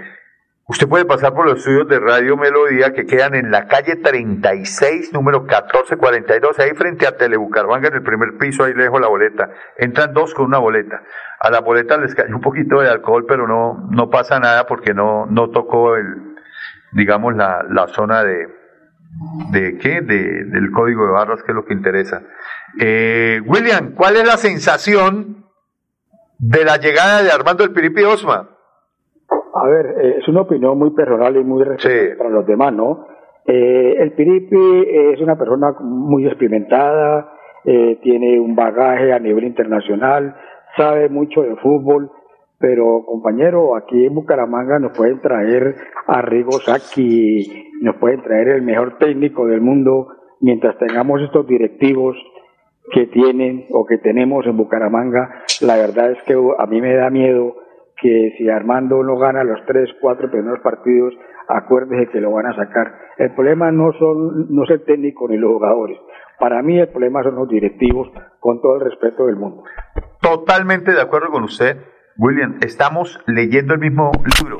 usted 0.67 0.87
puede 0.87 1.05
pasar 1.05 1.33
por 1.33 1.45
los 1.45 1.59
estudios 1.59 1.87
de 1.87 1.99
Radio 1.99 2.35
Melodía 2.35 2.93
que 2.93 3.05
quedan 3.05 3.35
en 3.35 3.51
la 3.51 3.67
calle 3.67 3.95
36, 3.95 5.13
número 5.13 5.41
1442, 5.41 6.59
ahí 6.59 6.71
frente 6.75 7.07
a 7.07 7.15
Telebucaramanga, 7.15 7.87
en 7.87 7.95
el 7.95 8.03
primer 8.03 8.37
piso, 8.37 8.63
ahí 8.63 8.73
le 8.73 8.83
dejo 8.83 8.99
la 8.99 9.07
boleta. 9.07 9.49
Entran 9.77 10.13
dos 10.13 10.33
con 10.33 10.45
una 10.45 10.57
boleta. 10.57 11.01
A 11.39 11.49
la 11.49 11.61
boleta 11.61 11.97
les 11.97 12.13
cayó 12.13 12.35
un 12.35 12.41
poquito 12.41 12.81
de 12.81 12.89
alcohol, 12.89 13.25
pero 13.27 13.47
no, 13.47 13.87
no 13.91 14.09
pasa 14.09 14.39
nada 14.39 14.65
porque 14.67 14.93
no, 14.93 15.25
no 15.25 15.49
tocó 15.51 15.95
el, 15.95 16.35
digamos, 16.91 17.35
la, 17.35 17.63
la 17.69 17.87
zona 17.87 18.23
de, 18.23 18.47
de 19.51 19.77
qué, 19.77 20.01
de, 20.01 20.43
del 20.45 20.71
código 20.71 21.05
de 21.05 21.11
barras, 21.11 21.43
que 21.43 21.51
es 21.51 21.55
lo 21.55 21.65
que 21.65 21.73
interesa. 21.73 22.23
Eh, 22.79 23.41
William, 23.45 23.93
¿cuál 23.93 24.17
es 24.17 24.25
la 24.25 24.37
sensación 24.37 25.45
de 26.39 26.65
la 26.65 26.77
llegada 26.77 27.23
de 27.23 27.31
Armando 27.31 27.63
el 27.63 27.71
Piripi 27.71 28.03
Osma? 28.03 28.56
A 29.59 29.67
ver, 29.67 29.95
eh, 29.99 30.15
es 30.19 30.27
una 30.27 30.41
opinión 30.41 30.77
muy 30.77 30.91
personal 30.91 31.35
y 31.35 31.43
muy 31.43 31.63
respetable 31.63 32.15
para 32.15 32.29
los 32.29 32.45
demás, 32.45 32.73
¿no? 32.73 33.07
Eh, 33.45 33.95
el 33.99 34.11
Piripi 34.11 34.85
es 34.87 35.21
una 35.21 35.37
persona 35.37 35.73
muy 35.79 36.27
experimentada, 36.27 37.33
eh, 37.63 37.97
tiene 38.03 38.39
un 38.39 38.55
bagaje 38.55 39.13
a 39.13 39.19
nivel 39.19 39.45
internacional, 39.45 40.35
sabe 40.75 41.09
mucho 41.09 41.41
de 41.41 41.55
fútbol, 41.55 42.11
pero 42.59 43.03
compañero, 43.05 43.75
aquí 43.75 44.05
en 44.05 44.15
Bucaramanga 44.15 44.79
nos 44.79 44.95
pueden 44.97 45.21
traer 45.21 45.75
a 46.07 46.21
Rigo 46.21 46.53
Sacchi, 46.59 47.71
nos 47.81 47.95
pueden 47.97 48.21
traer 48.21 48.49
el 48.49 48.63
mejor 48.63 48.97
técnico 48.97 49.45
del 49.47 49.61
mundo, 49.61 50.09
mientras 50.41 50.77
tengamos 50.77 51.21
estos 51.21 51.47
directivos 51.47 52.17
que 52.91 53.07
tienen 53.07 53.65
o 53.71 53.85
que 53.85 53.97
tenemos 53.97 54.45
en 54.45 54.57
Bucaramanga, 54.57 55.43
la 55.61 55.77
verdad 55.77 56.11
es 56.11 56.21
que 56.23 56.33
a 56.33 56.65
mí 56.67 56.81
me 56.81 56.95
da 56.95 57.09
miedo 57.09 57.55
que 58.01 58.35
si 58.37 58.49
Armando 58.49 59.03
no 59.03 59.17
gana 59.17 59.43
los 59.43 59.59
tres, 59.65 59.89
cuatro 59.99 60.29
primeros 60.29 60.59
partidos, 60.59 61.13
acuérdese 61.47 62.11
que 62.11 62.21
lo 62.21 62.31
van 62.31 62.45
a 62.47 62.55
sacar. 62.55 62.93
El 63.17 63.33
problema 63.33 63.71
no 63.71 63.91
son, 63.93 64.47
no 64.49 64.63
es 64.63 64.69
el 64.69 64.83
técnico 64.83 65.27
ni 65.27 65.37
los 65.37 65.51
jugadores. 65.51 65.97
Para 66.39 66.61
mí 66.61 66.79
el 66.79 66.89
problema 66.89 67.23
son 67.23 67.35
los 67.35 67.49
directivos, 67.49 68.09
con 68.39 68.61
todo 68.61 68.75
el 68.75 68.91
respeto 68.91 69.25
del 69.25 69.37
mundo. 69.37 69.63
Totalmente 70.21 70.91
de 70.91 71.01
acuerdo 71.01 71.29
con 71.29 71.43
usted, 71.43 71.77
William. 72.17 72.59
Estamos 72.61 73.19
leyendo 73.25 73.73
el 73.73 73.79
mismo 73.79 74.11
libro. 74.39 74.59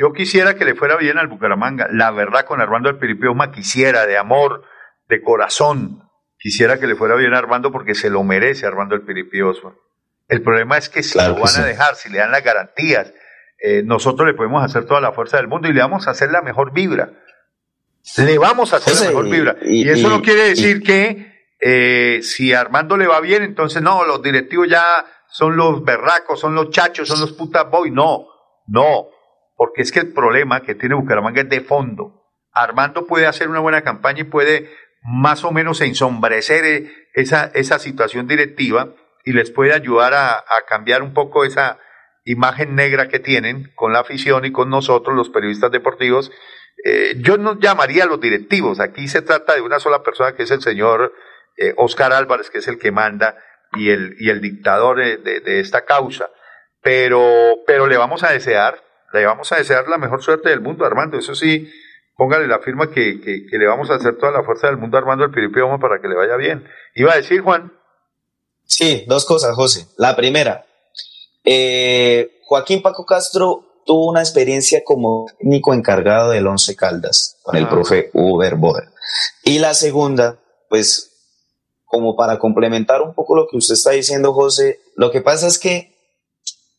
Yo 0.00 0.12
quisiera 0.12 0.54
que 0.54 0.64
le 0.64 0.74
fuera 0.74 0.96
bien 0.96 1.18
al 1.18 1.28
Bucaramanga. 1.28 1.86
La 1.90 2.10
verdad, 2.10 2.44
con 2.46 2.60
Armando 2.60 2.90
el 2.90 2.98
Piripioma 2.98 3.50
quisiera, 3.52 4.06
de 4.06 4.18
amor, 4.18 4.62
de 5.08 5.22
corazón. 5.22 6.02
Quisiera 6.38 6.78
que 6.78 6.86
le 6.86 6.96
fuera 6.96 7.14
bien 7.14 7.34
a 7.34 7.38
Armando 7.38 7.70
porque 7.70 7.94
se 7.94 8.10
lo 8.10 8.22
merece 8.24 8.66
Armando 8.66 8.94
el 8.94 9.02
Piripi 9.02 9.40
Osma. 9.40 9.74
El 10.32 10.42
problema 10.42 10.78
es 10.78 10.88
que 10.88 11.02
si 11.02 11.12
Claro 11.12 11.34
lo 11.36 11.42
van 11.42 11.56
a 11.56 11.66
dejar, 11.66 11.94
si 11.94 12.08
le 12.08 12.18
dan 12.18 12.30
las 12.32 12.42
garantías, 12.42 13.12
eh, 13.58 13.82
nosotros 13.84 14.26
le 14.26 14.32
podemos 14.32 14.64
hacer 14.64 14.86
toda 14.86 15.00
la 15.02 15.12
fuerza 15.12 15.36
del 15.36 15.46
mundo 15.46 15.68
y 15.68 15.74
le 15.74 15.80
vamos 15.80 16.08
a 16.08 16.12
hacer 16.12 16.30
la 16.30 16.40
mejor 16.40 16.72
vibra. 16.72 17.10
Le 18.16 18.38
vamos 18.38 18.72
a 18.72 18.76
hacer 18.78 18.94
José, 18.94 19.04
la 19.04 19.10
mejor 19.10 19.28
vibra. 19.28 19.56
Y, 19.62 19.84
y- 19.86 19.88
eso 19.90 20.08
no 20.08 20.22
quiere 20.22 20.44
decir 20.48 20.82
que 20.82 21.30
eh, 21.60 22.20
si 22.22 22.54
a 22.54 22.60
Armando 22.62 22.96
le 22.96 23.06
va 23.06 23.20
bien, 23.20 23.42
entonces 23.42 23.82
no, 23.82 24.06
los 24.06 24.22
directivos 24.22 24.68
ya 24.70 25.04
son 25.28 25.56
los 25.56 25.84
berracos, 25.84 26.40
son 26.40 26.54
los 26.54 26.70
chachos, 26.70 27.08
son 27.08 27.20
los 27.20 27.32
putas 27.32 27.68
boy. 27.70 27.90
No, 27.90 28.26
no, 28.66 29.08
porque 29.54 29.82
es 29.82 29.92
que 29.92 30.00
el 30.00 30.14
problema 30.14 30.62
que 30.62 30.74
tiene 30.74 30.94
Bucaramanga 30.94 31.42
es 31.42 31.48
de 31.50 31.60
fondo. 31.60 32.22
Armando 32.52 33.06
puede 33.06 33.26
hacer 33.26 33.48
una 33.50 33.60
buena 33.60 33.82
campaña 33.82 34.20
y 34.20 34.24
puede 34.24 34.70
más 35.02 35.44
o 35.44 35.52
menos 35.52 35.82
ensombrecer 35.82 36.64
eh, 36.64 36.90
esa, 37.12 37.50
esa 37.54 37.78
situación 37.78 38.26
directiva 38.26 38.94
y 39.24 39.32
les 39.32 39.50
puede 39.50 39.72
ayudar 39.72 40.14
a, 40.14 40.44
cambiar 40.68 41.02
un 41.02 41.12
poco 41.14 41.44
esa 41.44 41.78
imagen 42.24 42.74
negra 42.74 43.08
que 43.08 43.18
tienen 43.18 43.72
con 43.74 43.92
la 43.92 44.00
afición 44.00 44.44
y 44.44 44.52
con 44.52 44.70
nosotros, 44.70 45.16
los 45.16 45.30
periodistas 45.30 45.70
deportivos. 45.70 46.30
Eh, 46.84 47.14
yo 47.18 47.36
no 47.36 47.58
llamaría 47.58 48.04
a 48.04 48.06
los 48.06 48.20
directivos, 48.20 48.80
aquí 48.80 49.08
se 49.08 49.22
trata 49.22 49.54
de 49.54 49.60
una 49.60 49.78
sola 49.78 50.02
persona 50.02 50.34
que 50.34 50.44
es 50.44 50.50
el 50.50 50.62
señor 50.62 51.12
eh, 51.56 51.74
Oscar 51.76 52.12
Álvarez, 52.12 52.50
que 52.50 52.58
es 52.58 52.68
el 52.68 52.78
que 52.78 52.90
manda 52.90 53.36
y 53.74 53.90
el, 53.90 54.16
y 54.18 54.30
el 54.30 54.40
dictador 54.40 54.98
de, 54.98 55.16
de- 55.40 55.60
esta 55.60 55.84
causa. 55.84 56.30
Pero, 56.82 57.58
pero 57.66 57.86
le 57.86 57.96
vamos 57.96 58.24
a 58.24 58.32
desear, 58.32 58.82
le 59.12 59.24
vamos 59.24 59.52
a 59.52 59.56
desear 59.56 59.86
la 59.88 59.98
mejor 59.98 60.22
suerte 60.22 60.48
del 60.48 60.60
mundo, 60.60 60.84
Armando. 60.84 61.18
Eso 61.18 61.34
sí, 61.34 61.70
póngale 62.16 62.48
la 62.48 62.58
firma 62.58 62.90
que, 62.90 63.20
que, 63.20 63.46
que 63.48 63.58
le 63.58 63.66
vamos 63.66 63.90
a 63.90 63.94
hacer 63.94 64.16
toda 64.16 64.32
la 64.32 64.42
fuerza 64.42 64.66
del 64.66 64.78
mundo 64.78 64.98
Armando 64.98 65.24
el 65.24 65.30
Piripioma 65.30 65.78
para 65.78 66.00
que 66.00 66.08
le 66.08 66.16
vaya 66.16 66.36
bien. 66.36 66.66
Iba 66.94 67.12
a 67.12 67.16
decir, 67.16 67.40
Juan. 67.42 67.72
Sí, 68.66 69.04
dos 69.06 69.24
cosas, 69.24 69.54
José. 69.54 69.86
La 69.96 70.16
primera, 70.16 70.64
eh, 71.44 72.40
Joaquín 72.46 72.82
Paco 72.82 73.04
Castro 73.04 73.82
tuvo 73.84 74.08
una 74.10 74.20
experiencia 74.20 74.82
como 74.84 75.26
técnico 75.38 75.74
encargado 75.74 76.30
del 76.30 76.46
Once 76.46 76.74
Caldas 76.76 77.36
con 77.42 77.56
el 77.56 77.64
Ah. 77.64 77.70
profe 77.70 78.10
Uber 78.14 78.54
Boder. 78.56 78.88
Y 79.44 79.58
la 79.58 79.74
segunda, 79.74 80.38
pues, 80.68 81.10
como 81.84 82.16
para 82.16 82.38
complementar 82.38 83.02
un 83.02 83.14
poco 83.14 83.34
lo 83.36 83.46
que 83.48 83.56
usted 83.56 83.74
está 83.74 83.90
diciendo, 83.90 84.32
José, 84.32 84.80
lo 84.96 85.10
que 85.10 85.20
pasa 85.20 85.46
es 85.46 85.58
que 85.58 85.92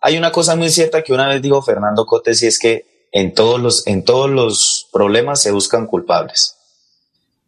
hay 0.02 0.18
una 0.18 0.32
cosa 0.32 0.56
muy 0.56 0.70
cierta 0.70 1.04
que 1.04 1.14
una 1.14 1.28
vez 1.28 1.42
dijo 1.42 1.62
Fernando 1.62 2.06
Cotes 2.06 2.42
y 2.42 2.48
es 2.48 2.58
que 2.58 3.08
en 3.12 3.34
todos 3.34 3.60
los, 3.62 3.86
en 3.86 4.04
todos 4.04 4.30
los 4.30 4.88
problemas 4.92 5.40
se 5.42 5.52
buscan 5.52 5.86
culpables. 5.86 6.56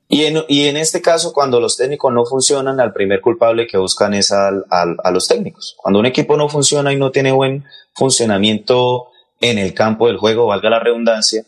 Y 0.07 0.25
en, 0.25 0.43
y 0.47 0.67
en 0.67 0.77
este 0.77 1.01
caso, 1.01 1.33
cuando 1.33 1.59
los 1.59 1.77
técnicos 1.77 2.13
no 2.13 2.25
funcionan, 2.25 2.79
al 2.79 2.93
primer 2.93 3.21
culpable 3.21 3.65
que 3.67 3.77
buscan 3.77 4.13
es 4.13 4.31
al- 4.31 4.65
al- 4.69 4.97
a 5.03 5.11
los 5.11 5.27
técnicos. 5.27 5.75
Cuando 5.77 5.99
un 5.99 6.05
equipo 6.05 6.37
no 6.37 6.47
funciona 6.47 6.93
y 6.93 6.95
no 6.95 7.11
tiene 7.11 7.31
buen 7.31 7.63
funcionamiento 7.95 9.07
en 9.41 9.57
el 9.57 9.73
campo 9.73 10.07
del 10.07 10.17
juego, 10.17 10.47
valga 10.47 10.69
la 10.69 10.79
redundancia, 10.79 11.43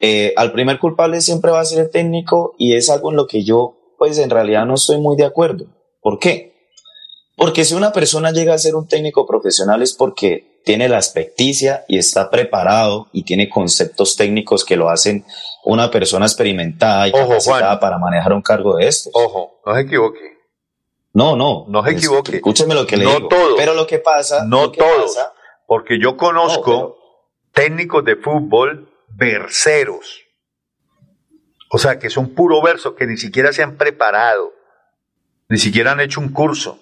eh, 0.00 0.32
al 0.36 0.52
primer 0.52 0.78
culpable 0.78 1.20
siempre 1.20 1.50
va 1.50 1.60
a 1.60 1.64
ser 1.64 1.80
el 1.80 1.90
técnico 1.90 2.54
y 2.58 2.74
es 2.74 2.90
algo 2.90 3.10
en 3.10 3.16
lo 3.16 3.26
que 3.26 3.42
yo, 3.42 3.76
pues 3.98 4.18
en 4.18 4.30
realidad 4.30 4.66
no 4.66 4.74
estoy 4.74 4.98
muy 4.98 5.16
de 5.16 5.24
acuerdo. 5.24 5.66
¿Por 6.00 6.18
qué? 6.18 6.52
Porque 7.36 7.64
si 7.64 7.74
una 7.74 7.92
persona 7.92 8.30
llega 8.32 8.54
a 8.54 8.58
ser 8.58 8.74
un 8.76 8.86
técnico 8.86 9.26
profesional 9.26 9.82
es 9.82 9.92
porque 9.94 10.60
tiene 10.64 10.88
la 10.88 10.96
experticia 10.96 11.84
y 11.88 11.98
está 11.98 12.30
preparado 12.30 13.08
y 13.12 13.24
tiene 13.24 13.48
conceptos 13.48 14.14
técnicos 14.16 14.64
que 14.64 14.76
lo 14.76 14.88
hacen 14.88 15.24
una 15.64 15.90
persona 15.90 16.26
experimentada 16.26 17.08
y 17.08 17.12
Ojo, 17.12 17.28
capacitada 17.28 17.66
Juan. 17.66 17.80
para 17.80 17.98
manejar 17.98 18.32
un 18.32 18.42
cargo 18.42 18.76
de 18.76 18.86
estos. 18.88 19.12
Ojo, 19.14 19.60
no 19.64 19.74
se 19.74 19.80
equivoque. 19.80 20.34
No, 21.12 21.36
no. 21.36 21.64
No 21.68 21.82
se 21.84 21.90
Es- 21.90 21.96
equivoque. 21.98 22.36
Escúcheme 22.36 22.74
lo 22.74 22.86
que 22.86 22.96
le 22.96 23.04
no 23.04 23.14
digo. 23.16 23.28
todos. 23.28 23.54
Pero 23.56 23.74
lo 23.74 23.86
que 23.86 23.98
pasa. 23.98 24.44
No 24.44 24.72
que 24.72 24.78
todos. 24.78 25.14
pasa- 25.16 25.32
porque 25.66 25.98
yo 26.00 26.16
conozco 26.16 26.96
técnicos 27.52 28.04
de 28.04 28.16
fútbol 28.16 28.90
verseros. 29.08 30.22
O 31.70 31.78
sea, 31.78 31.98
que 31.98 32.10
son 32.10 32.34
puro 32.34 32.60
verso, 32.62 32.94
que 32.94 33.06
ni 33.06 33.16
siquiera 33.16 33.52
se 33.52 33.62
han 33.62 33.76
preparado. 33.76 34.52
Ni 35.48 35.58
siquiera 35.58 35.92
han 35.92 36.00
hecho 36.00 36.20
un 36.20 36.28
curso. 36.32 36.78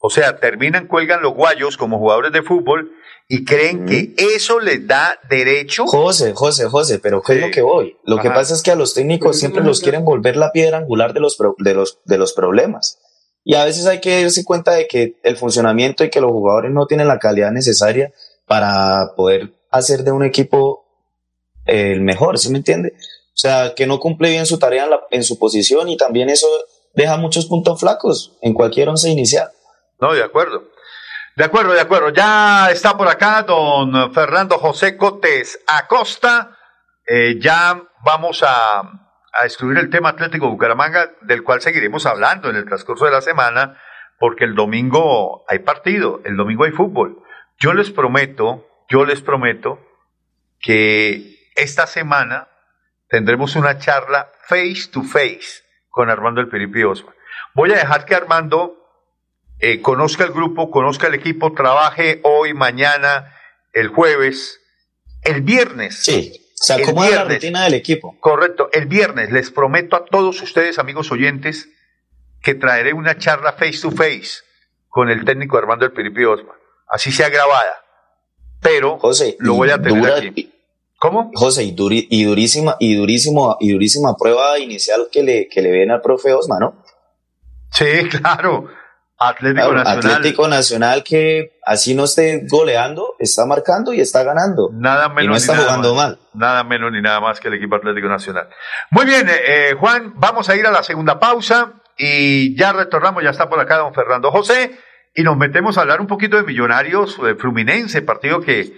O 0.00 0.10
sea, 0.10 0.38
terminan, 0.38 0.86
cuelgan 0.88 1.22
los 1.22 1.32
guayos 1.34 1.76
como 1.76 1.98
jugadores 1.98 2.32
de 2.32 2.42
fútbol 2.42 2.92
y 3.34 3.44
creen 3.46 3.86
que 3.86 4.14
eso 4.18 4.60
les 4.60 4.86
da 4.86 5.18
derecho. 5.30 5.86
José, 5.86 6.34
José, 6.34 6.66
José, 6.66 6.98
pero 6.98 7.22
¿qué 7.22 7.32
es 7.34 7.40
lo 7.40 7.50
que 7.50 7.62
voy? 7.62 7.96
Lo 8.04 8.16
que 8.18 8.28
pasa 8.34 8.52
es 8.54 8.62
que 8.62 8.70
a 8.70 8.74
los 8.74 8.92
técnicos 8.92 9.38
siempre 9.38 9.62
los 9.68 9.80
quieren 9.80 10.04
volver 10.04 10.36
la 10.36 10.52
piedra 10.52 10.76
angular 10.78 11.14
de 11.14 11.20
los, 11.20 11.36
pro- 11.36 11.54
de 11.58 11.72
los, 11.74 11.98
de 12.04 12.18
los 12.18 12.34
problemas. 12.34 12.98
Y 13.42 13.54
a 13.54 13.64
veces 13.64 13.86
hay 13.86 14.00
que 14.00 14.22
darse 14.22 14.44
cuenta 14.44 14.72
de 14.72 14.86
que 14.86 15.18
el 15.22 15.36
funcionamiento 15.38 16.04
y 16.04 16.10
que 16.10 16.20
los 16.20 16.30
jugadores 16.30 16.72
no 16.72 16.86
tienen 16.86 17.08
la 17.08 17.18
calidad 17.18 17.50
necesaria 17.52 18.12
para 18.46 19.14
poder 19.16 19.54
hacer 19.70 20.04
de 20.04 20.12
un 20.12 20.24
equipo 20.24 20.84
eh, 21.64 21.92
el 21.92 22.02
mejor, 22.02 22.38
¿sí 22.38 22.50
me 22.50 22.58
entiende? 22.58 22.92
O 22.98 23.36
sea, 23.42 23.72
que 23.74 23.86
no 23.86 23.98
cumple 23.98 24.28
bien 24.28 24.44
su 24.44 24.58
tarea 24.58 24.84
en, 24.84 24.90
la- 24.90 25.00
en 25.10 25.24
su 25.24 25.38
posición 25.38 25.88
y 25.88 25.96
también 25.96 26.28
eso 26.28 26.46
deja 26.94 27.16
muchos 27.16 27.46
puntos 27.46 27.80
flacos 27.80 28.36
en 28.42 28.52
cualquier 28.52 28.90
once 28.90 29.08
inicial. 29.08 29.48
No, 30.00 30.12
de 30.12 30.22
acuerdo. 30.22 30.64
De 31.34 31.44
acuerdo, 31.44 31.72
de 31.72 31.80
acuerdo. 31.80 32.10
Ya 32.10 32.70
está 32.70 32.96
por 32.96 33.08
acá 33.08 33.42
don 33.42 34.12
Fernando 34.12 34.58
José 34.58 34.98
Cotes 34.98 35.58
Acosta. 35.66 36.58
Eh, 37.06 37.38
ya 37.40 37.82
vamos 38.04 38.42
a, 38.42 38.80
a 38.80 39.46
estudiar 39.46 39.82
el 39.82 39.90
tema 39.90 40.10
Atlético 40.10 40.50
Bucaramanga, 40.50 41.10
del 41.22 41.42
cual 41.42 41.62
seguiremos 41.62 42.04
hablando 42.04 42.50
en 42.50 42.56
el 42.56 42.66
transcurso 42.66 43.06
de 43.06 43.12
la 43.12 43.22
semana, 43.22 43.78
porque 44.18 44.44
el 44.44 44.54
domingo 44.54 45.44
hay 45.48 45.60
partido, 45.60 46.20
el 46.24 46.36
domingo 46.36 46.64
hay 46.64 46.72
fútbol. 46.72 47.22
Yo 47.58 47.72
les 47.72 47.90
prometo, 47.90 48.66
yo 48.90 49.06
les 49.06 49.22
prometo 49.22 49.80
que 50.60 51.48
esta 51.56 51.86
semana 51.86 52.48
tendremos 53.08 53.56
una 53.56 53.78
charla 53.78 54.30
face 54.48 54.88
to 54.92 55.02
face 55.02 55.62
con 55.88 56.10
Armando 56.10 56.42
El 56.42 56.48
Piripi 56.48 56.82
Osma. 56.84 57.14
Voy 57.54 57.72
a 57.72 57.76
dejar 57.76 58.04
que 58.04 58.14
Armando 58.14 58.81
eh, 59.62 59.80
conozca 59.80 60.24
el 60.24 60.32
grupo, 60.32 60.70
conozca 60.70 61.06
el 61.06 61.14
equipo, 61.14 61.52
trabaje 61.52 62.20
hoy, 62.24 62.52
mañana, 62.52 63.32
el 63.72 63.88
jueves, 63.88 64.60
el 65.22 65.40
viernes. 65.42 66.02
Sí, 66.02 66.32
se 66.54 66.74
acomoda 66.74 67.10
la 67.10 67.24
rutina 67.24 67.64
del 67.64 67.74
equipo. 67.74 68.16
Correcto, 68.20 68.68
el 68.72 68.86
viernes 68.86 69.30
les 69.32 69.50
prometo 69.50 69.96
a 69.96 70.04
todos 70.04 70.42
ustedes, 70.42 70.78
amigos 70.78 71.10
oyentes, 71.12 71.68
que 72.42 72.54
traeré 72.54 72.92
una 72.92 73.16
charla 73.18 73.52
face 73.52 73.78
to 73.80 73.90
face 73.92 74.42
con 74.88 75.08
el 75.10 75.24
técnico 75.24 75.56
Armando 75.56 75.86
El 75.86 75.92
Piripi 75.92 76.24
Osma. 76.24 76.52
Así 76.88 77.10
sea 77.12 77.28
grabada. 77.30 77.70
Pero 78.60 78.98
José, 78.98 79.36
lo 79.38 79.54
voy 79.54 79.70
a 79.70 79.80
tener 79.80 80.02
dura- 80.02 80.16
aquí. 80.18 80.52
¿Cómo? 80.98 81.30
José, 81.34 81.64
y, 81.64 81.74
duri- 81.74 82.06
y 82.10 82.24
durísima, 82.24 82.76
y 82.78 82.94
durísimo, 82.96 83.56
y 83.60 83.72
durísima 83.72 84.16
prueba 84.16 84.58
inicial 84.58 85.08
que 85.10 85.22
le, 85.22 85.48
que 85.48 85.60
le 85.62 85.70
ven 85.70 85.90
al 85.90 86.00
profe 86.00 86.32
Osma, 86.32 86.58
¿no? 86.60 86.84
Sí, 87.72 87.86
claro. 88.10 88.68
Atlético 89.28 89.68
Claro, 89.70 89.74
Nacional. 89.84 90.16
Atlético 90.16 90.48
Nacional 90.48 91.02
que 91.04 91.58
así 91.64 91.94
no 91.94 92.04
esté 92.04 92.46
goleando, 92.48 93.14
está 93.18 93.46
marcando 93.46 93.92
y 93.92 94.00
está 94.00 94.22
ganando. 94.22 94.70
Nada 94.72 95.08
menos 95.08 95.24
y 95.24 95.26
no 95.26 95.32
ni 95.32 95.36
está 95.38 95.52
nada 95.54 95.64
jugando 95.66 95.94
más. 95.94 96.08
mal. 96.08 96.18
Nada 96.34 96.64
menos 96.64 96.92
ni 96.92 97.00
nada 97.00 97.20
más 97.20 97.40
que 97.40 97.48
el 97.48 97.54
equipo 97.54 97.76
Atlético 97.76 98.08
Nacional. 98.08 98.48
Muy 98.90 99.04
bien, 99.06 99.28
eh, 99.28 99.32
eh, 99.46 99.74
Juan, 99.78 100.12
vamos 100.16 100.48
a 100.48 100.56
ir 100.56 100.66
a 100.66 100.70
la 100.70 100.82
segunda 100.82 101.18
pausa 101.18 101.72
y 101.96 102.56
ya 102.56 102.72
retornamos, 102.72 103.22
ya 103.22 103.30
está 103.30 103.48
por 103.48 103.60
acá 103.60 103.76
don 103.76 103.94
Fernando 103.94 104.30
José 104.30 104.78
y 105.14 105.22
nos 105.22 105.36
metemos 105.36 105.76
a 105.78 105.82
hablar 105.82 106.00
un 106.00 106.06
poquito 106.06 106.36
de 106.36 106.42
Millonarios 106.44 107.20
de 107.22 107.34
Fluminense, 107.34 108.02
partido 108.02 108.40
que, 108.40 108.72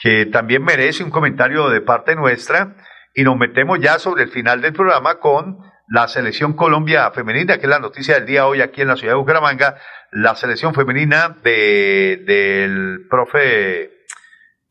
que 0.00 0.26
también 0.26 0.62
merece 0.62 1.02
un 1.02 1.10
comentario 1.10 1.68
de 1.68 1.80
parte 1.80 2.14
nuestra 2.14 2.76
y 3.14 3.22
nos 3.24 3.36
metemos 3.36 3.80
ya 3.80 3.98
sobre 3.98 4.22
el 4.22 4.30
final 4.30 4.60
del 4.60 4.72
programa 4.72 5.18
con 5.18 5.58
la 5.90 6.06
selección 6.06 6.52
Colombia 6.52 7.10
femenina, 7.10 7.58
que 7.58 7.64
es 7.64 7.68
la 7.68 7.80
noticia 7.80 8.14
del 8.14 8.24
día 8.24 8.46
hoy 8.46 8.62
aquí 8.62 8.80
en 8.80 8.88
la 8.88 8.96
ciudad 8.96 9.14
de 9.14 9.18
Bucaramanga, 9.18 9.76
la 10.12 10.36
selección 10.36 10.72
femenina 10.72 11.36
de, 11.42 12.22
del 12.24 13.08
profe 13.10 13.90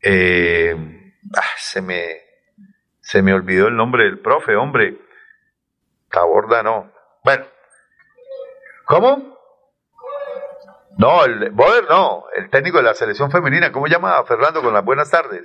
eh, 0.02 0.76
ah, 1.36 1.44
se 1.58 1.82
me 1.82 2.22
se 3.02 3.22
me 3.22 3.34
olvidó 3.34 3.68
el 3.68 3.76
nombre 3.76 4.06
del 4.06 4.20
profe, 4.20 4.56
hombre. 4.56 4.98
Taborda 6.10 6.64
no. 6.64 6.90
Bueno. 7.24 7.46
¿Cómo? 8.86 9.38
No, 10.98 11.26
el 11.26 11.52
Boder 11.52 11.86
no, 11.90 12.26
el 12.36 12.50
técnico 12.50 12.78
de 12.78 12.84
la 12.84 12.94
selección 12.94 13.32
femenina, 13.32 13.72
¿cómo 13.72 13.88
llama 13.88 14.24
Fernando 14.26 14.62
con 14.62 14.74
las 14.74 14.84
buenas 14.86 15.10
tardes? 15.10 15.44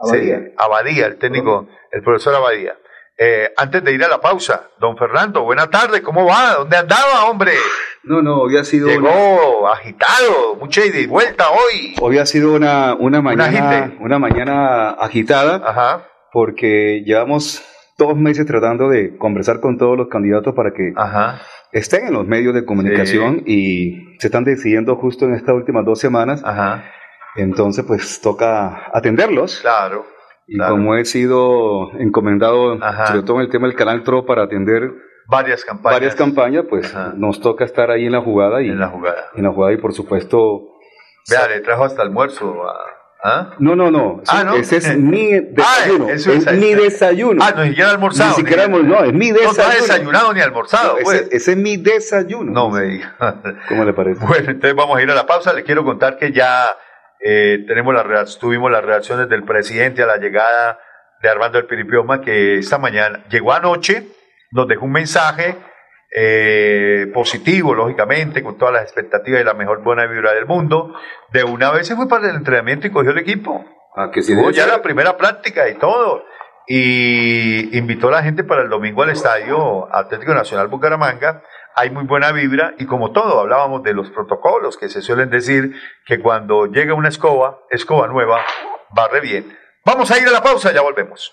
Abadía. 0.00 0.38
Sí, 0.38 0.54
Abadía, 0.56 1.06
el 1.06 1.18
técnico, 1.18 1.68
el 1.92 2.02
profesor 2.02 2.34
Abadía. 2.34 2.76
Eh, 3.20 3.52
antes 3.56 3.82
de 3.82 3.92
ir 3.92 4.04
a 4.04 4.08
la 4.08 4.20
pausa, 4.20 4.70
don 4.78 4.96
Fernando, 4.96 5.42
buena 5.42 5.68
tarde, 5.68 6.02
¿cómo 6.02 6.24
va? 6.24 6.54
¿Dónde 6.58 6.76
andaba, 6.76 7.24
hombre? 7.28 7.50
No, 8.04 8.22
no, 8.22 8.42
hoy 8.42 8.56
ha 8.56 8.62
sido 8.62 8.86
Llegó 8.86 9.68
agitado, 9.68 10.54
mucha 10.60 10.86
ida 10.86 11.00
y 11.00 11.06
vuelta 11.06 11.50
hoy. 11.50 11.96
Hoy 12.00 12.18
ha 12.18 12.26
sido 12.26 12.54
una, 12.54 12.94
una 12.94 13.20
mañana, 13.20 13.92
una 13.98 14.20
mañana 14.20 14.90
agitada, 14.90 15.60
Ajá. 15.66 16.06
porque 16.32 17.02
llevamos 17.04 17.64
dos 17.98 18.16
meses 18.16 18.46
tratando 18.46 18.88
de 18.88 19.16
conversar 19.16 19.58
con 19.58 19.78
todos 19.78 19.98
los 19.98 20.06
candidatos 20.06 20.54
para 20.54 20.70
que 20.72 20.92
Ajá. 20.94 21.40
estén 21.72 22.06
en 22.06 22.12
los 22.12 22.24
medios 22.24 22.54
de 22.54 22.64
comunicación 22.64 23.42
y 23.46 24.16
se 24.20 24.28
están 24.28 24.44
decidiendo 24.44 24.94
justo 24.94 25.24
en 25.24 25.34
estas 25.34 25.56
últimas 25.56 25.84
dos 25.84 25.98
semanas. 25.98 26.40
Ajá. 26.44 26.84
Entonces, 27.34 27.84
pues 27.84 28.20
toca 28.20 28.90
atenderlos. 28.94 29.58
Claro. 29.60 30.06
Y 30.50 30.56
claro. 30.56 30.72
como 30.74 30.94
he 30.96 31.04
sido 31.04 31.92
encomendado, 31.98 32.82
Ajá. 32.82 33.06
sobre 33.08 33.22
todo 33.22 33.36
en 33.36 33.42
el 33.42 33.50
tema 33.50 33.66
del 33.68 33.76
canal 33.76 34.02
TRO, 34.02 34.24
para 34.26 34.44
atender 34.44 34.90
Varias 35.26 35.62
campañas. 35.64 35.92
varias 36.00 36.14
campañas, 36.14 36.64
pues 36.70 36.94
nos 37.16 37.40
toca 37.40 37.64
estar 37.66 37.90
ahí 37.90 38.06
en 38.06 38.12
la 38.12 38.22
jugada 38.22 38.62
y 38.62 38.70
En 38.70 38.80
la 38.80 38.88
jugada. 38.88 39.26
en 39.34 39.44
la 39.44 39.50
jugada 39.52 39.74
y 39.74 39.76
por 39.76 39.92
supuesto 39.92 40.62
Vea, 41.30 41.46
le 41.48 41.60
trajo 41.60 41.84
hasta 41.84 42.00
almuerzo. 42.00 42.54
a- 42.66 42.78
¿ah? 43.22 43.50
No, 43.58 43.76
no, 43.76 43.90
no. 43.90 44.22
Ah, 44.26 44.42
¿no? 44.44 44.54
Ese 44.54 44.78
es 44.78 44.96
mi 44.96 45.32
desayuno. 45.32 46.06
Ah, 46.08 46.12
eso 46.12 46.32
es 46.32 46.46
es- 46.46 46.58
mi 46.58 46.72
desayuno. 46.72 47.44
Ah, 47.44 47.52
no, 47.54 47.62
ni 47.64 47.68
siquiera 47.70 47.90
almorzado. 47.90 48.30
Ni 48.30 48.36
siquiera 48.36 48.64
hemos- 48.64 48.84
no, 48.84 49.04
es 49.04 49.12
mi 49.12 49.28
No, 49.32 49.34
desayuno. 49.40 49.62
No, 49.64 49.68
ha 49.70 49.74
desayunado 49.74 50.32
ni 50.32 50.40
almorzado, 50.40 50.96
No, 50.96 51.04
pues. 51.04 51.20
ese, 51.22 51.36
ese 51.36 51.50
es 51.52 51.56
mi 51.58 51.76
desayuno. 51.76 52.50
No 52.52 52.70
me 52.70 52.82
diga. 52.84 53.14
¿Cómo 53.68 53.84
le 53.84 53.92
parece? 53.92 54.20
Bueno, 54.26 54.50
entonces 54.50 54.74
vamos 54.74 54.96
a 54.96 55.02
ir 55.02 55.10
a 55.10 55.14
la 55.14 55.26
pausa. 55.26 55.52
Le 55.52 55.62
quiero 55.62 55.84
contar 55.84 56.16
que 56.16 56.32
ya 56.32 56.74
eh, 57.20 57.64
tenemos 57.66 57.94
reac- 57.94 58.38
tuvimos 58.38 58.70
las 58.70 58.84
reacciones 58.84 59.28
del 59.28 59.44
presidente 59.44 60.02
a 60.02 60.06
la 60.06 60.16
llegada 60.16 60.78
de 61.22 61.28
Armando 61.28 61.58
El 61.58 61.66
Piripioma, 61.66 62.20
que 62.20 62.58
esta 62.58 62.78
mañana 62.78 63.24
llegó 63.28 63.52
anoche, 63.52 64.06
nos 64.52 64.68
dejó 64.68 64.84
un 64.84 64.92
mensaje 64.92 65.56
eh, 66.14 67.06
positivo, 67.12 67.74
lógicamente, 67.74 68.42
con 68.42 68.56
todas 68.56 68.74
las 68.74 68.82
expectativas 68.84 69.40
y 69.40 69.44
la 69.44 69.54
mejor 69.54 69.82
buena 69.82 70.06
vibra 70.06 70.32
del 70.32 70.46
mundo. 70.46 70.94
De 71.32 71.44
una 71.44 71.70
vez 71.70 71.86
se 71.86 71.96
fue 71.96 72.08
para 72.08 72.30
el 72.30 72.36
entrenamiento 72.36 72.86
y 72.86 72.90
cogió 72.90 73.10
el 73.10 73.18
equipo. 73.18 73.64
Ah, 73.96 74.10
que 74.12 74.22
sí 74.22 74.34
ya 74.54 74.64
ser. 74.64 74.72
la 74.72 74.82
primera 74.82 75.16
práctica 75.16 75.68
y 75.68 75.74
todo. 75.74 76.24
Y 76.66 77.76
invitó 77.76 78.08
a 78.08 78.12
la 78.12 78.22
gente 78.22 78.44
para 78.44 78.62
el 78.62 78.68
domingo 78.68 79.02
al 79.02 79.10
estadio 79.10 79.92
Atlético 79.94 80.34
Nacional 80.34 80.68
Bucaramanga. 80.68 81.42
Hay 81.80 81.90
muy 81.90 82.02
buena 82.02 82.32
vibra 82.32 82.74
y 82.76 82.86
como 82.86 83.12
todo, 83.12 83.38
hablábamos 83.38 83.84
de 83.84 83.94
los 83.94 84.10
protocolos 84.10 84.76
que 84.76 84.88
se 84.88 85.00
suelen 85.00 85.30
decir 85.30 85.76
que 86.04 86.18
cuando 86.18 86.66
llega 86.66 86.92
una 86.92 87.08
escoba, 87.08 87.60
escoba 87.70 88.08
nueva, 88.08 88.44
barre 88.90 89.20
bien. 89.20 89.56
Vamos 89.84 90.10
a 90.10 90.18
ir 90.18 90.26
a 90.26 90.32
la 90.32 90.42
pausa, 90.42 90.72
ya 90.72 90.82
volvemos. 90.82 91.32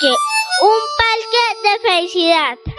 Un 0.00 0.78
parque 0.96 1.42
de 1.64 1.88
felicidad. 1.88 2.77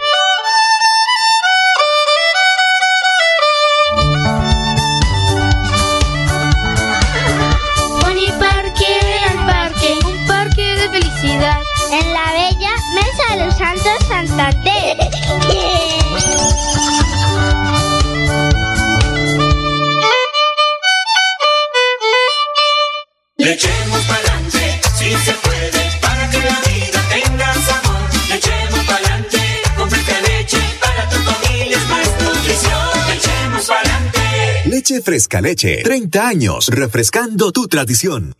Leche 35.00 35.02
Fresca 35.02 35.40
Leche. 35.40 35.82
30 35.82 36.28
años 36.28 36.68
refrescando 36.68 37.52
tu 37.52 37.68
tradición. 37.68 38.36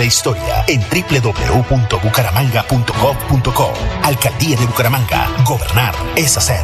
historia 0.05 0.63
en 0.67 0.81
www.bucaramanga.gov.co. 0.81 3.73
Alcaldía 4.03 4.57
de 4.57 4.65
Bucaramanga. 4.65 5.29
Gobernar 5.45 5.95
es 6.15 6.35
hacer. 6.37 6.63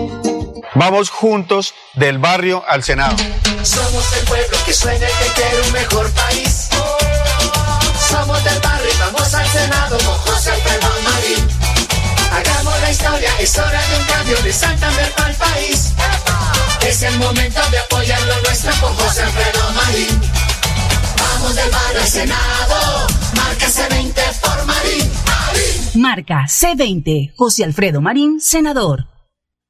Vamos 0.73 1.09
juntos 1.09 1.73
del 1.95 2.17
barrio 2.17 2.63
al 2.65 2.81
Senado. 2.81 3.17
Somos 3.61 4.17
el 4.17 4.25
pueblo 4.25 4.57
que 4.65 4.73
sueña 4.73 5.05
que 5.05 5.41
quiere 5.41 5.67
un 5.67 5.73
mejor 5.73 6.09
país. 6.11 6.69
Somos 8.09 8.41
del 8.45 8.59
barrio 8.61 8.89
y 8.89 8.97
vamos 8.97 9.33
al 9.33 9.47
Senado 9.49 9.97
con 9.97 10.15
José 10.15 10.51
Alfredo 10.51 10.87
Marín. 11.03 11.47
Hagamos 12.31 12.81
la 12.81 12.91
historia, 12.91 13.29
es 13.39 13.57
hora 13.57 13.81
de 13.85 13.97
un 13.97 14.05
cambio 14.05 14.41
de 14.43 14.53
Santander 14.53 15.11
para 15.11 15.29
el 15.31 15.35
país. 15.35 15.93
Es 16.87 17.03
el 17.03 17.17
momento 17.17 17.59
de 17.69 17.77
apoyar 17.77 18.21
lo 18.21 18.41
nuestro 18.41 18.71
con 18.79 18.95
José 18.95 19.23
Alfredo 19.23 19.71
Marín. 19.73 20.21
Vamos 21.17 21.55
del 21.55 21.69
barrio 21.69 22.01
al 22.01 22.07
Senado, 22.07 23.07
marca 23.35 23.67
C20 23.67 24.39
por 24.39 24.65
Marín. 24.65 25.11
Marca 25.95 26.45
C20, 26.47 27.33
José 27.35 27.65
Alfredo 27.65 27.99
Marín, 27.99 28.39
senador. 28.39 29.11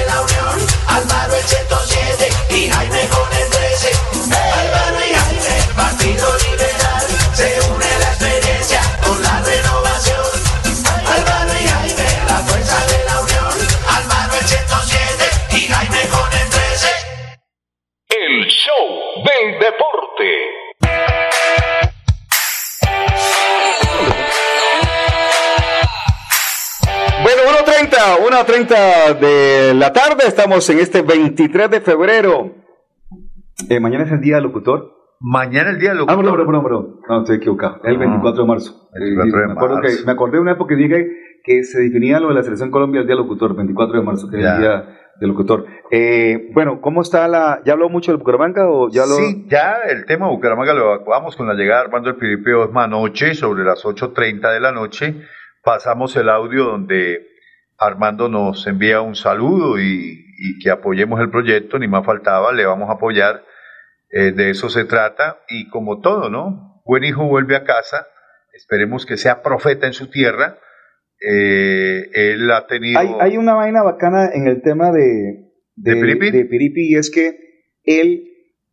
show 18.61 19.23
del 19.25 19.53
deporte. 19.59 20.27
Bueno, 27.23 27.41
1.30, 27.65 27.97
1.30 28.45 29.19
de 29.19 29.73
la 29.73 29.91
tarde, 29.93 30.27
estamos 30.27 30.69
en 30.69 30.79
este 30.79 31.01
23 31.01 31.69
de 31.71 31.81
febrero. 31.81 32.51
Eh, 33.69 33.79
mañana 33.79 34.03
es 34.03 34.11
el 34.11 34.21
día 34.21 34.35
del 34.35 34.43
locutor. 34.45 34.91
Mañana 35.19 35.71
el 35.71 35.79
día 35.79 35.89
del 35.89 35.99
locutor. 35.99 36.19
Ah, 36.19 36.21
no, 36.23 36.37
no, 36.37 36.43
no, 36.43 36.61
no, 36.61 37.01
no, 37.07 37.19
estoy 37.21 37.37
equivocado. 37.37 37.77
Es 37.83 37.91
el 37.91 37.97
24 37.97 38.43
de 38.43 38.47
marzo. 38.47 38.89
24 38.93 39.39
de 39.39 39.47
me, 39.47 39.53
acuerdo 39.53 39.75
marzo. 39.75 39.97
Que, 39.97 40.05
me 40.05 40.11
acordé 40.11 40.33
de 40.33 40.41
una 40.41 40.51
época 40.51 40.75
que 40.75 40.81
dije 40.81 41.07
que 41.43 41.63
se 41.63 41.81
definía 41.81 42.19
lo 42.19 42.29
de 42.29 42.35
la 42.35 42.43
selección 42.43 42.69
Colombia 42.69 43.01
el 43.01 43.07
día 43.07 43.15
del 43.15 43.23
locutor, 43.23 43.55
24 43.55 43.99
de 43.99 44.05
marzo, 44.05 44.29
que 44.29 44.39
es 44.39 44.45
el 44.45 44.59
día 44.59 45.00
del 45.21 45.29
locutor. 45.29 45.67
Eh, 45.91 46.49
bueno, 46.51 46.81
¿cómo 46.81 47.03
está 47.03 47.27
la...? 47.27 47.61
¿Ya 47.63 47.73
habló 47.73 47.89
mucho 47.89 48.11
del 48.11 48.17
Bucaramanga 48.17 48.67
o 48.67 48.89
ya 48.89 49.05
lo...? 49.05 49.15
Sí, 49.15 49.45
ya 49.47 49.77
el 49.87 50.05
tema 50.05 50.25
de 50.25 50.33
Bucaramanga 50.33 50.73
lo 50.73 50.95
evacuamos 50.95 51.35
con 51.35 51.47
la 51.47 51.53
llegada 51.53 51.81
de 51.81 51.85
Armando 51.85 52.09
el 52.09 52.15
Piripio 52.15 52.63
Osma 52.63 52.85
anoche, 52.85 53.35
sobre 53.35 53.63
las 53.63 53.85
8.30 53.85 54.51
de 54.51 54.59
la 54.59 54.71
noche. 54.71 55.15
Pasamos 55.63 56.15
el 56.15 56.27
audio 56.27 56.65
donde 56.65 57.27
Armando 57.77 58.29
nos 58.29 58.65
envía 58.65 59.01
un 59.01 59.15
saludo 59.15 59.79
y, 59.79 60.25
y 60.39 60.59
que 60.59 60.71
apoyemos 60.71 61.21
el 61.21 61.29
proyecto, 61.29 61.77
ni 61.77 61.87
más 61.87 62.03
faltaba, 62.03 62.51
le 62.51 62.65
vamos 62.65 62.89
a 62.89 62.93
apoyar. 62.93 63.45
Eh, 64.09 64.31
de 64.31 64.49
eso 64.49 64.69
se 64.69 64.85
trata 64.85 65.37
y 65.47 65.69
como 65.69 66.01
todo, 66.01 66.31
¿no? 66.31 66.81
Buen 66.83 67.03
hijo 67.03 67.27
vuelve 67.27 67.55
a 67.55 67.63
casa, 67.63 68.07
esperemos 68.53 69.05
que 69.05 69.17
sea 69.17 69.43
profeta 69.43 69.85
en 69.85 69.93
su 69.93 70.09
tierra. 70.09 70.57
Eh, 71.21 72.09
él 72.13 72.49
ha 72.51 72.65
tenido... 72.67 72.99
Hay, 72.99 73.09
hay 73.19 73.37
una 73.37 73.53
vaina 73.53 73.83
bacana 73.83 74.29
en 74.33 74.47
el 74.47 74.61
tema 74.61 74.91
de, 74.91 75.51
de, 75.75 75.95
Piripi? 75.95 76.31
de 76.31 76.45
Piripi 76.45 76.93
y 76.93 76.95
es 76.95 77.09
que 77.11 77.37
él 77.83 78.23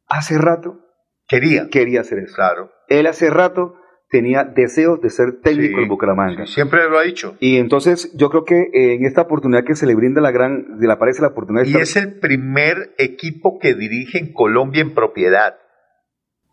hace 0.06 0.38
rato 0.38 0.80
quería, 1.28 1.68
quería 1.70 2.00
hacer 2.00 2.18
eso. 2.20 2.34
Claro. 2.34 2.70
Él 2.88 3.06
hace 3.06 3.28
rato 3.30 3.74
tenía 4.10 4.44
deseos 4.44 5.02
de 5.02 5.10
ser 5.10 5.40
técnico 5.42 5.76
Sí, 5.76 5.82
en 5.82 5.88
Bucaramanga. 5.88 6.46
siempre 6.46 6.88
lo 6.88 6.98
ha 6.98 7.02
dicho. 7.02 7.36
Y 7.40 7.58
entonces 7.58 8.10
yo 8.16 8.30
creo 8.30 8.44
que 8.44 8.58
eh, 8.72 8.94
en 8.94 9.04
esta 9.04 9.20
oportunidad 9.22 9.64
que 9.64 9.74
se 9.74 9.84
le 9.86 9.94
brinda 9.94 10.22
la 10.22 10.30
gran, 10.30 10.78
le 10.80 10.90
aparece 10.90 11.20
la 11.20 11.28
oportunidad 11.28 11.64
de 11.64 11.68
Y 11.70 11.72
estar- 11.74 11.82
es 11.82 11.96
el 11.96 12.18
primer 12.18 12.94
equipo 12.96 13.58
que 13.58 13.74
dirige 13.74 14.18
en 14.18 14.32
Colombia 14.32 14.80
en 14.80 14.94
propiedad. 14.94 15.56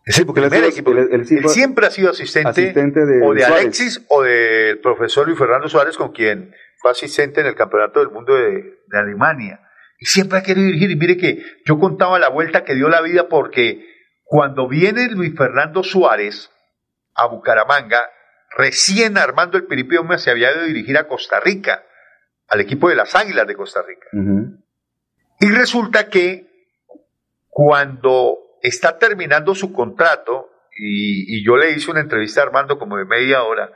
Es 0.05 0.19
el 0.19 0.25
porque 0.27 0.41
ha 0.41 0.49
primer 0.49 0.69
equipo. 0.69 0.91
él- 0.91 1.25
siempre 1.49 1.87
ha 1.87 1.91
sido 1.91 2.11
asistente, 2.11 2.49
asistente 2.49 3.05
de 3.05 3.25
o 3.25 3.33
de 3.33 3.41
Suárez. 3.41 3.61
Alexis 3.63 4.05
o 4.09 4.21
del 4.21 4.79
profesor 4.79 5.25
Luis 5.27 5.37
Fernando 5.39 5.67
Suárez, 5.67 5.97
con 5.97 6.11
quien 6.11 6.53
fue 6.77 6.91
asistente 6.91 7.41
en 7.41 7.47
el 7.47 7.55
Campeonato 7.55 7.99
del 7.99 8.09
Mundo 8.11 8.35
de, 8.35 8.79
de 8.87 8.97
Alemania. 8.99 9.61
Y 9.97 10.05
siempre 10.05 10.37
ha 10.37 10.43
querido 10.43 10.67
dirigir. 10.67 10.91
Y 10.91 10.95
mire 10.95 11.17
que 11.17 11.43
yo 11.65 11.79
contaba 11.79 12.19
la 12.19 12.29
vuelta 12.29 12.63
que 12.63 12.75
dio 12.75 12.87
la 12.89 13.01
vida 13.01 13.27
porque 13.29 13.83
cuando 14.23 14.67
viene 14.67 15.07
Luis 15.09 15.33
Fernando 15.35 15.83
Suárez 15.83 16.51
a 17.15 17.27
Bucaramanga, 17.27 18.01
recién 18.55 19.17
Armando 19.17 19.57
el 19.57 19.65
Piripio 19.65 20.01
Gómez 20.03 20.21
se 20.21 20.29
había 20.31 20.51
ido 20.51 20.61
a 20.61 20.65
dirigir 20.65 20.97
a 20.97 21.07
Costa 21.07 21.39
Rica, 21.39 21.83
al 22.47 22.59
equipo 22.61 22.89
de 22.89 22.95
las 22.95 23.15
Águilas 23.15 23.47
de 23.47 23.55
Costa 23.55 23.81
Rica. 23.81 24.07
Y 25.39 25.49
resulta 25.49 26.09
que 26.09 26.45
cuando 27.49 28.37
está 28.67 28.97
terminando 28.97 29.55
su 29.55 29.73
contrato, 29.73 30.49
y, 30.77 31.45
yo 31.45 31.57
le 31.57 31.71
hice 31.71 31.91
una 31.91 32.01
entrevista 32.01 32.41
a 32.41 32.45
Armando 32.45 32.77
como 32.77 32.97
de 32.97 33.05
media 33.05 33.43
hora, 33.43 33.71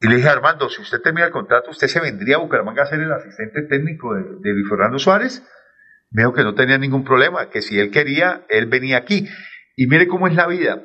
y 0.00 0.08
le 0.08 0.16
dije, 0.16 0.28
Armando, 0.28 0.68
si 0.68 0.82
usted 0.82 1.00
termina 1.00 1.26
el 1.26 1.32
contrato, 1.32 1.70
¿usted 1.70 1.88
se 1.88 2.00
vendría 2.00 2.36
a 2.36 2.40
Bucaramanga 2.40 2.82
a 2.82 2.86
ser 2.86 3.00
el 3.00 3.12
asistente 3.12 3.62
técnico 3.62 4.14
de, 4.14 4.22
de 4.40 4.52
Luis 4.52 4.68
Fernando 4.68 4.98
Suárez? 4.98 5.42
Me 6.10 6.22
dijo 6.22 6.34
que 6.34 6.44
no 6.44 6.54
tenía 6.54 6.76
ningún 6.78 7.04
problema, 7.04 7.48
que 7.48 7.62
si 7.62 7.80
él 7.80 7.90
quería, 7.90 8.44
él 8.48 8.66
venía 8.66 8.98
aquí. 8.98 9.26
Y 9.74 9.86
mire 9.86 10.06
cómo 10.06 10.28
es 10.28 10.34
la 10.34 10.46
vida. 10.46 10.82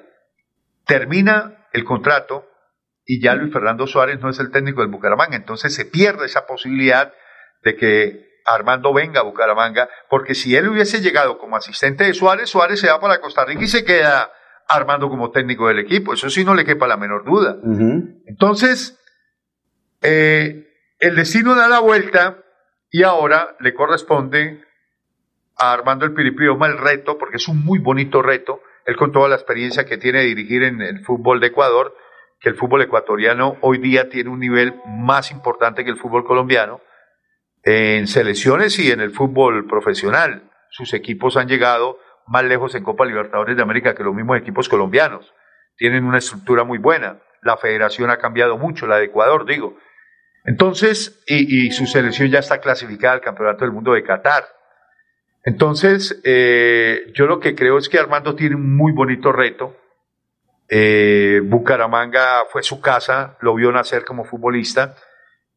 Termina 0.85 1.67
el 1.73 1.83
contrato 1.83 2.47
y 3.05 3.21
ya 3.21 3.35
Luis 3.35 3.51
Fernando 3.51 3.87
Suárez 3.87 4.19
no 4.19 4.29
es 4.29 4.39
el 4.39 4.51
técnico 4.51 4.81
del 4.81 4.89
Bucaramanga, 4.89 5.35
entonces 5.35 5.73
se 5.75 5.85
pierde 5.85 6.25
esa 6.25 6.45
posibilidad 6.45 7.13
de 7.63 7.75
que 7.75 8.30
Armando 8.45 8.93
venga 8.93 9.21
a 9.21 9.23
Bucaramanga, 9.23 9.89
porque 10.09 10.35
si 10.35 10.55
él 10.55 10.69
hubiese 10.69 11.01
llegado 11.01 11.37
como 11.37 11.55
asistente 11.55 12.03
de 12.05 12.13
Suárez, 12.13 12.49
Suárez 12.49 12.79
se 12.79 12.89
va 12.89 12.99
para 12.99 13.21
Costa 13.21 13.45
Rica 13.45 13.63
y 13.63 13.67
se 13.67 13.85
queda 13.85 14.31
Armando 14.67 15.09
como 15.09 15.31
técnico 15.31 15.67
del 15.67 15.79
equipo, 15.79 16.13
eso 16.13 16.29
sí 16.29 16.45
no 16.45 16.55
le 16.55 16.65
quepa 16.65 16.87
la 16.87 16.97
menor 16.97 17.25
duda. 17.25 17.57
Entonces, 18.25 18.99
eh, 20.01 20.67
el 20.99 21.15
destino 21.15 21.55
da 21.55 21.67
la 21.67 21.79
vuelta 21.79 22.37
y 22.89 23.03
ahora 23.03 23.55
le 23.59 23.73
corresponde 23.73 24.63
a 25.57 25.73
Armando 25.73 26.05
el 26.05 26.13
Piripioma 26.13 26.67
el 26.67 26.77
reto, 26.77 27.17
porque 27.17 27.37
es 27.37 27.47
un 27.47 27.63
muy 27.63 27.79
bonito 27.79 28.21
reto, 28.21 28.61
él 28.85 28.95
con 28.95 29.11
toda 29.11 29.29
la 29.29 29.35
experiencia 29.35 29.85
que 29.85 29.97
tiene 29.97 30.19
de 30.19 30.25
dirigir 30.25 30.63
en 30.63 30.81
el 30.81 31.03
fútbol 31.03 31.39
de 31.39 31.47
Ecuador, 31.47 31.95
que 32.39 32.49
el 32.49 32.55
fútbol 32.55 32.81
ecuatoriano 32.81 33.57
hoy 33.61 33.77
día 33.77 34.09
tiene 34.09 34.29
un 34.29 34.39
nivel 34.39 34.73
más 34.87 35.31
importante 35.31 35.83
que 35.83 35.91
el 35.91 35.97
fútbol 35.97 36.25
colombiano, 36.25 36.81
en 37.63 38.07
selecciones 38.07 38.77
y 38.79 38.91
en 38.91 39.01
el 39.01 39.11
fútbol 39.11 39.67
profesional. 39.67 40.43
Sus 40.69 40.93
equipos 40.93 41.37
han 41.37 41.47
llegado 41.47 41.99
más 42.27 42.43
lejos 42.43 42.73
en 42.75 42.83
Copa 42.83 43.05
Libertadores 43.05 43.55
de 43.55 43.61
América 43.61 43.93
que 43.93 44.03
los 44.03 44.15
mismos 44.15 44.37
equipos 44.37 44.69
colombianos. 44.69 45.33
Tienen 45.77 46.05
una 46.05 46.17
estructura 46.17 46.63
muy 46.63 46.77
buena. 46.77 47.19
La 47.41 47.57
federación 47.57 48.09
ha 48.09 48.17
cambiado 48.17 48.57
mucho, 48.57 48.87
la 48.87 48.97
de 48.97 49.05
Ecuador, 49.05 49.45
digo. 49.45 49.77
Entonces, 50.45 51.23
y, 51.27 51.71
su 51.71 51.85
selección 51.85 52.29
ya 52.29 52.39
está 52.39 52.59
clasificada 52.59 53.13
al 53.13 53.21
Campeonato 53.21 53.63
del 53.63 53.73
Mundo 53.73 53.93
de 53.93 54.03
Qatar. 54.03 54.43
Entonces, 55.43 56.19
eh, 56.23 57.11
yo 57.13 57.25
lo 57.27 57.39
que 57.39 57.55
creo 57.55 57.77
es 57.77 57.89
que 57.89 57.99
Armando 57.99 58.35
tiene 58.35 58.55
un 58.55 58.75
muy 58.75 58.91
bonito 58.91 59.31
reto. 59.31 59.75
Eh, 60.69 61.41
Bucaramanga 61.43 62.45
fue 62.49 62.63
su 62.63 62.79
casa, 62.79 63.37
lo 63.41 63.55
vio 63.55 63.71
nacer 63.71 64.05
como 64.05 64.23
futbolista 64.23 64.95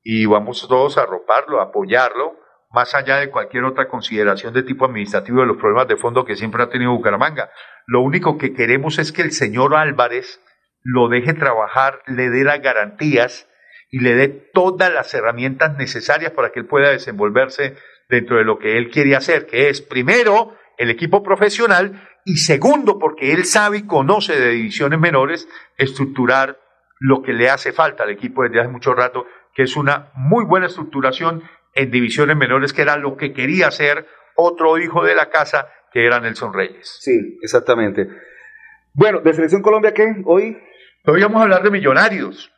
y 0.05 0.27
vamos 0.27 0.67
todos 0.69 0.99
a 0.99 1.03
arroparlo, 1.03 1.61
a 1.61 1.65
apoyarlo, 1.65 2.37
más 2.71 2.95
allá 2.95 3.17
de 3.17 3.31
cualquier 3.31 3.65
otra 3.65 3.89
consideración 3.89 4.53
de 4.53 4.63
tipo 4.63 4.85
administrativo 4.85 5.41
de 5.41 5.47
los 5.47 5.57
problemas 5.57 5.89
de 5.89 5.97
fondo 5.97 6.25
que 6.25 6.37
siempre 6.37 6.63
ha 6.63 6.69
tenido 6.69 6.93
Bucaramanga. 6.93 7.51
Lo 7.87 8.03
único 8.03 8.37
que 8.37 8.53
queremos 8.53 8.99
es 8.99 9.13
que 9.13 9.23
el 9.23 9.33
señor 9.33 9.75
Álvarez 9.75 10.41
lo 10.83 11.09
deje 11.09 11.33
trabajar, 11.33 12.03
le 12.07 12.29
dé 12.29 12.45
las 12.45 12.61
garantías 12.61 13.49
y 13.91 14.01
le 14.01 14.15
dé 14.15 14.29
todas 14.29 14.93
las 14.93 15.15
herramientas 15.15 15.77
necesarias 15.77 16.33
para 16.33 16.51
que 16.51 16.61
él 16.61 16.67
pueda 16.67 16.91
desenvolverse 16.91 17.77
dentro 18.09 18.37
de 18.37 18.45
lo 18.45 18.59
que 18.59 18.77
él 18.77 18.91
quiere 18.91 19.17
hacer, 19.17 19.47
que 19.47 19.71
es 19.71 19.81
primero 19.81 20.55
el 20.77 20.91
equipo 20.91 21.23
profesional 21.23 22.09
y 22.25 22.37
segundo, 22.37 22.99
porque 22.99 23.33
él 23.33 23.45
sabe 23.45 23.79
y 23.79 23.87
conoce 23.87 24.39
de 24.39 24.51
divisiones 24.51 24.99
menores, 24.99 25.49
estructurar 25.79 26.59
lo 26.99 27.23
que 27.23 27.33
le 27.33 27.51
hace 27.51 27.73
falta 27.73 28.03
al 28.03 28.11
equipo 28.11 28.43
desde 28.43 28.61
hace 28.61 28.69
mucho 28.69 28.95
rato, 28.95 29.27
que 29.55 29.63
es 29.63 29.77
una 29.77 30.11
muy 30.15 30.45
buena 30.45 30.67
estructuración 30.67 31.43
en 31.75 31.91
divisiones 31.91 32.37
menores, 32.37 32.73
que 32.73 32.83
era 32.83 32.97
lo 32.97 33.17
que 33.17 33.33
quería 33.33 33.69
hacer 33.69 34.07
otro 34.37 34.79
hijo 34.79 35.05
de 35.05 35.15
la 35.15 35.31
casa, 35.31 35.69
que 35.93 36.07
era 36.07 36.21
Nelson 36.21 36.53
Reyes. 36.53 36.99
Sí, 37.01 37.39
exactamente. 37.43 38.09
Bueno, 38.93 39.21
¿de 39.21 39.33
Selección 39.33 39.63
Colombia 39.63 39.93
qué? 39.93 40.23
Hoy 40.25 40.57
Hoy 41.07 41.21
vamos 41.21 41.41
a 41.41 41.43
hablar 41.43 41.63
de 41.63 41.71
Millonarios. 41.71 42.51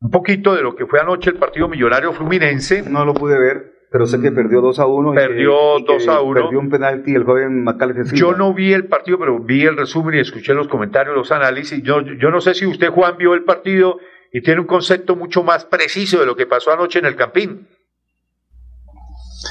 Un 0.00 0.10
poquito 0.10 0.56
de 0.56 0.62
lo 0.62 0.74
que 0.74 0.86
fue 0.86 0.98
anoche 0.98 1.30
el 1.30 1.36
partido 1.36 1.68
Millonario 1.68 2.12
Fluminense. 2.12 2.82
No 2.82 3.04
lo 3.04 3.14
pude 3.14 3.38
ver, 3.38 3.74
pero 3.92 4.06
sé 4.06 4.20
que 4.20 4.32
perdió 4.32 4.60
2 4.60 4.80
a 4.80 4.86
1. 4.86 5.14
Perdió 5.14 5.78
2 5.86 6.08
a 6.08 6.20
1. 6.20 6.40
Perdió 6.40 6.58
un 6.58 6.68
penalti 6.68 7.14
el 7.14 7.22
joven 7.22 7.62
Macalester. 7.62 8.18
Yo 8.18 8.32
no 8.32 8.54
vi 8.54 8.72
el 8.72 8.88
partido, 8.88 9.20
pero 9.20 9.38
vi 9.38 9.64
el 9.64 9.76
resumen 9.76 10.16
y 10.16 10.18
escuché 10.18 10.52
los 10.52 10.66
comentarios, 10.66 11.14
los 11.14 11.30
análisis. 11.30 11.80
Yo, 11.84 12.00
yo 12.00 12.30
no 12.30 12.40
sé 12.40 12.54
si 12.54 12.66
usted, 12.66 12.88
Juan, 12.90 13.16
vio 13.18 13.34
el 13.34 13.44
partido 13.44 13.98
y 14.32 14.42
tiene 14.42 14.60
un 14.60 14.66
concepto 14.66 15.14
mucho 15.14 15.42
más 15.42 15.64
preciso 15.66 16.18
de 16.18 16.26
lo 16.26 16.34
que 16.34 16.46
pasó 16.46 16.72
anoche 16.72 16.98
en 16.98 17.06
el 17.06 17.16
Campín. 17.16 17.68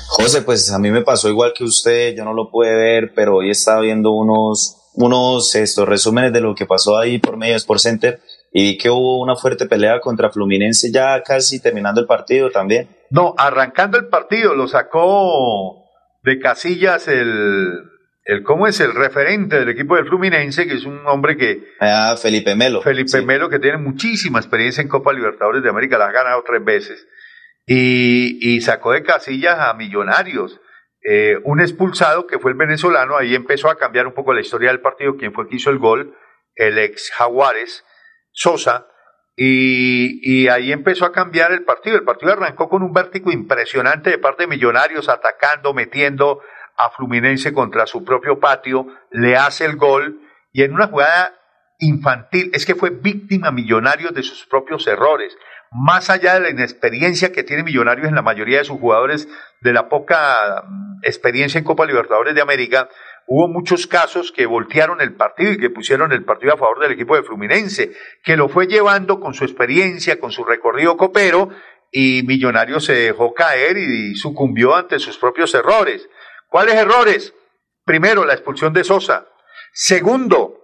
José, 0.07 0.41
pues 0.41 0.71
a 0.71 0.79
mí 0.79 0.89
me 0.89 1.03
pasó 1.03 1.29
igual 1.29 1.53
que 1.55 1.63
usted, 1.63 2.15
yo 2.15 2.25
no 2.25 2.33
lo 2.33 2.49
pude 2.49 2.73
ver, 2.73 3.13
pero 3.13 3.37
hoy 3.37 3.51
estaba 3.51 3.81
viendo 3.81 4.11
unos, 4.11 4.91
unos 4.95 5.53
estos 5.53 5.87
resúmenes 5.87 6.33
de 6.33 6.41
lo 6.41 6.55
que 6.55 6.65
pasó 6.65 6.97
ahí 6.97 7.19
por 7.19 7.37
medio 7.37 7.53
de 7.53 7.57
Sport 7.57 7.79
Center 7.79 8.21
y 8.51 8.63
vi 8.63 8.77
que 8.77 8.89
hubo 8.89 9.21
una 9.21 9.35
fuerte 9.35 9.65
pelea 9.65 9.99
contra 10.01 10.31
Fluminense 10.31 10.91
ya 10.91 11.21
casi 11.23 11.61
terminando 11.61 12.01
el 12.01 12.07
partido 12.07 12.49
también. 12.49 12.89
No, 13.09 13.35
arrancando 13.37 13.97
el 13.97 14.07
partido 14.07 14.55
lo 14.55 14.67
sacó 14.67 15.85
de 16.23 16.39
casillas 16.39 17.07
el, 17.07 17.90
el 18.23 18.43
¿cómo 18.43 18.67
es? 18.67 18.79
El 18.79 18.93
referente 18.93 19.57
del 19.59 19.69
equipo 19.69 19.95
del 19.95 20.07
Fluminense, 20.07 20.67
que 20.67 20.75
es 20.75 20.85
un 20.85 21.05
hombre 21.07 21.37
que... 21.37 21.73
Ah, 21.79 22.15
Felipe 22.21 22.55
Melo. 22.55 22.81
Felipe 22.81 23.07
Sí. 23.07 23.25
Melo, 23.25 23.49
que 23.49 23.59
tiene 23.59 23.77
muchísima 23.77 24.39
experiencia 24.39 24.81
en 24.81 24.87
Copa 24.87 25.11
Libertadores 25.13 25.63
de 25.63 25.69
América, 25.69 25.97
la 25.97 26.07
ha 26.07 26.11
ganado 26.11 26.43
tres 26.45 26.63
veces. 26.63 27.07
Y, 27.65 28.37
y 28.41 28.61
sacó 28.61 28.91
de 28.91 29.03
casillas 29.03 29.59
a 29.59 29.73
Millonarios. 29.73 30.61
Eh, 31.03 31.37
un 31.45 31.59
expulsado 31.61 32.27
que 32.27 32.37
fue 32.37 32.51
el 32.51 32.57
venezolano, 32.57 33.17
ahí 33.17 33.33
empezó 33.33 33.69
a 33.69 33.77
cambiar 33.77 34.05
un 34.05 34.13
poco 34.13 34.33
la 34.33 34.41
historia 34.41 34.69
del 34.69 34.81
partido, 34.81 35.17
quien 35.17 35.33
fue 35.33 35.47
que 35.49 35.55
hizo 35.55 35.71
el 35.71 35.79
gol, 35.79 36.15
el 36.55 36.77
ex 36.77 37.11
Jaguares, 37.11 37.83
Sosa, 38.31 38.87
y, 39.35 40.19
y 40.21 40.47
ahí 40.49 40.71
empezó 40.71 41.05
a 41.05 41.11
cambiar 41.11 41.51
el 41.53 41.63
partido. 41.63 41.95
El 41.95 42.03
partido 42.03 42.33
arrancó 42.33 42.69
con 42.69 42.83
un 42.83 42.93
vértigo 42.93 43.31
impresionante 43.31 44.11
de 44.11 44.19
parte 44.19 44.43
de 44.43 44.47
Millonarios, 44.47 45.09
atacando, 45.09 45.73
metiendo 45.73 46.41
a 46.77 46.89
Fluminense 46.91 47.53
contra 47.53 47.85
su 47.85 48.03
propio 48.03 48.39
patio, 48.39 48.87
le 49.11 49.35
hace 49.35 49.65
el 49.65 49.75
gol, 49.75 50.21
y 50.51 50.63
en 50.63 50.73
una 50.73 50.87
jugada 50.87 51.33
infantil, 51.79 52.51
es 52.53 52.65
que 52.65 52.75
fue 52.75 52.91
víctima 52.91 53.51
Millonarios 53.51 54.13
de 54.13 54.23
sus 54.23 54.45
propios 54.45 54.87
errores. 54.87 55.35
Más 55.71 56.09
allá 56.09 56.33
de 56.33 56.41
la 56.41 56.49
inexperiencia 56.49 57.31
que 57.31 57.43
tiene 57.43 57.63
Millonarios 57.63 58.07
en 58.07 58.15
la 58.15 58.21
mayoría 58.21 58.59
de 58.59 58.65
sus 58.65 58.79
jugadores, 58.79 59.27
de 59.61 59.73
la 59.73 59.89
poca 59.89 60.63
mm, 60.67 60.99
experiencia 61.03 61.57
en 61.57 61.63
Copa 61.63 61.85
Libertadores 61.85 62.35
de 62.35 62.41
América, 62.41 62.89
hubo 63.25 63.47
muchos 63.47 63.87
casos 63.87 64.31
que 64.31 64.45
voltearon 64.45 65.01
el 65.01 65.15
partido 65.15 65.53
y 65.53 65.57
que 65.57 65.69
pusieron 65.69 66.11
el 66.11 66.23
partido 66.23 66.53
a 66.53 66.57
favor 66.57 66.79
del 66.79 66.91
equipo 66.91 67.15
de 67.15 67.23
Fluminense, 67.23 67.91
que 68.23 68.37
lo 68.37 68.49
fue 68.49 68.67
llevando 68.67 69.19
con 69.19 69.33
su 69.33 69.43
experiencia, 69.43 70.19
con 70.19 70.31
su 70.31 70.43
recorrido 70.43 70.97
copero, 70.97 71.49
y 71.91 72.23
Millonarios 72.23 72.85
se 72.85 72.93
dejó 72.93 73.33
caer 73.33 73.77
y 73.77 74.15
sucumbió 74.15 74.75
ante 74.75 74.99
sus 74.99 75.17
propios 75.17 75.53
errores. 75.53 76.07
¿Cuáles 76.51 76.75
errores? 76.75 77.33
Primero, 77.85 78.25
la 78.25 78.33
expulsión 78.33 78.73
de 78.73 78.83
Sosa. 78.83 79.25
Segundo, 79.71 80.59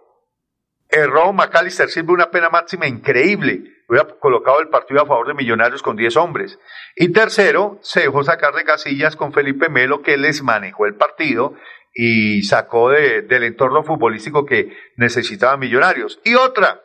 erró 0.89 1.31
Macalister 1.31 1.88
Silva 1.89 2.11
una 2.13 2.29
pena 2.29 2.49
máxima 2.49 2.88
increíble. 2.88 3.63
Hubiera 3.88 4.05
colocado 4.19 4.59
el 4.59 4.67
partido 4.67 5.01
a 5.01 5.05
favor 5.05 5.27
de 5.27 5.33
Millonarios 5.33 5.81
con 5.81 5.95
10 5.95 6.17
hombres. 6.17 6.59
Y 6.97 7.13
tercero, 7.13 7.79
se 7.81 8.01
dejó 8.01 8.21
sacar 8.25 8.53
de 8.53 8.65
casillas 8.65 9.15
con 9.15 9.31
Felipe 9.31 9.69
Melo, 9.69 10.01
que 10.01 10.17
les 10.17 10.43
manejó 10.43 10.85
el 10.88 10.95
partido 10.95 11.55
y 11.93 12.43
sacó 12.43 12.89
de- 12.89 13.21
del 13.21 13.43
entorno 13.45 13.83
futbolístico 13.83 14.45
que 14.45 14.77
necesitaba 14.97 15.55
Millonarios. 15.55 16.19
Y 16.25 16.35
otra, 16.35 16.81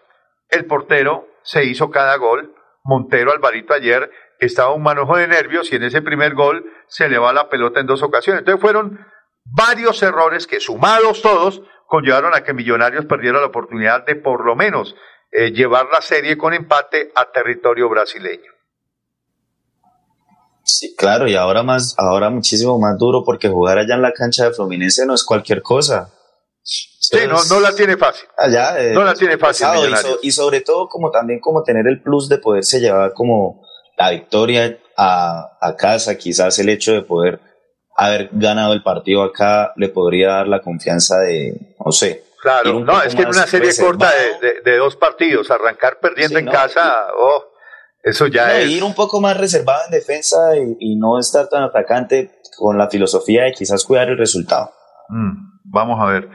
el 0.48 0.64
portero 0.66 1.26
se 1.42 1.64
hizo 1.64 1.90
cada 1.90 2.16
gol. 2.18 2.54
Montero 2.84 3.32
Alvarito 3.32 3.74
ayer 3.74 4.12
estaba 4.46 4.72
un 4.74 4.82
manojo 4.82 5.16
de 5.16 5.28
nervios 5.28 5.72
y 5.72 5.76
en 5.76 5.84
ese 5.84 6.02
primer 6.02 6.34
gol 6.34 6.64
se 6.88 7.08
le 7.08 7.18
va 7.18 7.32
la 7.32 7.48
pelota 7.48 7.80
en 7.80 7.86
dos 7.86 8.02
ocasiones. 8.02 8.40
Entonces 8.40 8.60
fueron 8.60 8.98
varios 9.44 10.02
errores 10.02 10.46
que 10.46 10.60
sumados 10.60 11.22
todos 11.22 11.62
conllevaron 11.86 12.34
a 12.34 12.42
que 12.42 12.54
Millonarios 12.54 13.04
perdiera 13.06 13.40
la 13.40 13.46
oportunidad 13.46 14.04
de 14.06 14.16
por 14.16 14.44
lo 14.46 14.56
menos 14.56 14.94
eh, 15.30 15.50
llevar 15.52 15.86
la 15.92 16.00
serie 16.00 16.36
con 16.38 16.54
empate 16.54 17.12
a 17.14 17.30
territorio 17.32 17.88
brasileño. 17.88 18.50
Sí, 20.64 20.94
claro, 20.96 21.26
y 21.26 21.34
ahora 21.34 21.62
más, 21.62 21.94
ahora 21.98 22.30
muchísimo 22.30 22.78
más 22.78 22.96
duro 22.96 23.24
porque 23.24 23.48
jugar 23.48 23.78
allá 23.78 23.94
en 23.96 24.02
la 24.02 24.12
cancha 24.12 24.44
de 24.44 24.52
Fluminense 24.52 25.04
no 25.06 25.14
es 25.14 25.24
cualquier 25.24 25.60
cosa. 25.60 26.10
Sí, 26.62 27.16
no, 27.28 27.42
no 27.50 27.58
la 27.60 27.74
tiene 27.74 27.96
fácil. 27.96 28.28
Allá, 28.38 28.80
eh, 28.80 28.92
No 28.94 29.02
la 29.02 29.14
tiene 29.14 29.36
fácil, 29.36 29.66
pesado, 29.66 29.88
y, 29.88 29.96
so- 29.96 30.18
y 30.22 30.30
sobre 30.30 30.60
todo 30.60 30.88
como 30.88 31.10
también 31.10 31.40
como 31.40 31.64
tener 31.64 31.86
el 31.88 32.00
plus 32.00 32.28
de 32.28 32.38
poderse 32.38 32.78
llevar 32.78 33.12
como 33.12 33.61
la 34.04 34.10
victoria 34.10 34.78
a, 34.96 35.58
a 35.60 35.76
casa, 35.76 36.16
quizás 36.16 36.58
el 36.58 36.68
hecho 36.68 36.92
de 36.92 37.02
poder 37.02 37.40
haber 37.96 38.30
ganado 38.32 38.72
el 38.72 38.82
partido 38.82 39.22
acá 39.22 39.72
le 39.76 39.88
podría 39.88 40.28
dar 40.28 40.48
la 40.48 40.60
confianza 40.60 41.18
de, 41.18 41.54
no 41.84 41.92
sé. 41.92 42.24
Claro, 42.40 42.80
no, 42.80 43.02
es 43.02 43.14
que 43.14 43.22
en 43.22 43.28
una 43.28 43.46
serie 43.46 43.68
reservado. 43.68 43.98
corta 43.98 44.10
de, 44.40 44.46
de- 44.48 44.60
de 44.70 44.76
dos 44.78 44.96
partidos, 44.96 45.50
arrancar 45.50 45.98
perdiendo 46.00 46.34
Sí, 46.38 46.40
en 46.40 46.46
no, 46.46 46.52
casa, 46.52 47.06
oh, 47.16 47.44
eso 48.02 48.26
ya 48.26 48.48
No, 48.48 48.52
es. 48.54 48.70
ir 48.70 48.82
un 48.82 48.94
poco 48.94 49.20
más 49.20 49.36
reservado 49.36 49.82
en 49.86 49.92
defensa 49.92 50.56
y, 50.56 50.76
y 50.80 50.96
no 50.96 51.18
estar 51.20 51.48
tan 51.48 51.62
atacante 51.62 52.32
con 52.58 52.76
la 52.76 52.88
filosofía 52.90 53.44
de 53.44 53.52
quizás 53.52 53.84
cuidar 53.84 54.08
el 54.08 54.18
resultado. 54.18 54.72
Mm, 55.08 55.60
vamos 55.64 56.00
a 56.00 56.06
ver. 56.12 56.28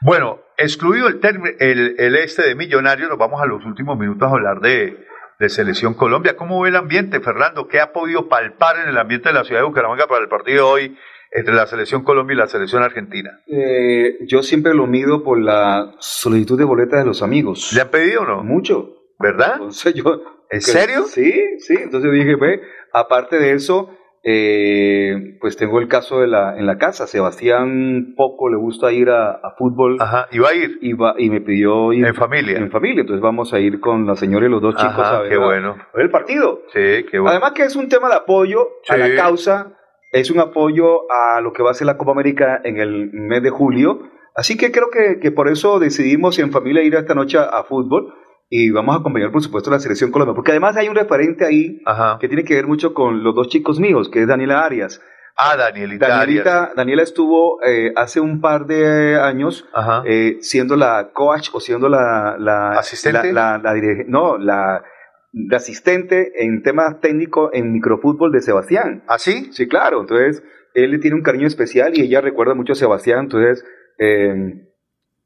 Bueno, 0.00 0.40
excluido 0.58 1.06
el, 1.08 1.20
el, 1.60 1.94
el 1.98 2.16
este 2.16 2.42
de 2.48 2.54
Millonarios, 2.56 3.08
nos 3.08 3.18
vamos 3.18 3.40
a 3.40 3.46
los 3.46 3.64
últimos 3.64 3.96
minutos 3.96 4.26
a 4.28 4.32
hablar 4.32 4.58
de, 4.60 4.96
de 5.38 5.48
Selección 5.48 5.94
Colombia. 5.94 6.36
¿Cómo 6.36 6.60
ve 6.60 6.68
el 6.70 6.76
ambiente, 6.76 7.20
Fernando? 7.20 7.68
¿Qué 7.68 7.80
ha 7.80 7.92
podido 7.92 8.28
palpar 8.28 8.76
en 8.78 8.88
el 8.88 8.98
ambiente 8.98 9.28
de 9.28 9.34
la 9.34 9.44
ciudad 9.44 9.60
de 9.60 9.66
Bucaramanga 9.66 10.06
para 10.06 10.22
el 10.22 10.28
partido 10.28 10.66
de 10.66 10.72
hoy 10.72 10.98
entre 11.30 11.54
la 11.54 11.66
Selección 11.66 12.04
Colombia 12.04 12.34
y 12.34 12.38
la 12.38 12.46
Selección 12.46 12.82
Argentina? 12.82 13.40
Eh, 13.46 14.18
yo 14.26 14.42
siempre 14.42 14.74
lo 14.74 14.86
mido 14.86 15.24
por 15.24 15.40
la 15.40 15.94
solicitud 15.98 16.58
de 16.58 16.64
boletas 16.64 17.00
de 17.00 17.06
los 17.06 17.22
amigos. 17.22 17.72
¿Le 17.74 17.80
han 17.80 17.88
pedido 17.88 18.22
o 18.22 18.26
no? 18.26 18.42
Mucho. 18.42 18.98
¿Verdad? 19.18 19.54
Entonces 19.54 19.94
yo, 19.94 20.42
¿En 20.52 20.60
serio? 20.60 21.04
Sí, 21.06 21.32
sí. 21.60 21.74
Entonces 21.80 22.12
dije, 22.12 22.36
ve, 22.36 22.60
aparte 22.92 23.38
de 23.38 23.52
eso, 23.52 23.90
eh, 24.24 25.36
pues 25.40 25.56
tengo 25.56 25.80
el 25.80 25.88
caso 25.88 26.20
de 26.20 26.28
la, 26.28 26.56
en 26.56 26.66
la 26.66 26.78
casa. 26.78 27.06
Sebastián 27.06 28.14
poco 28.16 28.48
le 28.48 28.56
gusta 28.56 28.92
ir 28.92 29.10
a, 29.10 29.32
a 29.32 29.54
fútbol. 29.58 29.96
Ajá, 30.00 30.28
y 30.30 30.38
va 30.38 30.50
a 30.50 30.54
ir. 30.54 30.78
Y, 30.80 30.94
me 31.30 31.40
pidió 31.40 31.92
ir. 31.92 32.06
En 32.06 32.14
familia. 32.14 32.58
En 32.58 32.70
familia. 32.70 33.00
Entonces 33.00 33.20
vamos 33.22 33.52
a 33.52 33.58
ir 33.58 33.80
con 33.80 34.06
la 34.06 34.14
señora 34.14 34.46
y 34.46 34.48
los 34.48 34.62
dos 34.62 34.76
chicos 34.76 34.98
Ajá, 34.98 35.18
a 35.18 35.22
ver, 35.22 35.30
qué 35.30 35.38
bueno. 35.38 35.70
a 35.70 35.96
ver 35.96 36.06
el 36.06 36.10
partido. 36.10 36.60
Sí, 36.72 37.04
qué 37.10 37.18
bueno. 37.18 37.30
Además 37.30 37.52
que 37.52 37.64
es 37.64 37.74
un 37.74 37.88
tema 37.88 38.08
de 38.08 38.16
apoyo 38.16 38.68
a 38.88 38.96
la 38.96 39.14
causa, 39.16 39.72
es 40.12 40.30
un 40.30 40.38
apoyo 40.38 41.10
a 41.10 41.40
lo 41.40 41.52
que 41.52 41.62
va 41.62 41.72
a 41.72 41.74
ser 41.74 41.86
la 41.88 41.96
Copa 41.96 42.12
América 42.12 42.60
en 42.62 42.78
el 42.78 43.10
mes 43.12 43.42
de 43.42 43.50
julio. 43.50 44.08
Así 44.34 44.56
que 44.56 44.70
creo 44.70 44.88
que, 44.90 45.18
que 45.20 45.30
por 45.30 45.48
eso 45.48 45.78
decidimos 45.78 46.38
en 46.38 46.52
familia 46.52 46.82
ir 46.82 46.94
esta 46.94 47.14
noche 47.14 47.38
a, 47.38 47.42
a 47.42 47.64
fútbol 47.64 48.14
y 48.54 48.70
vamos 48.70 48.94
a 48.94 48.98
acompañar 49.00 49.32
por 49.32 49.42
supuesto 49.42 49.70
la 49.70 49.78
selección 49.78 50.10
Colombia, 50.10 50.34
porque 50.34 50.50
además 50.50 50.76
hay 50.76 50.86
un 50.88 50.94
referente 50.94 51.46
ahí 51.46 51.80
Ajá. 51.86 52.18
que 52.20 52.28
tiene 52.28 52.44
que 52.44 52.54
ver 52.54 52.66
mucho 52.66 52.92
con 52.92 53.24
los 53.24 53.34
dos 53.34 53.48
chicos 53.48 53.80
míos, 53.80 54.10
que 54.12 54.20
es 54.20 54.28
Daniela 54.28 54.62
Arias. 54.62 55.00
Ah, 55.38 55.56
Danielita. 55.56 56.04
Arias. 56.20 56.44
Danielita, 56.44 56.72
Daniela 56.76 57.02
estuvo 57.02 57.62
eh, 57.64 57.92
hace 57.96 58.20
un 58.20 58.42
par 58.42 58.66
de 58.66 59.18
años 59.18 59.66
eh, 60.04 60.36
siendo 60.42 60.76
la 60.76 61.12
coach 61.14 61.48
o 61.54 61.60
siendo 61.60 61.88
la, 61.88 62.36
la 62.38 62.72
¿Asistente? 62.72 63.32
la, 63.32 63.56
la- 63.56 63.72
la 63.74 64.04
no, 64.06 64.36
la, 64.36 64.84
la 65.32 65.56
asistente 65.56 66.44
en 66.44 66.62
temas 66.62 67.00
técnicos 67.00 67.48
en 67.54 67.72
microfútbol 67.72 68.32
de 68.32 68.42
Sebastián. 68.42 69.02
¿Ah, 69.08 69.18
sí? 69.18 69.48
Sí, 69.52 69.66
claro. 69.66 70.02
Entonces, 70.02 70.42
él 70.74 70.90
le 70.90 70.98
tiene 70.98 71.16
un 71.16 71.22
cariño 71.22 71.46
especial 71.46 71.96
y 71.96 72.02
ella 72.02 72.20
recuerda 72.20 72.52
mucho 72.54 72.74
a 72.74 72.76
Sebastián. 72.76 73.20
Entonces, 73.20 73.64
eh, 73.98 74.68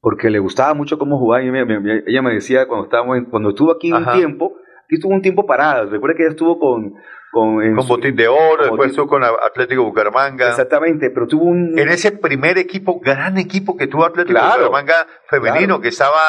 porque 0.07 0.29
le 0.29 0.39
gustaba 0.39 0.73
mucho 0.73 0.97
cómo 0.97 1.19
jugaba. 1.19 1.43
Y 1.43 1.51
me- 1.51 2.03
ella 2.07 2.21
me 2.21 2.33
decía 2.33 2.65
cuando 2.65 2.85
estábamos 2.85 3.17
en- 3.17 3.25
cuando 3.25 3.49
estuvo 3.49 3.73
aquí 3.73 3.91
Ajá. 3.91 4.13
un 4.13 4.17
tiempo, 4.17 4.53
aquí 4.85 4.95
estuvo 4.95 5.13
un 5.13 5.21
tiempo 5.21 5.45
parada. 5.45 5.83
Recuerda 5.83 6.15
que 6.15 6.23
ella 6.23 6.31
estuvo 6.31 6.57
con 6.59 6.93
con, 7.29 7.61
en 7.61 7.75
Con 7.75 7.83
su- 7.83 7.89
botín 7.89 8.15
de 8.15 8.29
oro, 8.29 8.63
después 8.63 8.89
estuvo 8.91 9.07
con 9.07 9.21
Atlético 9.23 9.83
Bucaramanga. 9.83 10.47
Exactamente, 10.47 11.09
pero 11.09 11.27
tuvo 11.27 11.43
un 11.43 11.77
En 11.77 11.89
ese 11.89 12.13
primer 12.13 12.57
equipo, 12.57 13.01
gran 13.01 13.37
equipo 13.37 13.75
que 13.75 13.87
tuvo 13.87 14.05
Atlético 14.05 14.39
Claro, 14.39 14.67
Bucaramanga 14.69 15.05
femenino, 15.29 15.65
claro. 15.65 15.81
que 15.81 15.89
estaba, 15.89 16.21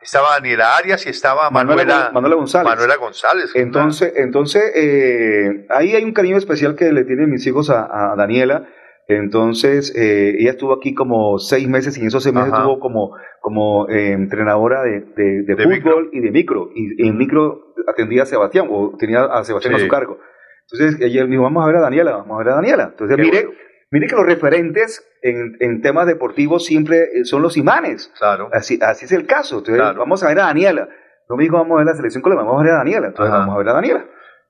estaba 0.00 0.34
Daniela 0.34 0.76
Arias 0.76 1.04
y 1.04 1.08
estaba 1.10 1.50
Manuela, 1.50 1.82
Manuela, 1.82 2.10
Manuela 2.14 2.36
González. 2.36 2.68
Manuela 2.70 2.96
González. 2.96 3.50
Entonces, 3.56 4.12
entonces 4.16 4.62
eh, 4.76 5.66
ahí 5.68 5.96
hay 5.96 6.04
un 6.04 6.12
cariño 6.12 6.36
especial 6.36 6.76
que 6.76 6.92
le 6.92 7.04
tienen 7.04 7.28
mis 7.28 7.44
hijos 7.48 7.68
a, 7.70 8.12
a 8.12 8.14
Daniela. 8.16 8.66
Entonces, 9.08 9.94
eh, 9.96 10.34
ella 10.38 10.50
estuvo 10.50 10.72
aquí 10.72 10.92
como 10.94 11.38
seis 11.38 11.68
meses 11.68 11.96
y 11.96 12.00
en 12.00 12.08
esos 12.08 12.22
seis 12.22 12.34
meses 12.34 12.52
Ajá. 12.52 12.62
estuvo 12.62 12.80
como, 12.80 13.16
como 13.40 13.88
eh, 13.88 14.12
entrenadora 14.12 14.82
de, 14.82 15.00
de- 15.16 15.42
de 15.44 15.54
De 15.54 15.64
fútbol 15.80 16.10
y 16.12 16.20
de 16.20 16.30
micro. 16.30 16.70
Y, 16.74 17.06
en 17.06 17.16
micro 17.16 17.74
atendía 17.86 18.24
a 18.24 18.26
Sebastián, 18.26 18.66
o 18.70 18.94
tenía 18.98 19.24
a 19.24 19.44
Sebastián 19.44 19.74
a 19.74 19.78
su 19.78 19.88
cargo. 19.88 20.18
Entonces, 20.70 21.00
ella 21.00 21.24
me 21.24 21.30
dijo, 21.30 21.44
vamos 21.44 21.62
a 21.62 21.66
ver 21.68 21.76
a 21.76 21.80
Daniela, 21.80 22.12
vamos 22.16 22.34
a 22.34 22.38
ver 22.38 22.48
a 22.52 22.56
Daniela. 22.56 22.84
Entonces, 22.92 23.16
Qué 23.16 23.22
mire, 23.22 23.44
bueno. 23.44 23.58
mire 23.92 24.06
que 24.08 24.16
los 24.16 24.26
referentes 24.26 25.06
en, 25.22 25.56
en 25.60 25.80
temas 25.82 26.08
deportivos 26.08 26.64
siempre 26.64 27.04
eh, 27.14 27.24
son 27.24 27.42
los 27.42 27.56
imanes. 27.56 28.12
Claro. 28.18 28.48
Así, 28.52 28.78
así 28.82 29.04
es 29.04 29.12
el 29.12 29.26
caso. 29.26 29.58
Entonces, 29.58 29.80
Claro. 29.80 30.00
vamos 30.00 30.24
a 30.24 30.28
ver 30.28 30.40
a 30.40 30.46
Daniela. 30.46 30.88
Lo 31.28 31.36
mismo 31.36 31.58
vamos 31.58 31.76
a 31.76 31.78
ver 31.78 31.86
la 31.86 31.94
selección 31.94 32.22
Colombia, 32.22 32.44
vamos 32.44 32.60
a 32.60 32.64
ver 32.64 32.72
a 32.74 32.78
Daniela, 32.78 33.06
entonces 33.08 33.30
Ajá. 33.32 33.38
vamos 33.40 33.54
a 33.54 33.58
ver 33.58 33.68
a 33.68 33.72
Daniela. 33.72 34.04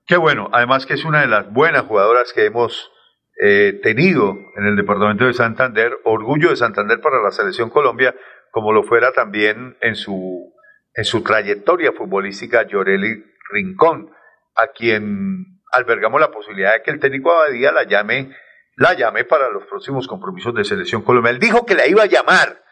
Qué 0.07 0.15
bueno, 0.17 0.47
además 0.51 0.85
que 0.85 0.93
es 0.93 1.05
una 1.05 1.21
de 1.21 1.27
las 1.27 1.51
buenas 1.51 1.81
jugadoras 1.83 2.31
que 2.33 2.45
hemos 2.45 2.91
eh, 3.39 3.79
tenido 3.83 4.37
en 4.55 4.65
el 4.65 4.75
departamento 4.75 5.25
de 5.25 5.33
Santander, 5.33 5.97
orgullo 6.03 6.49
de 6.49 6.55
Santander 6.55 6.99
para 6.99 7.21
la 7.21 7.31
selección 7.31 7.69
Colombia, 7.69 8.15
como 8.51 8.73
lo 8.73 8.83
fuera 8.83 9.11
también 9.11 9.77
en 9.81 9.95
su, 9.95 10.53
en 10.95 11.05
su 11.05 11.23
trayectoria 11.23 11.91
futbolística 11.91 12.65
Yoreli 12.67 13.23
Rincón, 13.51 14.09
a 14.55 14.67
quien 14.67 15.61
albergamos 15.71 16.19
la 16.19 16.31
posibilidad 16.31 16.73
de 16.73 16.81
que 16.81 16.91
el 16.91 16.99
técnico 16.99 17.31
Abadía 17.31 17.71
la 17.71 17.83
llame, 17.83 18.35
la 18.75 18.93
llame 18.95 19.23
para 19.25 19.49
los 19.49 19.65
próximos 19.65 20.07
compromisos 20.07 20.55
de 20.55 20.63
selección 20.63 21.03
Colombia. 21.03 21.31
Él 21.31 21.39
dijo 21.39 21.65
que 21.65 21.75
la 21.75 21.87
iba 21.87 22.03
a 22.03 22.07
llamar, 22.07 22.63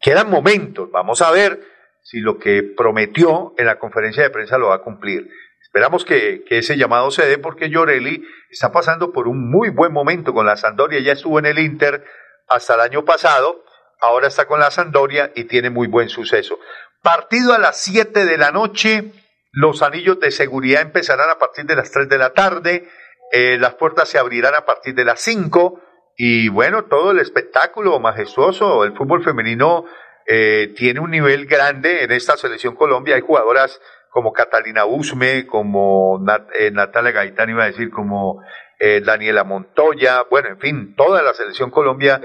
quedan 0.00 0.28
momentos, 0.30 0.90
vamos 0.90 1.22
a 1.22 1.30
ver 1.30 1.60
si 2.02 2.20
lo 2.20 2.38
que 2.38 2.62
prometió 2.62 3.54
en 3.56 3.66
la 3.66 3.78
conferencia 3.78 4.22
de 4.22 4.30
prensa 4.30 4.58
lo 4.58 4.68
va 4.68 4.76
a 4.76 4.82
cumplir. 4.82 5.28
Esperamos 5.62 6.04
que, 6.04 6.44
ese 6.48 6.76
llamado 6.76 7.10
se 7.10 7.26
dé 7.26 7.38
porque 7.38 7.70
Llorelli 7.70 8.24
está 8.50 8.72
pasando 8.72 9.12
por 9.12 9.28
un 9.28 9.50
muy 9.50 9.70
buen 9.70 9.92
momento 9.92 10.32
con 10.32 10.46
la 10.46 10.56
Sandoria. 10.56 11.00
Ya 11.00 11.12
estuvo 11.12 11.38
en 11.38 11.46
el 11.46 11.58
Inter 11.58 12.04
hasta 12.48 12.74
el 12.74 12.80
año 12.80 13.04
pasado, 13.04 13.64
ahora 14.00 14.26
está 14.26 14.46
con 14.46 14.58
la 14.58 14.70
Sandoria 14.70 15.30
y 15.34 15.44
tiene 15.44 15.70
muy 15.70 15.86
buen 15.86 16.08
suceso. 16.08 16.58
Partido 17.02 17.54
a 17.54 17.58
las 17.58 17.80
7 17.80 18.24
de 18.24 18.36
la 18.36 18.50
noche, 18.50 19.12
los 19.52 19.82
anillos 19.82 20.18
de 20.18 20.32
seguridad 20.32 20.82
empezarán 20.82 21.30
a 21.30 21.38
partir 21.38 21.64
de 21.66 21.76
las 21.76 21.90
3 21.92 22.08
de 22.08 22.18
la 22.18 22.32
tarde, 22.32 22.88
eh, 23.32 23.56
las 23.58 23.74
puertas 23.74 24.08
se 24.08 24.18
abrirán 24.18 24.54
a 24.56 24.64
partir 24.64 24.94
de 24.94 25.04
las 25.04 25.20
5 25.20 25.80
y 26.16 26.48
bueno, 26.48 26.86
todo 26.86 27.12
el 27.12 27.20
espectáculo 27.20 27.98
majestuoso, 28.00 28.84
el 28.84 28.96
fútbol 28.96 29.22
femenino 29.22 29.86
eh, 30.26 30.74
tiene 30.76 31.00
un 31.00 31.10
nivel 31.10 31.46
grande 31.46 32.04
en 32.04 32.12
esta 32.12 32.36
selección 32.36 32.74
Colombia, 32.74 33.14
hay 33.14 33.20
jugadoras 33.20 33.80
como 34.10 34.32
Catalina 34.32 34.84
Usme, 34.86 35.46
como 35.46 36.18
Nat- 36.20 36.48
eh, 36.58 36.70
Natalia 36.70 37.12
Gaitán, 37.12 37.50
iba 37.50 37.64
a 37.64 37.66
decir, 37.66 37.90
como 37.90 38.42
eh, 38.78 39.00
Daniela 39.04 39.44
Montoya, 39.44 40.24
bueno, 40.30 40.48
en 40.48 40.58
fin, 40.58 40.94
toda 40.96 41.22
la 41.22 41.32
selección 41.34 41.70
Colombia 41.70 42.20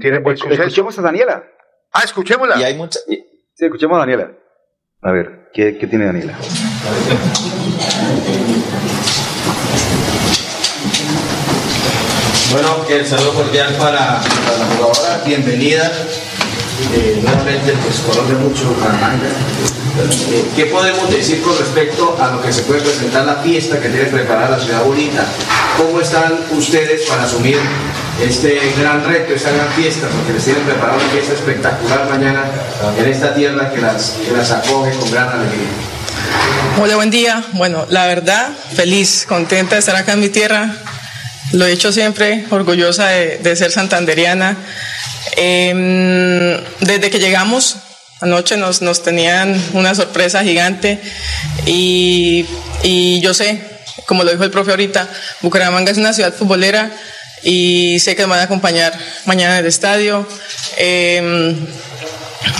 tiene 0.00 0.18
buen 0.20 0.36
suceso. 0.36 0.62
Eh, 0.62 0.66
Escuchemos 0.66 0.98
a 0.98 1.02
Daniela. 1.02 1.44
Ah, 1.92 2.02
escuchémosla. 2.04 2.58
Y 2.60 2.64
hay 2.64 2.74
mucha, 2.74 2.98
Sí, 3.06 3.64
escuchemos 3.64 3.96
a 3.96 4.00
Daniela. 4.00 4.32
A 5.02 5.12
ver, 5.12 5.50
¿qué, 5.52 5.78
qué 5.78 5.86
tiene 5.86 6.06
Daniela? 6.06 6.36
Bueno, 12.52 12.86
el 12.88 13.04
saludo 13.04 13.34
cordial 13.34 13.74
para, 13.78 14.20
para 14.20 14.58
la 14.58 14.66
jugadora, 14.76 15.22
bienvenida. 15.26 15.90
Eh, 16.92 17.20
nuevamente, 17.22 17.72
pues 17.82 18.00
conoce 18.00 18.34
mucho 18.34 18.64
Bucaramanga. 18.64 19.28
Eh, 20.30 20.44
¿Qué 20.54 20.66
podemos 20.66 21.10
decir 21.10 21.40
con 21.40 21.58
respecto 21.58 22.18
a 22.20 22.32
lo 22.32 22.42
que 22.42 22.52
se 22.52 22.62
puede 22.62 22.80
presentar 22.80 23.24
la 23.24 23.36
fiesta 23.36 23.80
que 23.80 23.88
tiene 23.88 24.06
preparada 24.06 24.58
la 24.58 24.62
ciudad 24.62 24.84
bonita? 24.84 25.24
¿Cómo 25.78 26.00
están 26.00 26.34
ustedes 26.50 27.02
para 27.08 27.24
asumir 27.24 27.58
este 28.22 28.60
gran 28.78 29.04
reto, 29.04 29.32
esta 29.34 29.52
gran 29.52 29.68
fiesta? 29.68 30.06
Porque 30.08 30.34
les 30.34 30.44
tienen 30.44 30.64
preparada 30.64 30.98
una 30.98 31.08
fiesta 31.08 31.32
espectacular 31.32 32.08
mañana 32.10 32.44
en 32.98 33.06
esta 33.06 33.34
tierra 33.34 33.72
que 33.72 33.80
las, 33.80 34.16
que 34.24 34.32
las 34.32 34.50
acoge 34.50 34.92
con 34.96 35.10
gran 35.10 35.28
alegría. 35.30 35.68
Hola, 36.78 36.96
buen 36.96 37.10
día. 37.10 37.42
Bueno, 37.52 37.86
la 37.88 38.06
verdad, 38.06 38.50
feliz, 38.74 39.24
contenta 39.26 39.76
de 39.76 39.78
estar 39.78 39.96
acá 39.96 40.12
en 40.12 40.20
mi 40.20 40.28
tierra. 40.28 40.76
Lo 41.52 41.64
he 41.64 41.72
hecho 41.72 41.90
siempre, 41.90 42.44
orgullosa 42.50 43.06
de, 43.06 43.38
de 43.38 43.56
ser 43.56 43.70
santanderiana. 43.70 44.58
Em, 45.32 46.56
desde 46.80 47.10
que 47.10 47.18
llegamos, 47.18 47.76
anoche 48.20 48.56
nos, 48.56 48.82
nos 48.82 49.02
tenían 49.02 49.60
una 49.72 49.94
sorpresa 49.94 50.42
gigante 50.42 51.00
y, 51.66 52.46
y 52.82 53.20
yo 53.20 53.34
sé, 53.34 53.60
como 54.06 54.24
lo 54.24 54.30
dijo 54.30 54.44
el 54.44 54.50
profe 54.50 54.70
ahorita, 54.70 55.08
Bucaramanga 55.42 55.90
es 55.90 55.98
una 55.98 56.12
ciudad 56.12 56.32
futbolera 56.32 56.90
y 57.42 57.98
sé 58.00 58.16
que 58.16 58.22
me 58.22 58.30
van 58.30 58.40
a 58.40 58.44
acompañar 58.44 58.92
mañana 59.24 59.54
en 59.54 59.60
el 59.60 59.66
estadio. 59.66 60.26
Em, 60.76 61.66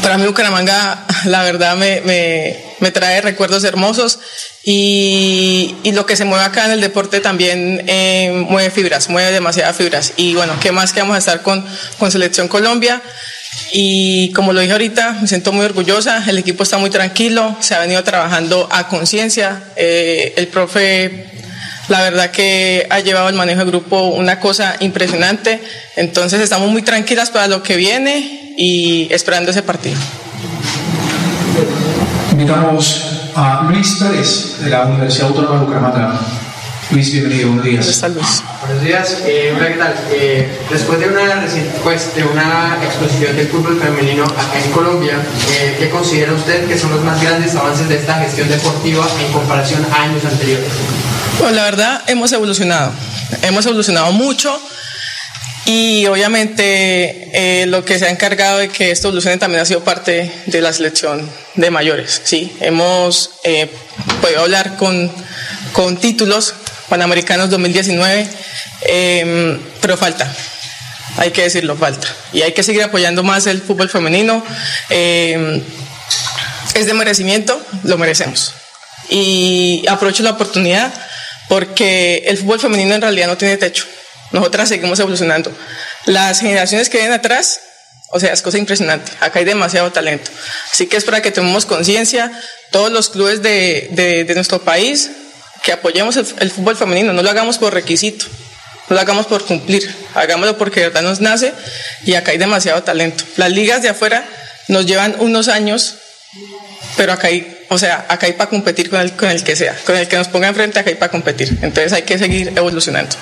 para 0.03 0.19
mí 0.19 0.27
Bucaramanga, 0.27 1.07
la 1.25 1.43
verdad, 1.43 1.77
me, 1.77 2.01
me, 2.03 2.66
me 2.81 2.91
trae 2.91 3.21
recuerdos 3.21 3.65
hermosos 3.65 4.19
y, 4.65 5.75
lo 5.93 6.05
que 6.05 6.17
se 6.17 6.25
mueve 6.25 6.45
acá 6.45 6.67
en 6.67 6.73
el 6.73 6.81
deporte 6.81 7.21
también 7.21 7.83
eh, 7.87 8.45
mueve 8.49 8.71
fibras, 8.71 9.09
mueve 9.09 9.33
demasiadas 9.33 9.77
fibras. 9.77 10.13
Y 10.17 10.35
bueno, 10.35 10.55
¿qué 10.61 10.73
más 10.73 10.93
que 10.93 11.01
vamos 11.01 11.17
a 11.17 11.19
estar 11.19 11.43
con, 11.43 11.65
con 11.99 12.11
Selección 12.11 12.49
Colombia? 12.49 13.01
Y 13.73 14.31
como 14.33 14.53
lo 14.53 14.61
dije 14.61 14.73
ahorita, 14.73 15.19
me 15.21 15.29
siento 15.29 15.53
muy 15.53 15.65
orgullosa, 15.65 16.23
el 16.29 16.39
equipo 16.39 16.63
está 16.63 16.79
muy 16.79 16.91
tranquilo, 16.91 17.57
se 17.61 17.75
ha 17.75 17.79
venido 17.79 18.03
trabajando 18.05 18.69
a 18.71 18.89
conciencia, 18.89 19.63
eh, 19.77 20.35
el 20.37 20.49
profe 20.49 21.27
la 21.89 22.03
verdad 22.03 22.31
que 22.31 22.87
ha 22.91 23.01
llevado 23.01 23.29
el 23.29 23.37
manejo 23.37 23.61
del 23.61 23.69
grupo 23.69 24.03
una 24.03 24.41
cosa 24.41 24.77
impresionante, 24.81 25.61
entonces 25.97 26.41
estamos 26.41 26.71
muy 26.71 26.83
tranquilas 26.83 27.31
para 27.31 27.47
lo 27.47 27.63
que 27.63 27.77
viene 27.77 28.55
y 28.57 29.09
esperando 29.13 29.51
ese 29.51 29.63
partido. 29.63 29.97
Invitamos 32.41 33.31
a 33.35 33.63
Luis 33.67 33.97
Pérez 33.99 34.59
de 34.61 34.69
la 34.69 34.85
Universidad 34.85 35.29
Autónoma 35.29 35.55
de 35.59 35.65
Bucaramanga. 35.65 36.21
Luis, 36.91 37.11
bienvenido, 37.11 37.49
buenos 37.49 37.65
días. 37.65 38.03
Buenos 38.61 38.83
días, 38.85 39.23
eh, 39.25 39.55
hola, 39.57 39.69
¿qué 39.69 39.75
tal? 39.79 39.95
Eh, 40.11 40.61
después 40.71 41.01
de 41.01 41.09
una, 41.09 41.37
reciente- 41.41 41.79
pues, 41.83 42.15
de 42.15 42.25
una 42.25 42.77
exposición 42.85 43.35
del 43.37 43.49
fútbol 43.49 43.81
femenino 43.81 44.25
acá 44.25 44.59
en 44.63 44.71
Colombia, 44.71 45.15
eh, 45.51 45.77
¿qué 45.79 45.89
considera 45.89 46.35
usted 46.35 46.69
que 46.69 46.79
son 46.79 46.91
los 46.91 47.03
más 47.03 47.23
grandes 47.23 47.55
avances 47.57 47.89
de 47.89 47.97
esta 47.97 48.17
gestión 48.17 48.51
deportiva 48.51 49.07
en 49.27 49.33
comparación 49.33 49.87
a 49.91 50.03
años 50.03 50.23
anteriores? 50.27 50.69
Pues 51.39 51.53
la 51.55 51.63
verdad 51.65 52.03
hemos 52.07 52.31
evolucionado, 52.33 52.93
hemos 53.45 53.65
evolucionado 53.65 54.13
mucho 54.13 54.61
y 55.67 56.07
obviamente 56.07 57.63
eh, 57.63 57.67
lo 57.67 57.85
que 57.85 57.99
se 57.99 58.07
ha 58.07 58.11
encargado 58.11 58.59
de 58.59 58.69
que 58.69 58.93
esto 58.93 59.09
evolucione 59.09 59.37
también 59.37 59.61
ha 59.61 59.67
sido 59.67 59.83
parte 59.83 60.33
de 60.47 60.61
la 60.61 60.73
selección 60.73 61.29
de 61.57 61.71
mayores. 61.71 62.23
Sí, 62.25 62.57
hemos 62.61 63.33
eh, 63.45 63.69
podido 64.23 64.43
hablar 64.43 64.77
con, 64.77 65.11
con 65.73 65.97
títulos 65.99 66.55
panamericanos 66.89 67.51
2019, 67.51 68.29
eh, 68.83 69.59
pero 69.81 69.97
falta. 69.97 70.33
Hay 71.17 71.31
que 71.31 71.43
decirlo, 71.43 71.77
falta. 71.77 72.07
Y 72.33 72.43
hay 72.43 72.53
que 72.53 72.63
seguir 72.63 72.83
apoyando 72.83 73.23
más 73.23 73.47
el 73.47 73.61
fútbol 73.61 73.89
femenino. 73.89 74.45
Eh, 74.91 75.63
es 76.75 76.87
de 76.87 76.95
merecimiento, 76.95 77.61
lo 77.85 77.99
merecemos. 77.99 78.55
Y 79.09 79.85
aprovecho 79.89 80.23
la 80.23 80.31
oportunidad 80.31 80.93
porque 81.49 82.25
el 82.27 82.37
fútbol 82.39 82.61
femenino 82.61 82.95
en 82.95 83.03
realidad 83.03 83.29
no 83.29 83.37
tiene 83.37 83.57
techo. 83.57 83.85
Nosotras 84.33 84.69
seguimos 84.69 84.99
evolucionando. 84.99 85.53
Las 86.07 86.41
generaciones 86.41 86.89
que 86.89 86.99
vienen 86.99 87.15
atrás, 87.19 87.61
o 88.11 88.21
sea, 88.21 88.33
es 88.33 88.43
cosa 88.43 88.59
impresionante. 88.59 89.13
Acá 89.21 89.39
hay 89.39 89.45
demasiado 89.45 89.91
talento. 89.93 90.31
Así 90.71 90.87
que 90.87 90.97
es 90.97 91.05
para 91.05 91.23
que 91.23 91.31
tomemos 91.31 91.67
conciencia, 91.67 92.31
todos 92.71 92.91
los 92.91 93.09
clubes 93.11 93.43
de, 93.43 93.89
de- 93.93 94.35
nuestro 94.35 94.61
país, 94.61 95.11
que 95.63 95.73
apoyemos 95.73 96.17
el, 96.17 96.27
el 96.41 96.51
fútbol 96.51 96.77
femenino. 96.77 97.13
No 97.13 97.23
lo 97.23 97.31
hagamos 97.31 97.59
por 97.59 97.73
requisito, 97.73 98.27
no 98.89 98.95
lo 98.95 99.01
hagamos 99.01 99.27
por 99.27 99.45
cumplir, 99.45 99.93
hagámoslo 100.15 100.57
porque 100.59 100.81
de 100.81 100.87
verdad 100.89 101.03
nos 101.03 101.21
nace 101.21 101.53
y 102.05 102.15
acá 102.15 102.33
hay 102.33 102.39
demasiado 102.39 102.83
talento. 102.83 103.25
Las 103.37 103.51
ligas 103.51 103.83
de 103.83 103.89
afuera 103.89 104.25
nos 104.69 104.87
llevan 104.87 105.17
unos 105.19 105.49
años 105.49 105.97
pero 106.97 107.13
acá 107.13 107.29
hay, 107.29 107.47
o 107.71 107.79
sea, 107.79 108.07
acá 108.09 108.27
hay 108.27 108.33
para 108.33 108.49
competir 108.51 108.89
con 108.91 109.01
el, 109.01 109.13
con 109.17 109.29
el 109.29 109.43
que 109.45 109.55
sea, 109.57 109.75
con 109.87 109.97
el 109.97 110.09
que 110.09 110.17
nos 110.17 110.29
ponga 110.29 110.49
enfrente, 110.49 110.79
acá 110.79 110.91
hay 110.91 110.97
para 110.97 111.11
competir. 111.13 111.49
Entonces 111.63 111.93
hay 111.93 112.03
que 112.03 112.19
seguir 112.19 112.53
evolucionando. 112.57 113.17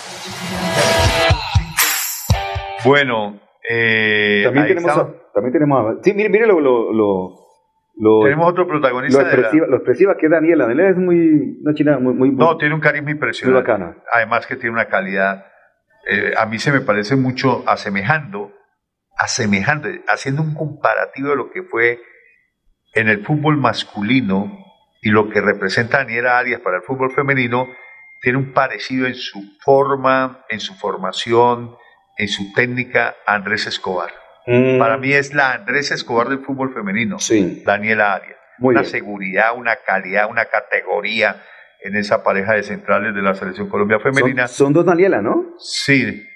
Bueno, 2.85 3.41
eh, 3.69 4.43
También 4.45 4.67
tenemos, 4.69 4.91
a, 4.97 5.09
también 5.33 5.53
tenemos 5.53 5.99
a- 5.99 6.03
Sí, 6.03 6.13
mire, 6.13 6.29
mire 6.29 6.47
lo, 6.47 6.61
lo, 6.61 6.93
lo, 6.93 7.31
lo- 7.97 8.21
Tenemos 8.25 8.51
otro 8.51 8.67
protagonista 8.67 9.23
Lo 9.23 9.25
de 9.29 9.31
la- 9.33 9.39
expresiva, 9.41 9.67
lo 9.67 9.77
expresiva 9.77 10.17
que 10.19 10.27
es 10.27 10.33
Daniela. 10.33 10.67
Daniela 10.67 10.91
es 10.91 10.97
muy, 10.97 11.59
una 11.63 11.75
china 11.75 11.99
muy, 11.99 12.13
muy, 12.15 12.31
No, 12.33 12.57
tiene 12.59 12.75
un 12.75 12.81
carisma 12.81 13.11
impresionante. 13.11 13.55
Muy 13.55 13.79
bacana. 13.79 13.97
Además 14.13 14.47
que 14.47 14.57
tiene 14.57 14.73
una 14.75 14.87
calidad, 14.89 15.47
eh, 16.07 16.35
a 16.37 16.45
mí 16.47 16.59
se 16.59 16.73
me 16.73 16.81
parece 16.83 17.17
mucho 17.17 17.65
asemejando, 17.67 18.53
asemejando, 19.17 19.89
haciendo 20.09 20.43
un 20.43 20.55
comparativo 20.55 21.31
de 21.31 21.37
lo 21.37 21.51
que 21.51 21.63
fue 21.63 21.99
en 22.95 23.09
el 23.09 23.25
fútbol 23.25 23.57
masculino 23.57 24.65
y 25.03 25.11
lo 25.11 25.29
que 25.29 25.41
representa 25.41 25.99
Daniela 25.99 26.39
Arias 26.39 26.61
para 26.61 26.79
el 26.79 26.83
fútbol 26.83 27.13
femenino, 27.13 27.69
tiene 28.21 28.39
un 28.39 28.53
parecido 28.53 29.07
en 29.07 29.15
su 29.15 29.39
forma, 29.61 30.45
en 30.49 30.61
su 30.61 30.75
formación, 30.75 31.77
en 32.17 32.29
su 32.29 32.53
técnica 32.55 33.15
a 33.27 33.35
Andrés 33.35 33.67
Escobar. 33.67 34.11
Mm. 34.47 34.79
Para 34.79 34.97
mí 34.97 35.13
es 35.13 35.35
la 35.35 35.53
Andrés 35.53 35.91
Escobar 35.91 36.29
del 36.29 36.39
fútbol 36.39 36.73
femenino, 36.73 37.19
Daniela 37.65 38.15
Arias. 38.15 38.39
Muy 38.59 38.73
una 38.73 38.83
bien. 38.83 38.93
seguridad, 38.93 39.57
una 39.57 39.77
calidad, 39.85 40.31
una 40.31 40.47
categoría 40.47 41.43
en 41.83 41.97
esa 41.97 42.23
pareja 42.23 42.55
de 42.55 42.63
centrales 42.63 43.15
de 43.15 43.21
la 43.21 43.35
selección 43.35 43.69
Colombia 43.69 43.99
femenina. 44.01 44.49
Son, 44.49 44.67
son 44.67 44.73
dos 44.73 44.87
Daniela, 44.87 45.21
¿no? 45.21 45.55
Sí, 45.59 46.27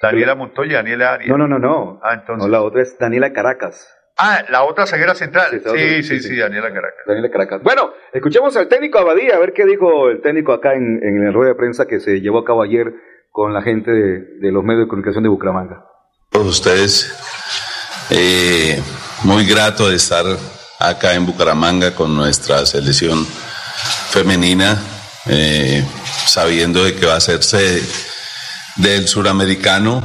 Daniela 0.00 0.34
Montoya 0.34 0.78
Daniela 0.78 1.14
Arias. 1.14 1.28
No, 1.28 1.38
no, 1.38 1.46
no, 1.46 1.58
no. 1.58 2.00
Ah, 2.02 2.14
entonces. 2.14 2.46
No, 2.46 2.50
la 2.50 2.62
otra 2.62 2.82
es 2.82 2.98
Daniela 2.98 3.32
Caracas. 3.32 3.97
Ah, 4.20 4.42
la 4.50 4.64
otra 4.64 4.86
ceguera 4.86 5.14
central. 5.14 5.50
Sí, 5.52 5.60
Sí, 5.60 6.02
sí, 6.02 6.20
sí, 6.20 6.28
sí, 6.30 6.36
Daniela 6.36 6.72
Caracas. 6.72 7.00
Daniela 7.06 7.30
Caracas. 7.30 7.62
Bueno, 7.62 7.92
escuchemos 8.12 8.56
al 8.56 8.66
técnico 8.68 8.98
Abadía, 8.98 9.36
a 9.36 9.38
ver 9.38 9.52
qué 9.52 9.64
dijo 9.64 10.08
el 10.10 10.20
técnico 10.20 10.52
acá 10.52 10.74
en, 10.74 11.00
en 11.02 11.24
la 11.24 11.30
rueda 11.32 11.50
de 11.50 11.54
prensa 11.54 11.86
que 11.86 12.00
se 12.00 12.20
llevó 12.20 12.40
a 12.40 12.44
cabo 12.44 12.62
ayer 12.62 12.92
con 13.30 13.54
la 13.54 13.62
gente 13.62 13.90
de, 13.92 14.18
de 14.40 14.50
los 14.52 14.64
medios 14.64 14.84
de 14.84 14.88
comunicación 14.88 15.22
de 15.22 15.28
Bucaramanga. 15.30 15.84
todos 16.30 16.46
ustedes. 16.48 17.14
Eh, 18.10 18.82
muy 19.24 19.44
grato 19.46 19.88
de 19.88 19.96
estar 19.96 20.24
acá 20.80 21.14
en 21.14 21.26
Bucaramanga 21.26 21.94
con 21.94 22.16
nuestra 22.16 22.64
selección 22.66 23.24
femenina, 24.10 24.76
eh, 25.26 25.84
sabiendo 26.26 26.82
de 26.84 26.94
que 26.96 27.06
va 27.06 27.14
a 27.14 27.18
hacerse 27.18 27.80
del 28.76 29.06
suramericano 29.06 30.02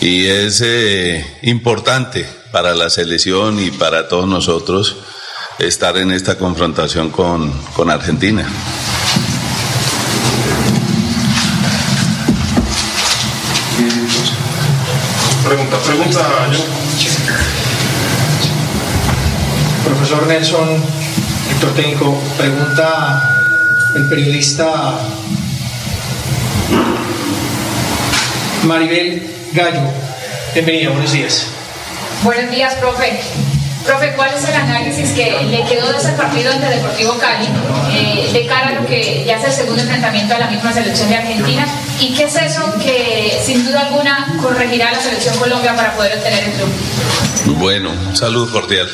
y 0.00 0.26
es 0.26 0.62
eh, 0.64 1.24
importante 1.42 2.26
para 2.50 2.74
la 2.74 2.88
selección 2.88 3.60
y 3.60 3.70
para 3.70 4.08
todos 4.08 4.26
nosotros 4.26 4.96
estar 5.58 5.98
en 5.98 6.10
esta 6.10 6.38
confrontación 6.38 7.10
con, 7.10 7.52
con 7.74 7.90
Argentina. 7.90 8.46
Pregunta, 15.46 15.78
pregunta, 15.78 16.50
yo. 16.52 16.58
Profesor 19.84 20.26
Nelson, 20.26 20.82
director 21.48 21.74
técnico, 21.74 22.22
pregunta 22.38 23.36
el 23.96 24.08
periodista 24.08 24.98
Maribel 28.64 29.39
Gallo. 29.52 29.80
Bienvenida, 30.54 30.90
buenos 30.90 31.12
días. 31.12 31.46
Buenos 32.22 32.50
días, 32.50 32.74
profe. 32.74 33.20
Profe, 33.84 34.12
¿cuál 34.14 34.30
es 34.34 34.46
el 34.46 34.54
análisis 34.54 35.10
que 35.10 35.42
le 35.50 35.64
quedó 35.64 35.90
de 35.90 35.98
ese 35.98 36.12
partido 36.12 36.52
ante 36.52 36.66
Deportivo 36.66 37.18
Cali 37.18 37.48
eh, 37.92 38.30
de 38.32 38.46
cara 38.46 38.68
a 38.68 38.80
lo 38.80 38.86
que 38.86 39.24
ya 39.26 39.38
es 39.38 39.44
el 39.44 39.52
segundo 39.52 39.82
enfrentamiento 39.82 40.34
a 40.34 40.38
la 40.38 40.50
misma 40.50 40.72
selección 40.72 41.08
de 41.08 41.16
Argentina? 41.16 41.66
¿Y 41.98 42.14
qué 42.14 42.24
es 42.24 42.36
eso 42.36 42.74
que 42.80 43.40
sin 43.44 43.64
duda 43.64 43.86
alguna 43.86 44.38
corregirá 44.40 44.92
la 44.92 45.00
selección 45.00 45.36
Colombia 45.38 45.74
para 45.74 45.96
poder 45.96 46.18
obtener 46.18 46.44
el 46.44 46.52
triunfo? 46.52 47.58
Bueno, 47.58 47.90
un 47.90 48.16
saludo 48.16 48.52
cordial. 48.52 48.88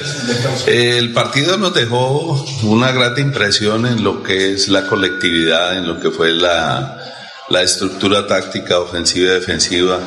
El 0.67 1.13
partido 1.13 1.59
nos 1.59 1.75
dejó 1.75 2.47
una 2.63 2.93
grata 2.93 3.21
impresión 3.21 3.87
en 3.87 4.05
lo 4.05 4.23
que 4.23 4.55
es 4.55 4.69
la 4.69 4.87
colectividad, 4.87 5.77
en 5.77 5.87
lo 5.87 6.01
que 6.01 6.11
fue 6.11 6.33
la, 6.33 7.16
la 7.49 7.63
estructura 7.63 8.27
táctica 8.27 8.79
ofensiva 8.79 9.31
y 9.31 9.35
defensiva. 9.35 10.01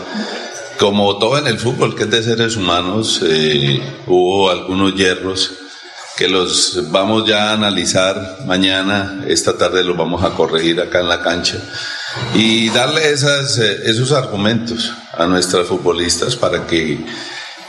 Como 0.78 1.18
todo 1.18 1.38
en 1.38 1.48
el 1.48 1.60
fútbol, 1.60 1.96
que 1.96 2.04
es 2.04 2.12
de 2.12 2.24
seres 2.24 2.56
humanos, 2.56 3.22
eh, 3.24 3.82
hubo 4.08 4.50
algunos 4.50 4.96
hierros 4.96 5.52
que 6.20 6.28
los 6.28 6.92
vamos 6.92 7.26
ya 7.26 7.50
a 7.50 7.54
analizar 7.54 8.40
mañana, 8.46 9.24
esta 9.28 9.58
tarde 9.58 9.86
los 9.86 9.96
vamos 9.96 10.22
a 10.24 10.32
corregir 10.32 10.82
acá 10.82 11.00
en 11.00 11.08
la 11.08 11.22
cancha 11.22 11.58
y 12.34 12.70
darle 12.72 13.10
esas, 13.10 13.58
eh, 13.58 13.84
esos 13.86 14.12
argumentos 14.12 14.92
a 15.14 15.28
nuestras 15.28 15.68
futbolistas 15.68 16.36
para 16.36 16.68
que 16.68 17.06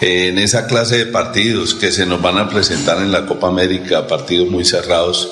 eh, 0.00 0.28
en 0.28 0.38
esa 0.38 0.66
clase 0.66 0.98
de 0.98 1.06
partidos 1.06 1.74
que 1.74 1.92
se 1.92 2.06
nos 2.06 2.20
van 2.20 2.38
a 2.38 2.48
presentar 2.48 2.98
en 2.98 3.12
la 3.12 3.24
Copa 3.24 3.46
América, 3.46 4.08
partidos 4.08 4.48
muy 4.48 4.64
cerrados, 4.64 5.30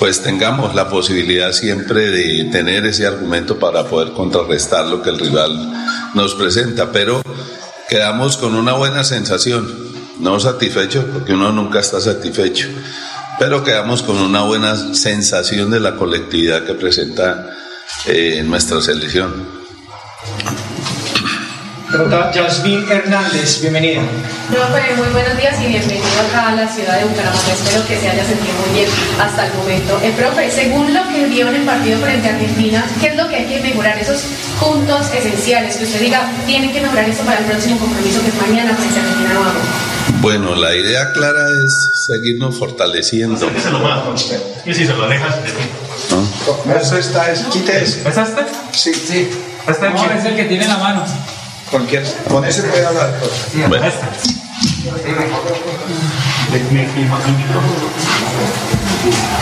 pues 0.00 0.22
tengamos 0.22 0.74
la 0.74 0.88
posibilidad 0.88 1.52
siempre 1.52 2.08
de 2.08 2.44
tener 2.44 2.86
ese 2.86 3.06
argumento 3.06 3.58
para 3.58 3.84
poder 3.84 4.14
contrarrestar 4.14 4.86
lo 4.86 5.02
que 5.02 5.10
el 5.10 5.18
rival 5.18 5.74
nos 6.14 6.34
presenta, 6.34 6.90
pero 6.90 7.22
quedamos 7.86 8.38
con 8.38 8.54
una 8.54 8.72
buena 8.72 9.04
sensación, 9.04 9.68
no 10.18 10.40
satisfechos 10.40 11.04
porque 11.04 11.34
uno 11.34 11.52
nunca 11.52 11.80
está 11.80 12.00
satisfecho, 12.00 12.68
pero 13.38 13.62
quedamos 13.62 14.02
con 14.02 14.16
una 14.16 14.40
buena 14.40 14.74
sensación 14.94 15.70
de 15.70 15.80
la 15.80 15.96
colectividad 15.96 16.64
que 16.64 16.72
presenta 16.72 17.50
eh, 18.06 18.42
nuestra 18.42 18.80
selección. 18.80 19.60
Yasmin 21.90 22.86
Hernández, 22.88 23.60
bienvenida. 23.60 24.00
Profe, 24.48 24.94
muy 24.96 25.08
buenos 25.08 25.36
días 25.36 25.60
y 25.60 25.66
bienvenido 25.66 26.06
acá 26.28 26.50
a 26.50 26.54
la 26.54 26.68
ciudad 26.68 27.00
de 27.00 27.04
Bucaramanga. 27.04 27.52
Espero 27.52 27.84
que 27.84 27.98
se 27.98 28.08
haya 28.08 28.24
sentido 28.24 28.54
muy 28.64 28.78
bien 28.78 28.88
hasta 29.20 29.46
el 29.46 29.54
momento. 29.54 29.98
Eh, 30.00 30.14
profe, 30.16 30.52
según 30.52 30.94
lo 30.94 31.08
que 31.08 31.26
vio 31.26 31.48
en 31.48 31.56
el 31.56 31.62
partido 31.62 31.98
frente 31.98 32.28
a 32.28 32.34
Argentina, 32.34 32.86
¿qué 33.00 33.08
es 33.08 33.16
lo 33.16 33.28
que 33.28 33.36
hay 33.36 33.46
que 33.46 33.60
mejorar? 33.60 33.98
Esos 33.98 34.22
puntos 34.60 35.12
esenciales 35.12 35.78
que 35.78 35.84
usted 35.84 36.00
diga, 36.00 36.30
tienen 36.46 36.72
que 36.72 36.80
mejorar 36.80 37.08
esto 37.08 37.24
para 37.24 37.40
el 37.40 37.46
próximo 37.46 37.76
compromiso 37.78 38.22
que 38.22 38.28
es 38.28 38.40
mañana 38.40 38.72
frente 38.76 39.00
a 39.00 39.02
Argentina 39.02 39.34
nuevo. 39.34 39.58
Bueno, 40.20 40.54
la 40.54 40.76
idea 40.76 41.12
clara 41.12 41.44
es 41.66 42.06
seguirnos 42.06 42.56
fortaleciendo. 42.56 43.50
Y 44.64 44.74
si 44.74 44.86
se 44.86 44.92
lo 44.92 45.08
dejas, 45.08 45.34
Eso 46.80 46.98
está, 46.98 47.32
es, 47.32 47.40
quite 47.46 47.82
ese. 47.82 48.08
¿Es 48.08 48.16
este? 48.16 48.42
Sí. 48.70 48.94
Sí. 48.94 49.30
Este 49.66 49.90
No, 49.90 50.10
es 50.12 50.24
el 50.24 50.36
que 50.36 50.44
tiene 50.44 50.68
la 50.68 50.76
mano. 50.76 51.04
Cualquier. 51.70 52.04
Con 52.28 52.44
ese 52.44 52.62
puede 52.62 52.84
hablar. 52.84 53.20
Bueno. 53.68 53.86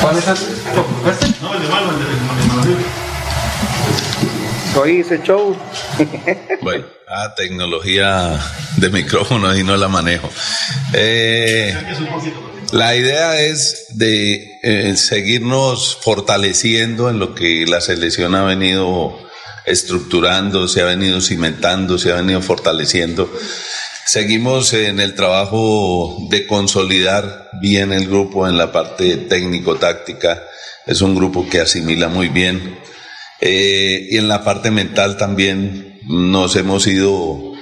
¿Cuál 0.01 0.19
es 0.19 0.29
este? 0.29 0.47
No, 1.41 1.55
el 1.55 1.63
de 1.63 1.69
mano, 1.69 1.91
el 1.93 1.99
de 1.99 2.85
Soy 4.75 5.01
ese 5.01 5.23
show. 5.23 5.57
Bueno, 6.61 6.85
ah, 7.09 7.35
tecnología 7.37 8.39
de 8.77 8.91
micrófono 8.91 9.57
y 9.57 9.65
no 9.65 9.77
la 9.77 9.89
manejo. 9.89 10.29
Eh, 10.93 11.75
la 12.73 12.95
idea 12.95 13.41
es 13.41 13.87
de 13.91 14.59
eh, 14.63 14.97
seguirnos 14.97 15.99
fortaleciendo 16.03 17.09
en 17.09 17.19
lo 17.19 17.35
que 17.35 17.65
la 17.67 17.81
selección 17.81 18.35
ha 18.35 18.45
venido 18.45 19.17
estructurando, 19.69 20.67
se 20.67 20.81
ha 20.81 20.85
venido 20.85 21.21
cimentando, 21.21 21.99
se 21.99 22.13
ha 22.13 22.17
venido 22.17 22.41
fortaleciendo. 22.41 23.31
Seguimos 24.07 24.73
en 24.73 25.01
el 25.01 25.15
trabajo 25.15 26.17
de 26.31 26.47
consolidar 26.47 27.51
bien 27.61 27.93
el 27.93 28.09
grupo 28.09 28.49
en 28.49 28.57
la 28.57 28.73
parte 28.73 29.17
técnico-táctica. 29.17 30.43
Es 30.87 31.03
un 31.03 31.15
grupo 31.15 31.47
que 31.49 31.61
asimila 31.61 32.09
muy 32.09 32.29
bien. 32.29 32.79
Eh, 33.41 34.09
y 34.11 34.17
en 34.17 34.29
la 34.29 34.43
parte 34.43 34.71
mental 34.71 35.17
también 35.17 36.01
nos 36.07 36.57
hemos 36.57 36.87
ido 36.87 37.53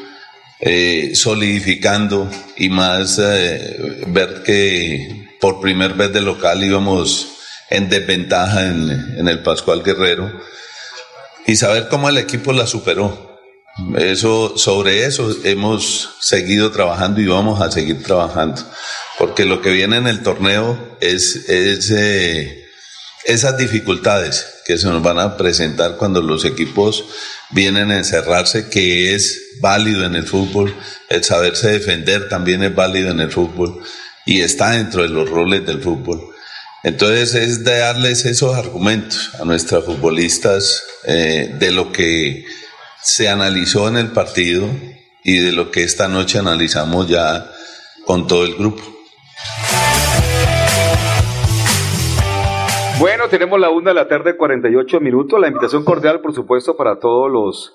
eh, 0.61 1.11
solidificando 1.15 2.31
y 2.57 2.69
más 2.69 3.19
eh, 3.19 4.05
ver 4.07 4.43
que 4.45 5.35
por 5.41 5.61
primera 5.61 5.95
vez 5.95 6.13
de 6.13 6.23
local 6.23 6.63
íbamos 6.63 7.29
en 7.69 7.89
desventaja 7.89 8.69
en, 8.69 9.17
en 9.19 9.29
el 9.29 9.41
Pascual 9.41 9.83
Guerrero 9.83 10.33
y 11.47 11.57
saber 11.57 11.89
cómo 11.89 12.09
el 12.09 12.19
equipo 12.19 12.53
la 12.53 12.67
superó. 12.67 13.37
Eso, 13.99 14.57
sobre 14.57 15.05
eso 15.05 15.37
hemos 15.45 16.17
seguido 16.21 16.73
trabajando 16.73 17.21
y 17.21 17.27
vamos 17.27 17.61
a 17.61 17.71
seguir 17.71 18.03
trabajando, 18.03 18.63
porque 19.19 19.45
lo 19.45 19.61
que 19.61 19.71
viene 19.71 19.99
en 19.99 20.07
el 20.07 20.23
torneo 20.23 20.97
es, 21.01 21.49
es 21.51 21.91
eh, 21.91 22.65
esas 23.27 23.59
dificultades 23.59 24.47
que 24.65 24.79
se 24.79 24.87
nos 24.87 25.03
van 25.03 25.19
a 25.19 25.37
presentar 25.37 25.97
cuando 25.97 26.23
los 26.23 26.47
equipos 26.47 27.05
vienen 27.51 27.91
a 27.91 27.99
encerrarse, 27.99 28.71
que 28.71 29.15
es 29.15 29.59
válido 29.61 30.07
en 30.07 30.15
el 30.15 30.25
fútbol, 30.25 30.75
el 31.11 31.23
saberse 31.23 31.69
defender 31.69 32.31
también 32.31 32.63
es 32.63 32.75
válido 32.75 33.11
en 33.11 33.21
el 33.21 33.31
fútbol 33.31 33.83
y 34.25 34.41
está 34.41 34.71
dentro 34.71 35.03
de 35.03 35.09
los 35.09 35.29
roles 35.29 35.67
del 35.67 35.83
fútbol. 35.83 36.35
Entonces 36.87 37.35
es 37.35 37.65
de 37.65 37.79
darles 37.79 38.25
esos 38.27 38.55
argumentos 38.55 39.35
a 39.41 39.45
nuestras 39.45 39.85
futbolistas 39.85 40.87
eh, 41.05 41.53
de 41.59 41.73
lo 41.73 41.91
que 41.91 42.45
se 43.03 43.29
analizó 43.29 43.89
en 43.89 43.97
el 43.97 44.13
partido 44.13 44.69
y 45.25 45.41
de 45.41 45.51
lo 45.51 45.73
que 45.73 45.83
esta 45.83 46.07
noche 46.07 46.39
analizamos 46.39 47.09
ya 47.09 47.51
con 48.05 48.29
todo 48.29 48.45
el 48.45 48.55
grupo. 48.55 48.85
Bueno, 53.01 53.25
tenemos 53.31 53.59
la 53.59 53.71
una 53.71 53.91
de 53.91 53.95
la 53.95 54.07
tarde, 54.07 54.37
48 54.37 55.01
minutos. 55.01 55.41
La 55.41 55.49
invitación 55.49 55.85
cordial, 55.85 56.21
por 56.21 56.35
supuesto, 56.37 56.77
para 56.77 57.01
todos 57.01 57.29
los, 57.29 57.75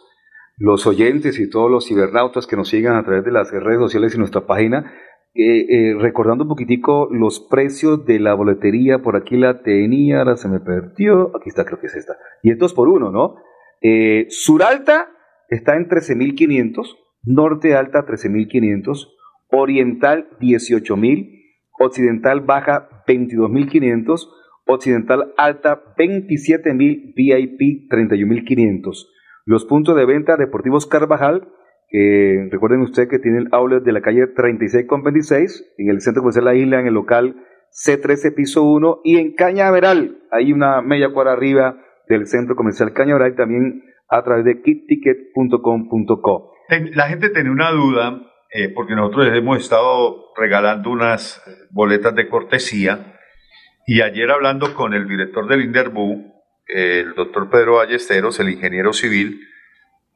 los 0.56 0.88
oyentes 0.88 1.38
y 1.38 1.50
todos 1.50 1.70
los 1.70 1.86
cibernautas 1.86 2.48
que 2.48 2.56
nos 2.56 2.70
sigan 2.70 2.96
a 2.96 3.04
través 3.04 3.26
de 3.26 3.34
las 3.34 3.52
redes 3.52 3.80
sociales 3.80 4.16
y 4.16 4.20
nuestra 4.20 4.46
página. 4.48 4.90
Eh, 5.34 5.66
eh, 5.70 5.96
recordando 5.98 6.44
un 6.44 6.50
poquitico 6.50 7.08
los 7.10 7.40
precios 7.40 8.06
de 8.06 8.20
la 8.20 8.34
boletería, 8.34 9.00
por 9.00 9.16
aquí 9.16 9.38
la 9.38 9.62
tenía, 9.62 10.20
ahora 10.20 10.36
se 10.36 10.50
me 10.50 10.60
perdió. 10.60 11.36
Aquí 11.36 11.50
está, 11.50 11.64
creo 11.64 11.80
que 11.80 11.88
es 11.88 11.96
esta. 11.96 12.18
Y 12.44 12.52
es 12.52 12.74
por 12.74 12.90
uno, 12.90 13.12
¿no? 13.12 13.36
Eh, 13.82 14.28
Suralta 14.30 15.10
está 15.48 15.76
en 15.76 15.88
13.500, 15.88 16.98
Norte 17.24 17.76
Alta 17.76 18.06
13.500, 18.06 19.08
Oriental 19.50 20.30
18.000, 20.40 21.42
Occidental 21.80 22.42
Baja 22.42 22.90
22.500, 23.08 24.28
Occidental 24.66 25.34
Alta 25.38 25.82
27.000, 25.98 27.14
VIP 27.16 27.90
31.500. 27.90 29.08
Los 29.46 29.66
puntos 29.66 29.96
de 29.96 30.06
venta 30.06 30.38
Deportivos 30.38 30.86
Carvajal 30.88 31.48
que 31.92 32.48
recuerden 32.50 32.82
ustedes 32.82 33.10
que 33.10 33.20
tiene 33.20 33.40
el 33.40 33.50
outlet 33.52 33.84
de 33.84 33.92
la 33.92 34.02
calle 34.02 34.28
36 34.28 34.88
con 34.88 35.04
26, 35.04 35.74
en 35.78 35.90
el 35.90 36.00
centro 36.00 36.22
comercial 36.22 36.46
La 36.46 36.56
Isla, 36.56 36.80
en 36.80 36.88
el 36.88 36.94
local 36.94 37.36
C13 37.72 38.34
piso 38.34 38.64
1 38.64 39.02
y 39.04 39.18
en 39.18 39.36
Cañaveral, 39.36 40.20
hay 40.32 40.54
una 40.54 40.82
media 40.82 41.10
cuadra 41.12 41.34
arriba 41.34 41.78
del 42.08 42.28
centro 42.28 42.56
comercial 42.56 42.94
Cañaveral 42.94 43.36
también 43.36 43.84
a 44.10 44.24
través 44.24 44.46
de 44.46 44.62
kitticket.com.co. 44.62 46.54
La 46.94 47.10
gente 47.10 47.30
tenía 47.30 47.52
una 47.52 47.72
duda, 47.72 48.22
eh, 48.54 48.70
porque 48.70 48.96
nosotros 48.96 49.28
les 49.28 49.38
hemos 49.38 49.58
estado 49.58 50.32
regalando 50.38 50.90
unas 50.92 51.44
boletas 51.72 52.16
de 52.16 52.30
cortesía, 52.30 53.18
y 53.86 54.02
ayer 54.02 54.32
hablando 54.32 54.74
con 54.76 54.94
el 54.94 55.08
director 55.08 55.48
del 55.48 55.62
Inderbu, 55.62 56.32
el 56.68 57.14
doctor 57.16 57.50
Pedro 57.50 57.76
Ballesteros, 57.78 58.40
el 58.40 58.50
ingeniero 58.50 58.94
civil, 58.94 59.42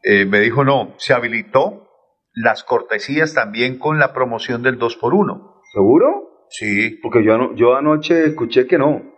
eh, 0.06 0.26
me 0.26 0.40
dijo, 0.40 0.64
no, 0.64 0.94
se 0.98 1.14
habilitó 1.14 1.90
las 2.34 2.64
cortesías 2.64 3.34
también 3.34 3.80
con 3.80 3.98
la 3.98 4.14
promoción 4.14 4.62
del 4.62 4.78
2x1. 4.78 5.62
¿Seguro? 5.74 6.46
Sí. 6.50 7.00
Porque 7.02 7.24
yo, 7.24 7.34
ano- 7.34 7.56
yo 7.56 7.76
anoche 7.76 8.26
escuché 8.26 8.68
que 8.68 8.78
no. 8.78 9.14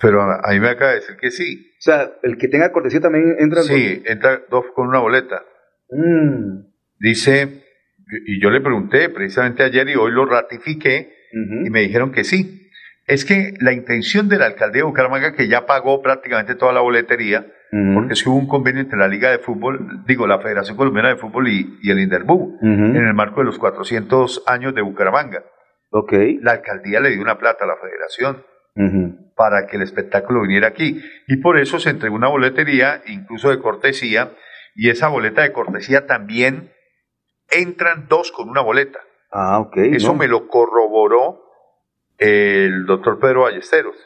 Pero 0.00 0.20
a, 0.22 0.50
mí 0.50 0.58
me 0.60 0.70
acaba 0.70 0.90
de 0.90 0.96
decir 0.96 1.16
que 1.16 1.30
sí. 1.30 1.70
O 1.78 1.80
sea, 1.80 2.10
el 2.22 2.36
que 2.38 2.48
tenga 2.48 2.72
cortesía 2.72 3.00
también 3.00 3.36
entra 3.38 3.62
Sí, 3.62 4.02
entra 4.04 4.42
dos 4.50 4.66
con 4.74 4.88
una 4.88 4.98
boleta. 4.98 5.42
Mm. 5.90 6.66
Dice, 6.98 7.64
y 8.26 8.42
yo 8.42 8.50
le 8.50 8.60
pregunté 8.60 9.08
precisamente 9.10 9.62
ayer 9.62 9.88
y 9.88 9.94
hoy 9.94 10.10
lo 10.10 10.26
ratifiqué, 10.26 11.14
y 11.32 11.70
me 11.70 11.82
dijeron 11.82 12.12
que 12.12 12.24
sí. 12.24 12.68
Es 13.06 13.24
que 13.24 13.54
la 13.60 13.72
intención 13.72 14.28
de 14.28 14.38
la 14.38 14.46
alcaldía 14.46 14.80
de 14.80 14.86
Bucaramanga, 14.86 15.34
que 15.34 15.48
ya 15.48 15.66
pagó 15.66 16.02
prácticamente 16.02 16.54
toda 16.56 16.72
la 16.72 16.80
boletería, 16.80 17.46
porque 17.70 18.14
sí 18.14 18.28
hubo 18.28 18.36
un 18.36 18.48
convenio 18.48 18.82
entre 18.82 18.98
la 18.98 19.08
Liga 19.08 19.30
de 19.30 19.38
Fútbol, 19.38 20.04
digo, 20.06 20.26
la 20.26 20.38
Federación 20.38 20.76
Colombiana 20.76 21.10
de 21.10 21.16
Fútbol 21.16 21.48
y, 21.48 21.78
y 21.82 21.90
el 21.90 21.98
Inderbu, 21.98 22.58
en 22.62 22.96
el 22.96 23.14
marco 23.14 23.40
de 23.40 23.46
los 23.46 23.58
400 23.58 24.44
años 24.46 24.74
de 24.74 24.82
Bucaramanga. 24.82 25.44
La 26.42 26.52
alcaldía 26.52 27.00
le 27.00 27.10
dio 27.10 27.20
una 27.20 27.38
plata 27.38 27.64
a 27.64 27.68
la 27.68 27.76
federación 27.76 28.44
para 29.34 29.66
que 29.66 29.76
el 29.76 29.82
espectáculo 29.82 30.42
viniera 30.42 30.68
aquí. 30.68 31.02
Y 31.26 31.36
por 31.38 31.58
eso 31.58 31.78
se 31.78 31.90
entregó 31.90 32.14
una 32.14 32.28
boletería, 32.28 33.02
incluso 33.06 33.50
de 33.50 33.58
cortesía, 33.58 34.32
y 34.74 34.90
esa 34.90 35.08
boleta 35.08 35.42
de 35.42 35.52
cortesía 35.52 36.06
también 36.06 36.72
entran 37.50 38.06
dos 38.08 38.32
con 38.32 38.48
una 38.48 38.60
boleta. 38.60 39.00
Ah, 39.30 39.58
ok. 39.60 39.76
Eso 39.92 40.12
no. 40.12 40.18
me 40.18 40.28
lo 40.28 40.48
corroboró 40.48 41.42
el 42.18 42.86
doctor 42.86 43.18
Pedro 43.18 43.42
Ballesteros. 43.42 43.96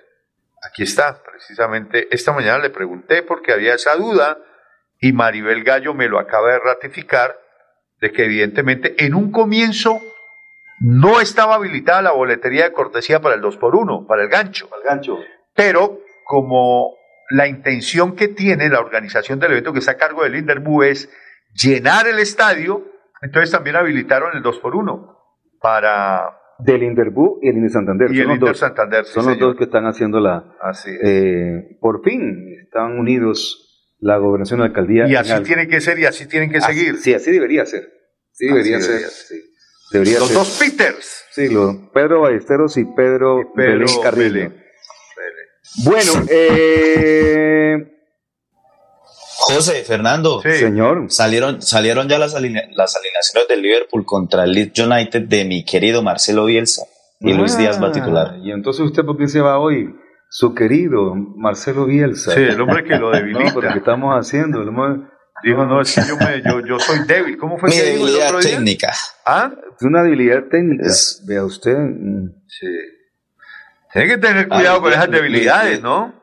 Aquí 0.63 0.83
está, 0.83 1.23
precisamente. 1.23 2.09
Esta 2.15 2.33
mañana 2.33 2.59
le 2.59 2.71
pregunté 2.71 3.23
porque 3.23 3.53
había 3.53 3.75
esa 3.75 3.97
duda 3.97 4.39
y 4.99 5.13
Maribel 5.13 5.65
Gallo 5.65 5.95
me 5.95 6.09
lo 6.09 6.19
acaba 6.19 6.53
de 6.53 6.59
ratificar 6.59 7.39
de 8.01 8.13
que 8.13 8.25
evidentemente 8.25 9.05
en 9.05 9.15
un 9.15 9.31
comienzo 9.31 10.01
no 10.81 11.21
estaba 11.21 11.57
habilitada 11.57 12.03
la 12.03 12.13
boletería 12.13 12.65
de 12.65 12.73
cortesía 12.73 13.21
para 13.21 13.35
el 13.35 13.43
2x1, 13.43 14.07
para 14.07 14.23
el 14.23 14.29
gancho. 14.29 14.69
El 14.77 14.83
gancho. 14.83 15.19
Pero 15.55 16.01
como 16.25 16.95
la 17.31 17.47
intención 17.47 18.17
que 18.17 18.29
tiene 18.29 18.69
la 18.69 18.81
organización 18.81 19.39
del 19.39 19.53
evento 19.53 19.73
que 19.73 19.79
está 19.79 19.93
a 19.93 19.97
cargo 19.97 20.25
del 20.25 20.37
Inderbu 20.37 20.83
es 20.83 21.11
llenar 21.55 22.07
el 22.07 22.19
estadio, 22.19 22.85
entonces 23.23 23.51
también 23.51 23.77
habilitaron 23.77 24.37
el 24.37 24.43
2x1 24.43 25.17
para 25.61 26.40
Del 26.65 26.83
Inderbu 26.83 27.39
y 27.43 27.49
el 27.49 27.57
Inter 27.57 27.71
Santander. 27.71 28.11
Y 28.13 28.19
son 28.23 28.31
el 28.31 28.39
dos. 28.39 28.59
Santander, 28.59 29.05
sí, 29.05 29.13
Son 29.15 29.27
los 29.27 29.39
dos 29.39 29.57
que 29.57 29.65
están 29.65 29.87
haciendo 29.87 30.21
la... 30.21 30.55
Así 30.61 30.91
es. 30.91 31.01
eh, 31.03 31.77
por 31.81 32.03
fin 32.03 32.47
están 32.63 32.99
unidos 32.99 33.67
la 33.99 34.17
gobernación 34.19 34.61
y 34.61 34.63
la 34.63 34.67
alcaldía. 34.67 35.09
Y 35.09 35.15
así 35.15 35.43
tiene 35.43 35.69
que 35.69 35.81
ser 35.81 35.99
y 35.99 36.07
así 36.07 36.27
tienen 36.27 36.51
que 36.51 36.59
Así- 36.59 36.73
seguir. 36.75 36.97
Sí, 36.99 37.15
así 37.15 37.31
debería 37.31 37.67
ser. 37.67 37.89
Sí 38.33 38.47
debería 38.47 38.77
Así 38.79 38.87
ser. 38.87 38.95
debería 38.95 39.11
sí. 39.11 39.35
Debería 39.93 40.19
Los 40.21 40.29
ser. 40.29 40.37
dos 40.37 40.59
Peters. 40.59 41.25
Sí, 41.33 41.49
los 41.49 41.77
Pedro 41.93 42.21
Ballesteros 42.23 42.77
y 42.77 42.85
Pedro, 42.85 43.53
Pedro 43.55 43.73
Belén 43.81 43.87
Carrillo. 44.03 44.33
Belén. 44.33 44.55
Bueno, 45.85 46.13
eh, 46.31 47.90
José, 49.55 49.85
Fernando. 49.85 50.41
Señor. 50.43 51.07
Salieron, 51.11 51.61
salieron 51.63 52.09
ya 52.09 52.19
las, 52.19 52.35
aline- 52.35 52.71
las 52.75 52.97
alineaciones 52.97 53.49
del 53.49 53.63
Liverpool 53.63 54.05
contra 54.05 54.45
el 54.45 54.53
Leeds 54.53 54.79
United 54.81 55.23
de 55.23 55.45
mi 55.45 55.65
querido 55.65 56.03
Marcelo 56.03 56.45
Bielsa. 56.47 56.83
Y 57.21 57.35
Luis 57.35 57.57
Díaz 57.59 57.83
va 57.83 57.89
a 57.89 57.93
titular. 57.93 58.29
Ah, 58.33 58.39
Y 58.43 58.51
entonces 58.51 58.81
usted, 58.85 59.05
¿por 59.05 59.17
qué 59.19 59.29
se 59.29 59.41
va 59.41 59.59
hoy? 59.59 59.95
Su 60.31 60.55
querido 60.55 61.15
Marcelo 61.15 61.85
Bielsa. 61.87 62.33
Sí, 62.33 62.41
el 62.41 62.61
hombre 62.61 62.85
que 62.85 62.97
lo 62.97 63.11
debilita. 63.11 63.45
No, 63.55 63.61
pero 63.61 63.73
¿qué 63.73 63.79
estamos 63.79 64.15
haciendo? 64.15 64.63
El 64.63 64.69
hombre- 64.69 65.07
Dijo, 65.43 65.65
no, 65.65 65.81
es 65.81 65.95
que 65.95 66.03
yo, 66.07 66.17
me- 66.19 66.43
yo, 66.43 66.67
yo 66.67 66.79
soy 66.79 66.99
débil. 67.07 67.39
¿Cómo 67.39 67.59
fue 67.59 67.71
Mi 67.71 67.77
que 67.77 67.83
dijo 67.83 67.95
el 67.95 68.01
debilidad 68.01 68.29
otro 68.29 68.41
día? 68.41 68.51
técnica. 68.57 68.93
¿Ah? 69.27 69.51
Es 69.75 69.83
una 69.87 70.03
debilidad 70.03 70.45
técnica. 70.51 70.85
Vea 71.27 71.45
usted. 71.45 71.77
mm. 71.79 72.29
Sí. 72.47 72.67
Tiene 73.93 74.09
que 74.09 74.19
tener 74.19 74.49
cuidado 74.49 74.81
con 74.83 74.93
esas 74.93 75.11
debilidades, 75.11 75.81
¿no? 75.83 76.15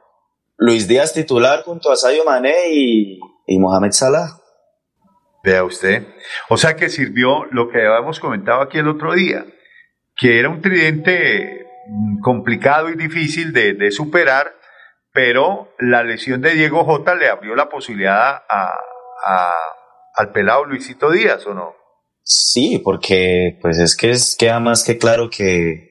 Luis 0.58 0.88
Díaz 0.88 1.14
titular 1.14 1.64
junto 1.64 1.92
a 1.92 1.96
Sadio 1.96 2.26
Mané 2.26 2.70
y, 2.72 3.20
y 3.46 3.60
Mohamed 3.60 3.92
Salah. 3.92 4.28
Vea 5.44 5.64
usted. 5.64 6.08
O 6.50 6.58
sea 6.58 6.76
que 6.76 6.90
sirvió 6.90 7.46
lo 7.52 7.70
que 7.70 7.86
habíamos 7.86 8.20
comentado 8.20 8.62
aquí 8.62 8.80
el 8.80 8.88
otro 8.88 9.14
día, 9.14 9.46
que 10.16 10.40
era 10.40 10.50
un 10.50 10.62
tridente 10.62 11.66
mm, 11.88 12.22
complicado 12.22 12.90
y 12.90 12.96
difícil 12.96 13.54
de, 13.54 13.74
de 13.74 13.92
superar, 13.92 14.54
pero 15.14 15.74
la 15.80 16.04
lesión 16.04 16.42
de 16.42 16.54
Diego 16.54 16.84
Jota 16.84 17.16
le 17.16 17.30
abrió 17.30 17.56
la 17.56 17.70
posibilidad 17.70 18.42
a, 18.50 18.74
a- 19.26 19.54
al 20.16 20.32
pelado 20.32 20.66
Luisito 20.66 21.12
Díaz, 21.12 21.46
¿o 21.46 21.54
no? 21.54 21.76
Sí, 22.24 22.82
porque 22.84 23.58
pues 23.62 23.78
es 23.80 23.96
que 23.96 24.10
es, 24.10 24.36
queda 24.36 24.60
más 24.60 24.84
que 24.84 24.98
claro 24.98 25.30
que, 25.30 25.86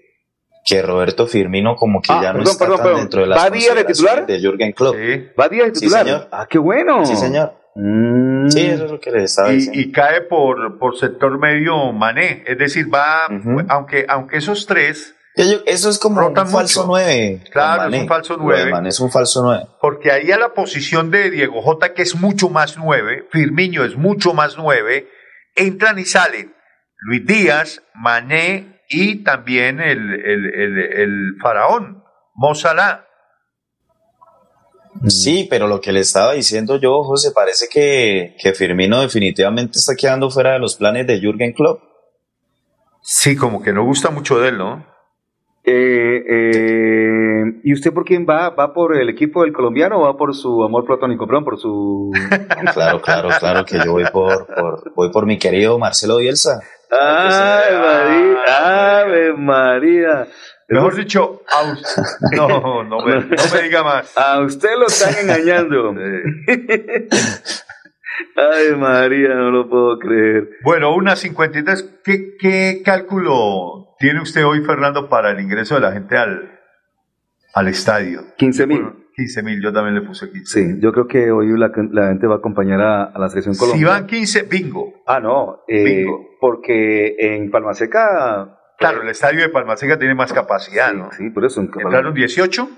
que 0.67 0.83
Roberto 0.83 1.27
Firmino 1.27 1.77
como 1.77 2.03
que 2.03 2.13
Ah, 2.13 2.21
ya 2.23 2.33
no 2.33 2.41
perdón, 2.41 2.53
está 2.53 2.65
perdón, 2.65 2.77
tan 2.79 2.85
perdón. 2.87 3.01
dentro 3.03 3.21
de 3.23 3.27
las 3.29 3.39
¿Va 3.39 3.51
de 3.51 3.85
titular? 3.85 4.27
de 4.27 4.41
Jürgen 4.41 4.73
Klopp. 4.73 4.97
¿Va 5.41 5.49
Díaz 5.49 5.69
de 5.69 5.75
Sí, 5.77 5.81
titular? 5.83 6.05
señor. 6.05 6.29
Ah, 6.33 6.47
qué 6.51 6.59
bueno. 6.59 7.07
Sí, 7.07 7.17
señor. 7.17 7.53
Mm. 7.77 8.49
Sí, 8.49 8.61
eso 8.67 8.85
es 8.87 8.91
lo 8.91 8.99
que 9.01 9.11
les 9.11 9.25
estaba 9.25 9.51
diciendo. 9.51 9.79
Y, 9.79 9.83
y 9.85 9.93
cae 9.93 10.23
por, 10.23 10.79
por 10.79 10.97
sector 10.99 11.39
medio 11.39 11.93
Mané, 11.93 12.43
es 12.47 12.59
decir, 12.59 12.93
va, 12.93 13.27
aunque, 13.69 14.07
aunque 14.09 14.39
esos 14.39 14.67
tres, 14.67 15.13
Yo- 15.39 15.61
Eso 15.67 15.91
es 15.91 15.99
como 15.99 16.17
un 16.21 16.29
Rotan 16.29 16.49
falso 16.49 16.81
mucho. 16.81 16.89
9. 16.93 17.43
Claro, 17.53 17.93
es 17.95 18.01
un 18.01 18.09
falso 18.09 18.37
nueve. 18.41 18.73
es 18.89 19.01
un 19.01 19.11
falso 19.11 19.43
9. 19.45 19.67
porque 19.83 20.11
ahí 20.11 20.33
a 20.33 20.39
la 20.39 20.55
posición 20.55 21.11
de 21.11 21.31
Diego 21.31 21.61
Jota, 21.61 21.93
que 21.93 22.01
es 22.01 22.15
mucho 22.17 22.49
más 22.49 22.79
nueve, 22.79 23.27
Firmiño 23.31 23.85
es 23.85 23.97
mucho 23.97 24.33
más 24.33 24.57
nueve, 24.57 25.09
entran 25.55 25.99
y 25.99 26.07
salen 26.07 26.55
Luis 27.01 27.27
Díaz, 27.27 27.83
Mané 27.95 28.76
y 28.89 29.23
también 29.25 29.81
el, 29.81 30.15
el, 30.15 30.55
el, 30.55 30.79
el 30.79 31.37
faraón, 31.41 32.03
Mo 32.35 32.55
Salah. 32.55 33.07
Sí, 35.09 35.47
pero 35.51 35.69
lo 35.69 35.81
que 35.81 35.93
le 35.93 36.01
estaba 36.01 36.33
diciendo 36.33 36.79
yo, 36.81 37.03
José, 37.03 37.31
parece 37.35 37.67
que, 37.71 38.35
que 38.41 38.53
Firmino 38.53 39.01
definitivamente 39.01 39.79
está 39.79 39.95
quedando 39.95 40.31
fuera 40.31 40.53
de 40.53 40.59
los 40.59 40.77
planes 40.77 41.07
de 41.07 41.21
Jürgen 41.21 41.53
Klopp. 41.53 41.83
Sí, 43.03 43.37
como 43.37 43.63
que 43.63 43.73
no 43.73 43.85
gusta 43.85 44.11
mucho 44.11 44.41
de 44.41 44.49
él, 44.49 44.59
¿no? 44.59 44.85
Eh, 45.69 46.25
eh, 46.29 47.61
¿Y 47.65 47.73
usted 47.73 47.93
por 47.93 48.05
quién 48.05 48.27
va? 48.29 48.51
¿Va 48.51 48.73
por 48.73 48.97
el 48.97 49.09
equipo 49.09 49.43
del 49.43 49.53
colombiano 49.53 49.99
o 49.99 50.03
va 50.03 50.17
por 50.17 50.35
su 50.35 50.63
amor 50.63 50.85
platónico? 50.85 51.27
Perdón, 51.27 51.45
por 51.45 51.59
su... 51.59 52.13
Claro, 52.73 53.01
claro, 53.01 53.29
claro 53.39 53.65
que 53.65 53.79
yo 53.85 53.93
voy 53.93 54.05
por, 54.13 54.47
por, 54.47 54.93
voy 54.95 55.11
por 55.11 55.27
mi 55.27 55.39
querido 55.39 55.79
Marcelo 55.79 56.19
Bielsa. 56.19 56.61
¡Ay, 56.91 57.75
María! 57.77 59.01
¡Ave 59.01 59.33
María! 59.35 60.27
Mejor 60.69 60.97
dicho, 60.97 61.43
a 61.49 61.63
us- 61.73 61.97
no, 62.37 62.83
no 62.85 63.05
me, 63.05 63.15
no 63.21 63.43
me 63.55 63.63
diga 63.63 63.83
más. 63.85 64.17
A 64.19 64.41
usted 64.41 64.71
lo 64.79 64.87
están 64.87 65.15
engañando. 65.23 65.95
Ay, 68.37 68.75
María, 68.77 69.29
no 69.35 69.51
lo 69.51 69.69
puedo 69.69 69.99
creer. 69.99 70.49
Bueno, 70.63 70.95
una 70.95 71.17
53. 71.17 72.01
¿Qué, 72.05 72.37
¿Qué 72.39 72.83
cálculo 72.85 73.95
tiene 73.99 74.21
usted 74.23 74.45
hoy, 74.47 74.65
Fernando, 74.65 75.09
para 75.09 75.31
el 75.31 75.41
ingreso 75.41 75.75
de 75.75 75.81
la 75.83 75.93
gente 75.93 76.17
al, 76.17 76.59
al 77.55 77.69
estadio? 77.69 78.23
15 78.39 78.67
mil. 78.67 79.06
15 79.17 79.43
mil, 79.43 79.63
yo 79.63 79.73
también 79.73 79.95
le 79.95 80.03
puse 80.03 80.31
15. 80.31 80.45
Sí, 80.47 80.81
yo 80.81 80.93
creo 80.93 81.07
que 81.09 81.31
hoy 81.31 81.49
la, 81.59 81.73
la 81.91 82.09
gente 82.09 82.27
va 82.27 82.35
a 82.35 82.39
acompañar 82.39 82.81
a, 82.83 83.05
a 83.05 83.19
la 83.19 83.29
selección 83.31 83.55
Si 83.55 83.61
Colombia. 83.61 83.89
van 83.89 84.07
15, 84.07 84.43
bingo. 84.43 84.93
Ah, 85.07 85.21
no, 85.21 85.61
eh, 85.69 85.85
Bingo. 86.03 86.21
porque 86.41 87.17
en 87.19 87.51
Palma 87.51 87.73
Seca... 87.75 88.53
Claro, 88.79 89.01
el 89.01 89.09
estadio 89.09 89.41
de 89.41 89.49
Palmaseca 89.49 89.99
tiene 89.99 90.15
más 90.15 90.35
capacidad, 90.35 90.93
¿no? 90.93 91.11
Sí, 91.13 91.31
por 91.31 91.47
eso. 91.47 91.63
En 91.63 91.71
¿Entraron 91.75 92.13
18? 92.13 92.69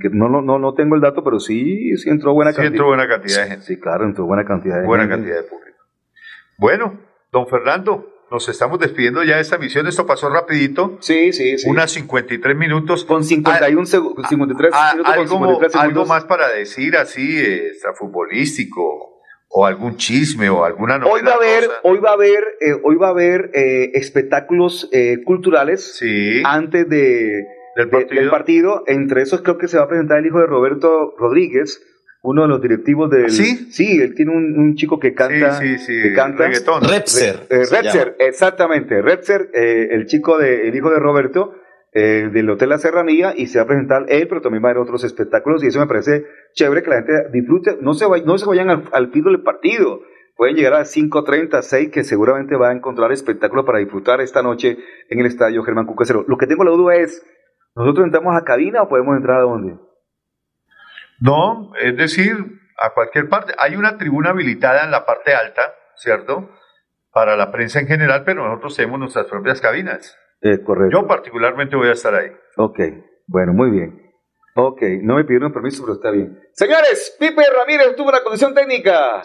Que 0.00 0.08
No, 0.12 0.28
no, 0.28 0.40
no, 0.42 0.60
no 0.60 0.74
tengo 0.74 0.94
el 0.94 1.00
dato, 1.00 1.24
pero 1.24 1.40
sí, 1.40 1.96
sí 1.96 2.08
entró 2.08 2.34
buena 2.34 2.52
Sí 2.52 2.58
cantidad. 2.58 2.72
entró 2.74 2.86
buena 2.86 3.08
cantidad 3.08 3.42
de 3.42 3.48
gente. 3.50 3.64
Sí, 3.66 3.80
claro, 3.80 4.04
entró 4.04 4.26
buena 4.26 4.44
cantidad 4.44 4.80
de 4.80 4.86
Buena 4.86 5.04
gente. 5.08 5.16
cantidad 5.16 5.36
de 5.42 5.48
público. 5.48 5.76
Bueno, 6.56 7.00
don 7.32 7.48
Fernando, 7.48 8.06
nos 8.30 8.48
estamos 8.48 8.78
despidiendo 8.78 9.22
ya 9.24 9.36
de 9.36 9.42
esta 9.42 9.58
misión. 9.58 9.86
Esto 9.86 10.06
pasó 10.06 10.28
rapidito. 10.30 10.98
Sí, 11.00 11.32
sí, 11.32 11.58
sí. 11.58 11.68
Unas 11.68 11.90
53 11.92 12.56
minutos. 12.56 13.04
Con 13.04 13.24
51 13.24 13.86
segundos, 13.86 14.26
53 14.28 14.70
Ah, 14.74 14.92
minutos 14.94 15.12
con 15.12 15.20
algo, 15.22 15.28
53 15.36 15.72
segundos. 15.72 15.98
algo 15.98 16.06
más 16.06 16.24
para 16.24 16.48
decir 16.48 16.96
así, 16.96 17.38
eh, 17.38 17.68
extrafutbolístico 17.68 19.20
o 19.52 19.66
algún 19.66 19.96
chisme 19.96 20.48
o 20.48 20.64
alguna 20.64 20.98
novedad. 20.98 21.12
Hoy 21.14 21.22
va 21.26 21.32
a 21.32 21.34
haber, 21.34 21.70
hoy 21.82 21.98
va 21.98 22.10
a 22.10 22.12
haber, 22.12 22.44
eh, 22.60 22.72
hoy 22.84 22.94
va 22.96 23.08
a 23.08 23.10
haber 23.10 23.50
eh, 23.54 23.90
espectáculos 23.94 24.88
eh, 24.92 25.18
culturales 25.24 26.00
antes 26.44 26.88
de, 26.88 27.46
¿Del, 27.76 27.90
de- 27.90 28.04
del 28.04 28.30
partido. 28.30 28.84
Entre 28.86 29.22
esos 29.22 29.42
creo 29.42 29.58
que 29.58 29.66
se 29.66 29.76
va 29.76 29.84
a 29.84 29.88
presentar 29.88 30.18
el 30.18 30.26
hijo 30.26 30.38
de 30.38 30.46
Roberto 30.46 31.14
Rodríguez, 31.18 31.82
uno 32.22 32.42
de 32.42 32.48
los 32.48 32.60
directivos 32.60 33.10
del. 33.10 33.30
¿Sí? 33.30 33.70
Sí, 33.72 34.00
él 34.00 34.14
tiene 34.14 34.32
un, 34.32 34.58
un 34.58 34.74
chico 34.74 34.98
que 34.98 35.14
canta. 35.14 35.52
Sí, 35.54 35.78
sí, 35.78 35.86
sí, 35.86 36.02
que 36.02 36.12
canta. 36.14 36.44
reggaetón. 36.46 36.82
Repser, 36.82 37.46
Eh, 37.48 37.64
se 37.64 37.76
Repser, 37.76 38.04
llama. 38.04 38.16
exactamente. 38.18 39.02
Repser, 39.02 39.50
eh, 39.54 39.88
el 39.92 40.06
chico 40.06 40.38
de, 40.38 40.68
el 40.68 40.74
hijo 40.76 40.90
de 40.90 40.98
Roberto, 40.98 41.54
eh, 41.92 42.28
del 42.32 42.48
Hotel 42.50 42.68
La 42.68 42.78
Serranía, 42.78 43.32
y 43.36 43.46
se 43.46 43.58
va 43.58 43.64
a 43.64 43.66
presentar 43.66 44.04
él, 44.08 44.28
pero 44.28 44.40
también 44.42 44.62
va 44.62 44.68
a 44.68 44.70
haber 44.72 44.82
otros 44.82 45.02
espectáculos, 45.04 45.64
y 45.64 45.68
eso 45.68 45.80
me 45.80 45.86
parece 45.86 46.24
chévere 46.54 46.82
que 46.82 46.90
la 46.90 46.96
gente 46.96 47.12
disfrute. 47.32 47.78
No 47.80 47.94
se, 47.94 48.04
vay- 48.06 48.24
no 48.24 48.36
se 48.38 48.46
vayan 48.46 48.70
al, 48.70 48.84
al 48.92 49.10
filo 49.10 49.30
del 49.30 49.42
partido. 49.42 50.00
Pueden 50.36 50.56
llegar 50.56 50.74
a 50.74 50.84
5.30, 50.84 51.60
6, 51.60 51.90
que 51.90 52.02
seguramente 52.04 52.56
va 52.56 52.70
a 52.70 52.72
encontrar 52.72 53.12
espectáculo 53.12 53.64
para 53.66 53.78
disfrutar 53.78 54.20
esta 54.22 54.42
noche 54.42 54.78
en 55.10 55.20
el 55.20 55.26
estadio 55.26 55.62
Germán 55.62 55.84
Cucasero. 55.86 56.24
Lo 56.28 56.38
que 56.38 56.46
tengo 56.46 56.64
la 56.64 56.70
duda 56.70 56.94
es, 56.96 57.22
¿nosotros 57.76 58.06
entramos 58.06 58.34
a 58.34 58.42
cabina 58.44 58.82
o 58.82 58.88
podemos 58.88 59.16
entrar 59.16 59.38
a 59.38 59.42
dónde? 59.42 59.74
No, 61.20 61.72
es 61.80 61.96
decir, 61.96 62.34
a 62.80 62.94
cualquier 62.94 63.28
parte. 63.28 63.52
Hay 63.58 63.76
una 63.76 63.98
tribuna 63.98 64.30
habilitada 64.30 64.84
en 64.84 64.90
la 64.90 65.04
parte 65.04 65.34
alta, 65.34 65.74
¿cierto? 65.96 66.50
Para 67.12 67.36
la 67.36 67.52
prensa 67.52 67.80
en 67.80 67.86
general, 67.86 68.22
pero 68.24 68.46
nosotros 68.46 68.76
tenemos 68.76 68.98
nuestras 69.00 69.26
propias 69.26 69.60
cabinas. 69.60 70.16
Eh, 70.40 70.62
correcto. 70.64 71.00
Yo 71.00 71.06
particularmente 71.06 71.76
voy 71.76 71.88
a 71.88 71.92
estar 71.92 72.14
ahí. 72.14 72.30
Ok, 72.56 72.78
bueno, 73.26 73.52
muy 73.52 73.70
bien. 73.70 74.10
Ok, 74.56 74.82
no 75.02 75.16
me 75.16 75.24
pidieron 75.24 75.52
permiso, 75.52 75.82
pero 75.82 75.94
está 75.94 76.10
bien. 76.10 76.38
Señores, 76.52 77.16
Pipe 77.20 77.42
Ramírez 77.56 77.94
tuvo 77.96 78.08
una 78.08 78.22
condición 78.22 78.54
técnica. 78.54 79.22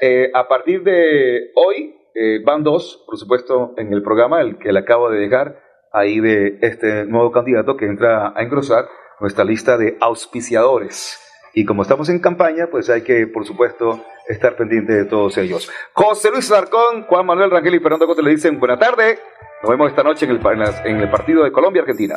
Eh, 0.00 0.30
a 0.34 0.48
partir 0.48 0.82
de 0.82 1.52
hoy 1.54 1.94
eh, 2.14 2.42
van 2.44 2.62
dos, 2.62 3.04
por 3.06 3.18
supuesto, 3.18 3.74
en 3.76 3.92
el 3.92 4.02
programa, 4.02 4.40
el 4.40 4.58
que 4.58 4.72
le 4.72 4.80
acabo 4.80 5.10
de 5.10 5.20
dejar 5.20 5.60
ahí 5.92 6.20
de 6.20 6.58
este 6.62 7.04
nuevo 7.04 7.30
candidato 7.30 7.76
que 7.76 7.86
entra 7.86 8.32
a 8.34 8.42
engrosar 8.42 8.86
nuestra 9.20 9.44
lista 9.44 9.76
de 9.76 9.96
auspiciadores. 10.00 11.23
Y 11.54 11.64
como 11.64 11.82
estamos 11.82 12.08
en 12.08 12.18
campaña, 12.18 12.66
pues 12.70 12.90
hay 12.90 13.02
que, 13.02 13.26
por 13.28 13.46
supuesto, 13.46 14.04
estar 14.28 14.56
pendiente 14.56 14.92
de 14.92 15.04
todos 15.04 15.38
ellos. 15.38 15.70
José 15.92 16.30
Luis 16.30 16.48
Zarcón, 16.48 17.04
Juan 17.04 17.26
Manuel 17.26 17.50
Rangel 17.50 17.76
y 17.76 17.80
Fernando 17.80 18.06
Cote 18.06 18.22
le 18.22 18.30
dicen 18.30 18.58
buena 18.58 18.78
tarde. 18.78 19.18
Nos 19.62 19.70
vemos 19.70 19.88
esta 19.88 20.02
noche 20.02 20.26
en 20.26 20.32
el, 20.32 20.40
en 20.84 21.00
el 21.00 21.10
partido 21.10 21.44
de 21.44 21.52
Colombia-Argentina. 21.52 22.16